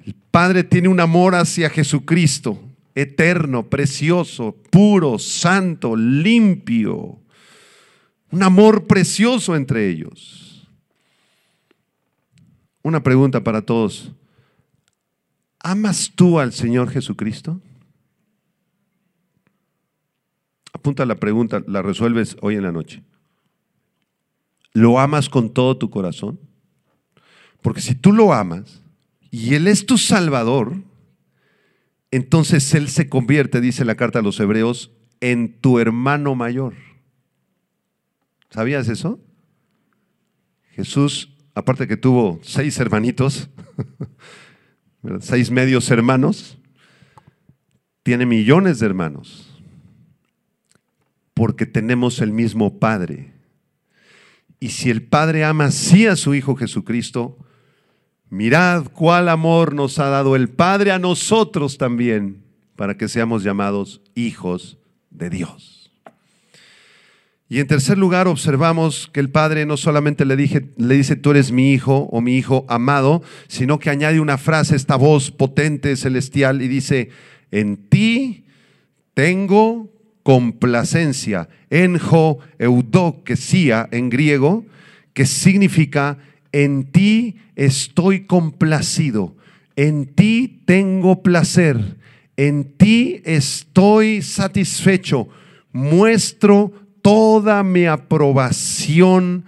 El 0.05 0.15
Padre 0.31 0.65
tiene 0.65 0.89
un 0.89 1.01
amor 1.01 1.35
hacia 1.35 1.71
Jesucristo, 1.71 2.59
eterno, 2.95 3.69
precioso, 3.69 4.57
puro, 4.71 5.19
santo, 5.19 5.97
limpio. 5.97 7.19
Un 8.31 8.43
amor 8.43 8.87
precioso 8.87 9.55
entre 9.55 9.89
ellos. 9.89 10.69
Una 12.83 13.03
pregunta 13.03 13.45
para 13.45 13.63
todos. 13.63 14.13
¿Amas 15.61 16.11
tú 16.15 16.41
al 16.41 16.53
Señor 16.53 16.91
Jesucristo? 16.91 17.61
Apunta 20.73 21.07
la 21.07 21.15
pregunta, 21.15 21.63
la 21.69 21.83
resuelves 21.83 22.37
hoy 22.41 22.57
en 22.57 22.65
la 22.65 22.73
noche. 22.73 23.05
¿Lo 24.73 24.99
amas 24.99 25.29
con 25.29 25.53
todo 25.53 25.77
tu 25.77 25.91
corazón? 25.91 26.41
Porque 27.61 27.81
si 27.81 27.95
tú 27.95 28.13
lo 28.13 28.33
amas 28.33 28.83
y 29.31 29.55
Él 29.55 29.69
es 29.69 29.87
tu 29.87 29.99
Salvador, 29.99 30.77
entonces 32.11 32.75
Él 32.75 32.89
se 32.89 33.09
convierte, 33.09 33.61
dice 33.61 33.85
la 33.85 33.95
carta 33.95 34.19
a 34.19 34.23
los 34.23 34.39
hebreos, 34.41 34.91
en 35.21 35.61
tu 35.61 35.79
hermano 35.79 36.35
mayor. 36.35 36.75
¿Sabías 38.51 38.89
eso? 38.89 39.21
Jesús, 40.73 41.37
aparte 41.55 41.87
que 41.87 41.97
tuvo 41.97 42.41
seis 42.43 42.79
hermanitos, 42.79 43.49
seis 45.21 45.51
medios 45.51 45.91
hermanos, 45.91 46.59
tiene 48.03 48.27
millones 48.27 48.81
de 48.81 48.87
hermanos, 48.87 49.49
porque 51.35 51.67
tenemos 51.67 52.21
el 52.21 52.33
mismo 52.33 52.79
Padre. 52.79 53.32
Y 54.63 54.69
si 54.69 54.91
el 54.91 55.03
Padre 55.03 55.43
ama 55.43 55.65
así 55.65 56.07
a 56.07 56.15
su 56.15 56.37
Hijo 56.37 56.55
Jesucristo, 56.55 57.37
mirad 58.31 58.85
cuál 58.85 59.29
amor 59.29 59.75
nos 59.75 59.99
ha 59.99 60.05
dado 60.05 60.37
el 60.37 60.51
Padre 60.51 60.93
a 60.93 61.01
nosotros 61.01 61.79
también, 61.79 62.45
para 62.77 62.97
que 62.97 63.09
seamos 63.09 63.43
llamados 63.43 64.03
hijos 64.15 64.79
de 65.11 65.31
Dios. 65.31 65.91
Y 67.49 67.59
en 67.59 67.67
tercer 67.67 67.99
lugar, 67.99 68.29
observamos 68.29 69.11
que 69.13 69.19
el 69.19 69.31
Padre 69.31 69.67
no 69.67 69.77
solamente 69.77 70.25
le, 70.25 70.37
le, 70.37 70.95
dice, 70.95 71.17
tú 71.17 71.33
eres 71.33 71.51
mi 71.51 71.73
hijo 71.73 72.09
o 72.13 72.21
mi 72.21 72.37
hijo 72.37 72.65
amado, 72.69 73.25
sino 73.49 73.81
que 73.81 73.91
añade 73.91 74.21
una 74.21 74.39
frase, 74.39 74.77
esta 74.77 74.95
voz 74.95 75.33
potente, 75.33 75.97
celestial, 75.97 76.63
y 76.63 76.69
dice, 76.69 77.11
en 77.51 77.89
ti 77.89 78.45
tengo 79.15 79.91
complacencia, 80.23 81.49
enjo 81.71 82.39
eudokesia 82.59 83.89
en 83.91 84.11
griego, 84.11 84.65
que 85.15 85.27
significa, 85.27 86.19
en 86.53 86.85
ti 86.85 87.37
estoy 87.57 88.27
complacido, 88.27 89.37
en 89.77 90.07
ti 90.07 90.63
tengo 90.65 91.23
placer, 91.23 91.97
en 92.37 92.77
ti 92.77 93.21
estoy 93.25 94.23
satisfecho, 94.23 95.29
muestro 95.73 96.73
toda 97.03 97.63
mi 97.63 97.87
aprobación 97.87 99.45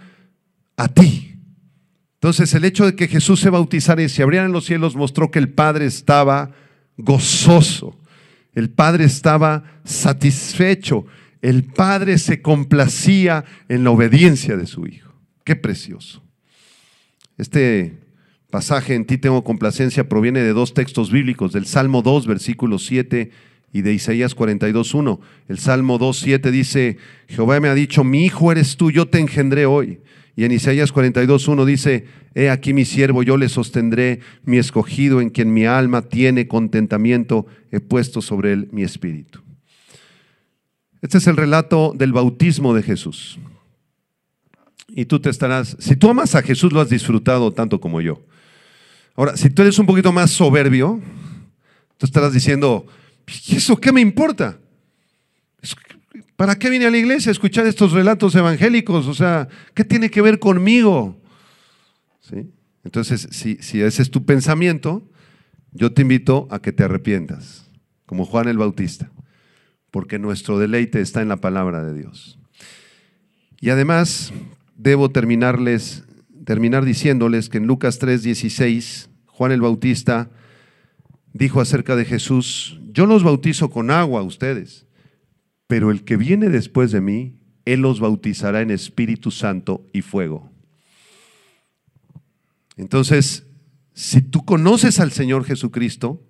a 0.77 0.89
ti. 0.89 1.37
Entonces 2.15 2.55
el 2.55 2.65
hecho 2.65 2.87
de 2.87 2.97
que 2.97 3.07
Jesús 3.07 3.41
se 3.41 3.51
bautizara 3.51 4.03
y 4.03 4.09
se 4.09 4.23
abrieran 4.23 4.53
los 4.53 4.65
cielos 4.65 4.97
mostró 4.97 5.31
que 5.31 5.39
el 5.39 5.51
Padre 5.51 5.85
estaba 5.87 6.53
gozoso, 6.97 7.99
el 8.55 8.71
Padre 8.71 9.05
estaba 9.05 9.81
satisfecho, 9.85 11.07
el 11.43 11.65
Padre 11.65 12.19
se 12.19 12.41
complacía 12.41 13.45
en 13.69 13.85
la 13.85 13.91
obediencia 13.91 14.57
de 14.57 14.67
su 14.67 14.87
Hijo. 14.87 15.13
Qué 15.45 15.57
precioso. 15.57 16.23
Este 17.37 17.99
pasaje 18.51 18.95
en 18.95 19.05
ti 19.05 19.19
tengo 19.19 19.43
complacencia 19.45 20.09
proviene 20.09 20.41
de 20.41 20.53
dos 20.53 20.75
textos 20.75 21.11
bíblicos, 21.11 21.53
del 21.53 21.67
Salmo 21.67 22.03
2, 22.03 22.27
versículo 22.27 22.79
7 22.79 23.31
y 23.73 23.83
de 23.83 23.93
Isaías 23.93 24.37
42.1. 24.37 25.19
El 25.49 25.59
Salmo 25.59 25.99
2.7 25.99 26.51
dice, 26.51 26.97
Jehová 27.27 27.59
me 27.61 27.69
ha 27.69 27.75
dicho, 27.75 28.05
mi 28.05 28.25
hijo 28.25 28.53
eres 28.53 28.77
tú, 28.77 28.91
yo 28.91 29.07
te 29.09 29.19
engendré 29.19 29.67
hoy 29.67 29.99
Y 30.37 30.45
en 30.45 30.53
Isaías 30.53 30.91
42, 30.91 31.47
1 31.47 31.65
dice, 31.65 32.07
He 32.35 32.51
aquí 32.51 32.73
mi 32.73 32.85
siervo, 32.85 33.23
yo 33.23 33.37
le 33.37 33.49
sostendré, 33.49 34.21
mi 34.45 34.59
escogido 34.59 35.21
en 35.21 35.31
quien 35.31 35.53
mi 35.53 35.65
alma 35.65 36.03
tiene 36.03 36.49
contentamiento, 36.49 37.47
he 37.71 37.81
puesto 37.81 38.21
sobre 38.21 38.53
él 38.53 38.69
mi 38.73 38.83
espíritu. 38.83 39.41
Este 41.01 41.19
es 41.19 41.27
el 41.27 41.37
relato 41.37 41.93
del 41.95 42.13
bautismo 42.13 42.75
de 42.75 42.83
Jesús. 42.83 43.39
Y 44.89 45.05
tú 45.05 45.21
te 45.21 45.31
estarás, 45.31 45.77
si 45.79 45.97
tú 45.97 46.09
amas 46.09 46.35
a 46.35 46.43
Jesús, 46.43 46.73
lo 46.73 46.81
has 46.81 46.89
disfrutado 46.89 47.53
tanto 47.53 47.81
como 47.81 48.01
yo. 48.01 48.21
Ahora, 49.15 49.37
si 49.37 49.51
tú 49.51 49.63
eres 49.63 49.79
un 49.79 49.87
poquito 49.87 50.13
más 50.13 50.31
soberbio, 50.31 51.01
tú 51.99 52.07
estarás 52.07 52.33
diciendo, 52.33 52.87
¿y 53.47 53.57
eso 53.57 53.77
qué 53.77 53.93
me 53.93 54.01
importa? 54.01 54.59
¿Para 56.37 56.57
qué 56.57 56.69
vine 56.69 56.87
a 56.87 56.91
la 56.91 56.97
iglesia 56.99 57.31
a 57.31 57.33
escuchar 57.33 57.67
estos 57.67 57.93
relatos 57.93 58.35
evangélicos? 58.35 59.07
O 59.07 59.15
sea, 59.15 59.49
¿qué 59.73 59.85
tiene 59.85 60.11
que 60.11 60.21
ver 60.21 60.41
conmigo? 60.41 61.17
¿Sí? 62.21 62.51
Entonces, 62.83 63.29
si, 63.31 63.59
ese 63.83 64.03
es 64.03 64.11
tu 64.11 64.25
pensamiento, 64.25 65.09
yo 65.73 65.93
te 65.93 66.03
invito 66.03 66.49
a 66.51 66.61
que 66.61 66.73
te 66.73 66.83
arrepientas, 66.83 67.71
como 68.05 68.27
Juan 68.27 68.49
el 68.49 68.59
Bautista, 68.59 69.11
porque 69.91 70.19
nuestro 70.19 70.59
deleite 70.59 71.01
está 71.01 71.23
en 71.23 71.29
la 71.29 71.37
palabra 71.37 71.85
de 71.85 71.95
Dios. 71.95 72.39
Y 73.61 73.71
además, 73.71 74.33
debo 74.77 75.11
terminarles, 75.11 76.05
terminar 76.45 76.85
diciéndoles 76.85 77.49
que 77.49 77.59
en 77.59 77.67
Lucas 77.67 78.01
3:16, 78.01 79.09
Juan 79.27 79.53
el 79.53 79.61
Bautista 79.61 80.31
dijo 81.33 81.61
acerca 81.61 81.97
de 81.97 82.05
Jesús, 82.05 82.81
yo 82.93 83.07
los 83.07 83.23
bautizo 83.23 83.71
con 83.71 83.91
agua 83.91 84.21
a 84.21 84.25
ustedes 84.25 84.85
pero 85.67 85.91
el 85.91 86.05
que 86.05 86.17
viene 86.17 86.49
después 86.49 86.93
de 86.93 87.01
mí, 87.01 87.39
Él 87.65 87.81
los 87.81 88.01
bautizará 88.01 88.61
en 88.61 88.71
Espíritu 88.71 89.31
Santo 89.31 89.87
y 89.93 90.03
fuego. 90.03 90.51
Entonces, 92.77 93.47
si 93.95 94.21
tú 94.21 94.45
conoces 94.45 95.01
al 95.01 95.13
Señor 95.13 95.45
Jesucristo, 95.45 96.23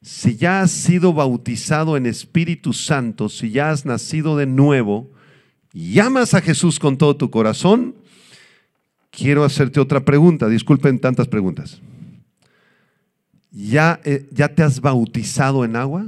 si 0.00 0.36
ya 0.36 0.62
has 0.62 0.70
sido 0.70 1.12
bautizado 1.12 1.96
en 1.96 2.06
Espíritu 2.06 2.72
Santo, 2.72 3.28
si 3.28 3.50
ya 3.50 3.70
has 3.70 3.86
nacido 3.86 4.36
de 4.36 4.46
nuevo, 4.46 5.10
y 5.72 5.98
amas 5.98 6.34
a 6.34 6.40
Jesús 6.40 6.78
con 6.78 6.96
todo 6.96 7.16
tu 7.16 7.30
corazón, 7.30 7.96
quiero 9.10 9.44
hacerte 9.44 9.80
otra 9.80 10.04
pregunta. 10.04 10.48
Disculpen 10.48 10.98
tantas 10.98 11.26
preguntas. 11.26 11.80
¿Ya, 13.50 14.00
eh, 14.04 14.28
¿Ya 14.30 14.48
te 14.54 14.62
has 14.62 14.80
bautizado 14.80 15.64
en 15.64 15.76
agua? 15.76 16.06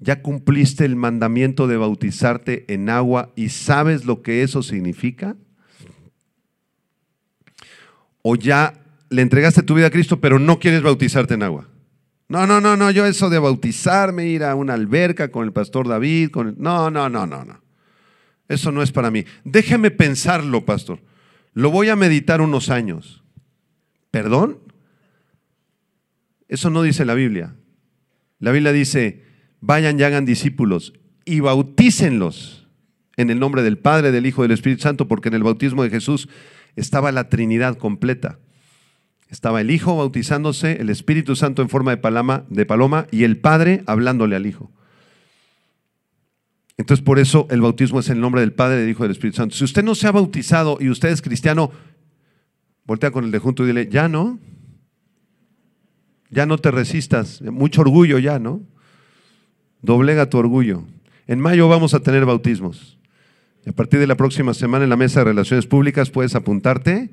¿Ya 0.00 0.22
cumpliste 0.22 0.86
el 0.86 0.96
mandamiento 0.96 1.66
de 1.66 1.76
bautizarte 1.76 2.64
en 2.72 2.88
agua 2.88 3.32
y 3.36 3.50
sabes 3.50 4.06
lo 4.06 4.22
que 4.22 4.42
eso 4.42 4.62
significa? 4.62 5.36
¿O 8.22 8.34
ya 8.34 8.82
le 9.10 9.20
entregaste 9.20 9.62
tu 9.62 9.74
vida 9.74 9.86
a 9.86 9.90
Cristo 9.90 10.20
pero 10.20 10.38
no 10.38 10.58
quieres 10.58 10.82
bautizarte 10.82 11.34
en 11.34 11.42
agua? 11.42 11.68
No, 12.28 12.46
no, 12.46 12.60
no, 12.60 12.76
no, 12.76 12.90
yo 12.90 13.04
eso 13.04 13.28
de 13.28 13.38
bautizarme, 13.38 14.26
ir 14.26 14.44
a 14.44 14.54
una 14.54 14.74
alberca 14.74 15.30
con 15.30 15.44
el 15.44 15.52
pastor 15.52 15.86
David, 15.86 16.30
con 16.30 16.54
no, 16.58 16.90
no, 16.90 17.08
no, 17.08 17.26
no, 17.26 17.44
no. 17.44 17.60
Eso 18.48 18.72
no 18.72 18.82
es 18.82 18.92
para 18.92 19.10
mí. 19.10 19.24
Déjeme 19.44 19.90
pensarlo, 19.90 20.64
pastor. 20.64 21.00
Lo 21.52 21.70
voy 21.70 21.88
a 21.88 21.96
meditar 21.96 22.40
unos 22.40 22.70
años. 22.70 23.22
¿Perdón? 24.10 24.60
Eso 26.48 26.70
no 26.70 26.82
dice 26.82 27.04
la 27.04 27.14
Biblia. 27.14 27.54
La 28.38 28.50
Biblia 28.50 28.72
dice, 28.72 29.24
vayan 29.60 29.98
y 29.98 30.02
hagan 30.02 30.24
discípulos 30.24 30.92
y 31.24 31.40
bautícenlos 31.40 32.68
en 33.16 33.30
el 33.30 33.38
nombre 33.38 33.62
del 33.62 33.78
Padre, 33.78 34.12
del 34.12 34.26
Hijo 34.26 34.42
y 34.42 34.48
del 34.48 34.54
Espíritu 34.54 34.82
Santo, 34.82 35.06
porque 35.06 35.28
en 35.28 35.34
el 35.34 35.42
bautismo 35.42 35.82
de 35.82 35.90
Jesús 35.90 36.28
estaba 36.76 37.12
la 37.12 37.28
Trinidad 37.28 37.76
completa. 37.76 38.38
Estaba 39.28 39.60
el 39.60 39.70
Hijo 39.70 39.96
bautizándose, 39.96 40.80
el 40.80 40.90
Espíritu 40.90 41.36
Santo 41.36 41.62
en 41.62 41.68
forma 41.68 41.92
de 41.92 41.98
paloma, 41.98 42.44
de 42.48 42.66
paloma 42.66 43.06
y 43.10 43.24
el 43.24 43.38
Padre 43.38 43.84
hablándole 43.86 44.36
al 44.36 44.46
Hijo. 44.46 44.72
Entonces 46.78 47.04
por 47.04 47.18
eso 47.18 47.46
el 47.50 47.60
bautismo 47.60 48.00
es 48.00 48.08
en 48.08 48.16
el 48.16 48.22
nombre 48.22 48.40
del 48.40 48.54
Padre, 48.54 48.78
del 48.78 48.88
Hijo 48.88 49.04
y 49.04 49.08
del 49.08 49.12
Espíritu 49.12 49.36
Santo. 49.36 49.54
Si 49.54 49.64
usted 49.64 49.84
no 49.84 49.94
se 49.94 50.08
ha 50.08 50.12
bautizado 50.12 50.78
y 50.80 50.88
usted 50.88 51.10
es 51.10 51.20
cristiano, 51.20 51.70
voltea 52.86 53.10
con 53.10 53.24
el 53.24 53.30
de 53.30 53.38
junto 53.38 53.64
y 53.64 53.66
dile, 53.66 53.88
ya 53.88 54.08
no, 54.08 54.40
ya 56.30 56.46
no 56.46 56.56
te 56.58 56.70
resistas, 56.70 57.42
mucho 57.42 57.82
orgullo 57.82 58.18
ya, 58.18 58.38
¿no? 58.38 58.62
Doblega 59.82 60.28
tu 60.28 60.38
orgullo. 60.38 60.84
En 61.26 61.40
mayo 61.40 61.68
vamos 61.68 61.94
a 61.94 62.00
tener 62.00 62.24
bautismos. 62.24 62.98
a 63.66 63.72
partir 63.72 64.00
de 64.00 64.06
la 64.06 64.16
próxima 64.16 64.54
semana 64.54 64.84
en 64.84 64.90
la 64.90 64.96
mesa 64.96 65.20
de 65.20 65.26
relaciones 65.26 65.66
públicas 65.66 66.10
puedes 66.10 66.34
apuntarte 66.34 67.10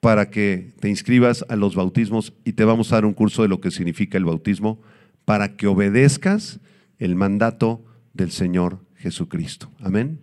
para 0.00 0.30
que 0.30 0.72
te 0.80 0.88
inscribas 0.88 1.44
a 1.48 1.56
los 1.56 1.74
bautismos 1.74 2.32
y 2.44 2.54
te 2.54 2.64
vamos 2.64 2.90
a 2.90 2.96
dar 2.96 3.04
un 3.04 3.12
curso 3.12 3.42
de 3.42 3.48
lo 3.48 3.60
que 3.60 3.70
significa 3.70 4.16
el 4.16 4.24
bautismo 4.24 4.80
para 5.26 5.56
que 5.56 5.66
obedezcas 5.66 6.60
el 6.98 7.14
mandato 7.14 7.84
del 8.14 8.30
Señor 8.30 8.78
Jesucristo. 8.96 9.70
Amén. 9.80 10.18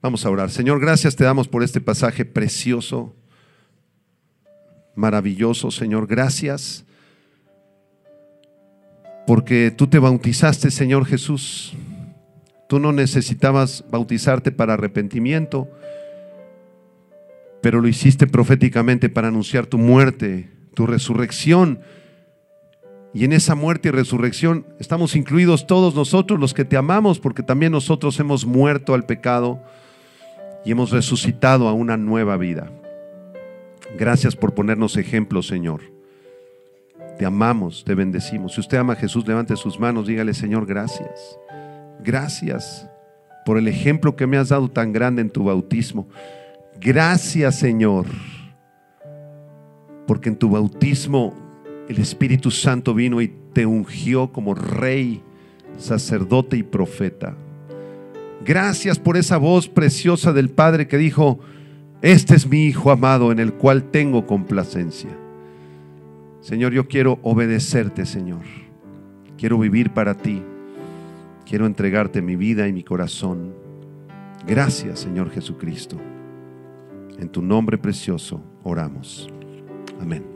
Vamos 0.00 0.24
a 0.24 0.30
orar. 0.30 0.50
Señor, 0.50 0.80
gracias 0.80 1.16
te 1.16 1.24
damos 1.24 1.48
por 1.48 1.62
este 1.62 1.80
pasaje 1.80 2.24
precioso, 2.24 3.14
maravilloso. 4.94 5.70
Señor, 5.70 6.06
gracias 6.06 6.84
porque 9.26 9.70
tú 9.70 9.86
te 9.86 9.98
bautizaste, 9.98 10.70
Señor 10.70 11.06
Jesús. 11.06 11.74
Tú 12.68 12.78
no 12.78 12.92
necesitabas 12.92 13.84
bautizarte 13.90 14.50
para 14.52 14.74
arrepentimiento, 14.74 15.68
pero 17.62 17.80
lo 17.80 17.88
hiciste 17.88 18.26
proféticamente 18.26 19.08
para 19.08 19.28
anunciar 19.28 19.66
tu 19.66 19.78
muerte, 19.78 20.50
tu 20.74 20.86
resurrección. 20.86 21.80
Y 23.12 23.24
en 23.24 23.32
esa 23.32 23.54
muerte 23.54 23.88
y 23.88 23.92
resurrección 23.92 24.66
estamos 24.80 25.14
incluidos 25.14 25.66
todos 25.66 25.94
nosotros 25.94 26.40
los 26.40 26.52
que 26.52 26.64
te 26.64 26.76
amamos, 26.76 27.20
porque 27.20 27.42
también 27.42 27.72
nosotros 27.72 28.18
hemos 28.18 28.44
muerto 28.44 28.92
al 28.94 29.06
pecado 29.06 29.62
y 30.64 30.72
hemos 30.72 30.90
resucitado 30.90 31.68
a 31.68 31.72
una 31.72 31.96
nueva 31.96 32.36
vida. 32.36 32.70
Gracias 33.96 34.34
por 34.34 34.54
ponernos 34.54 34.96
ejemplo, 34.96 35.42
Señor. 35.42 35.93
Te 37.18 37.24
amamos, 37.24 37.84
te 37.84 37.94
bendecimos. 37.94 38.54
Si 38.54 38.60
usted 38.60 38.78
ama 38.78 38.94
a 38.94 38.96
Jesús, 38.96 39.26
levante 39.26 39.56
sus 39.56 39.78
manos, 39.78 40.06
dígale, 40.06 40.34
Señor, 40.34 40.66
gracias. 40.66 41.38
Gracias 42.02 42.88
por 43.44 43.58
el 43.58 43.68
ejemplo 43.68 44.16
que 44.16 44.26
me 44.26 44.36
has 44.36 44.48
dado 44.48 44.68
tan 44.68 44.92
grande 44.92 45.22
en 45.22 45.30
tu 45.30 45.44
bautismo. 45.44 46.08
Gracias, 46.80 47.56
Señor, 47.56 48.06
porque 50.06 50.28
en 50.28 50.36
tu 50.36 50.50
bautismo 50.50 51.34
el 51.88 51.98
Espíritu 51.98 52.50
Santo 52.50 52.94
vino 52.94 53.20
y 53.20 53.32
te 53.52 53.64
ungió 53.66 54.32
como 54.32 54.54
rey, 54.54 55.22
sacerdote 55.78 56.56
y 56.56 56.62
profeta. 56.62 57.36
Gracias 58.44 58.98
por 58.98 59.16
esa 59.16 59.36
voz 59.38 59.68
preciosa 59.68 60.32
del 60.32 60.50
Padre 60.50 60.88
que 60.88 60.98
dijo, 60.98 61.38
este 62.02 62.34
es 62.34 62.46
mi 62.46 62.64
Hijo 62.64 62.90
amado 62.90 63.30
en 63.30 63.38
el 63.38 63.54
cual 63.54 63.84
tengo 63.84 64.26
complacencia. 64.26 65.23
Señor, 66.44 66.74
yo 66.74 66.86
quiero 66.88 67.18
obedecerte, 67.22 68.04
Señor. 68.04 68.42
Quiero 69.38 69.58
vivir 69.58 69.92
para 69.94 70.14
ti. 70.14 70.42
Quiero 71.46 71.64
entregarte 71.64 72.20
mi 72.20 72.36
vida 72.36 72.68
y 72.68 72.72
mi 72.74 72.82
corazón. 72.82 73.54
Gracias, 74.46 75.00
Señor 75.00 75.30
Jesucristo. 75.30 75.96
En 77.18 77.30
tu 77.30 77.40
nombre 77.40 77.78
precioso 77.78 78.44
oramos. 78.62 79.30
Amén. 80.02 80.33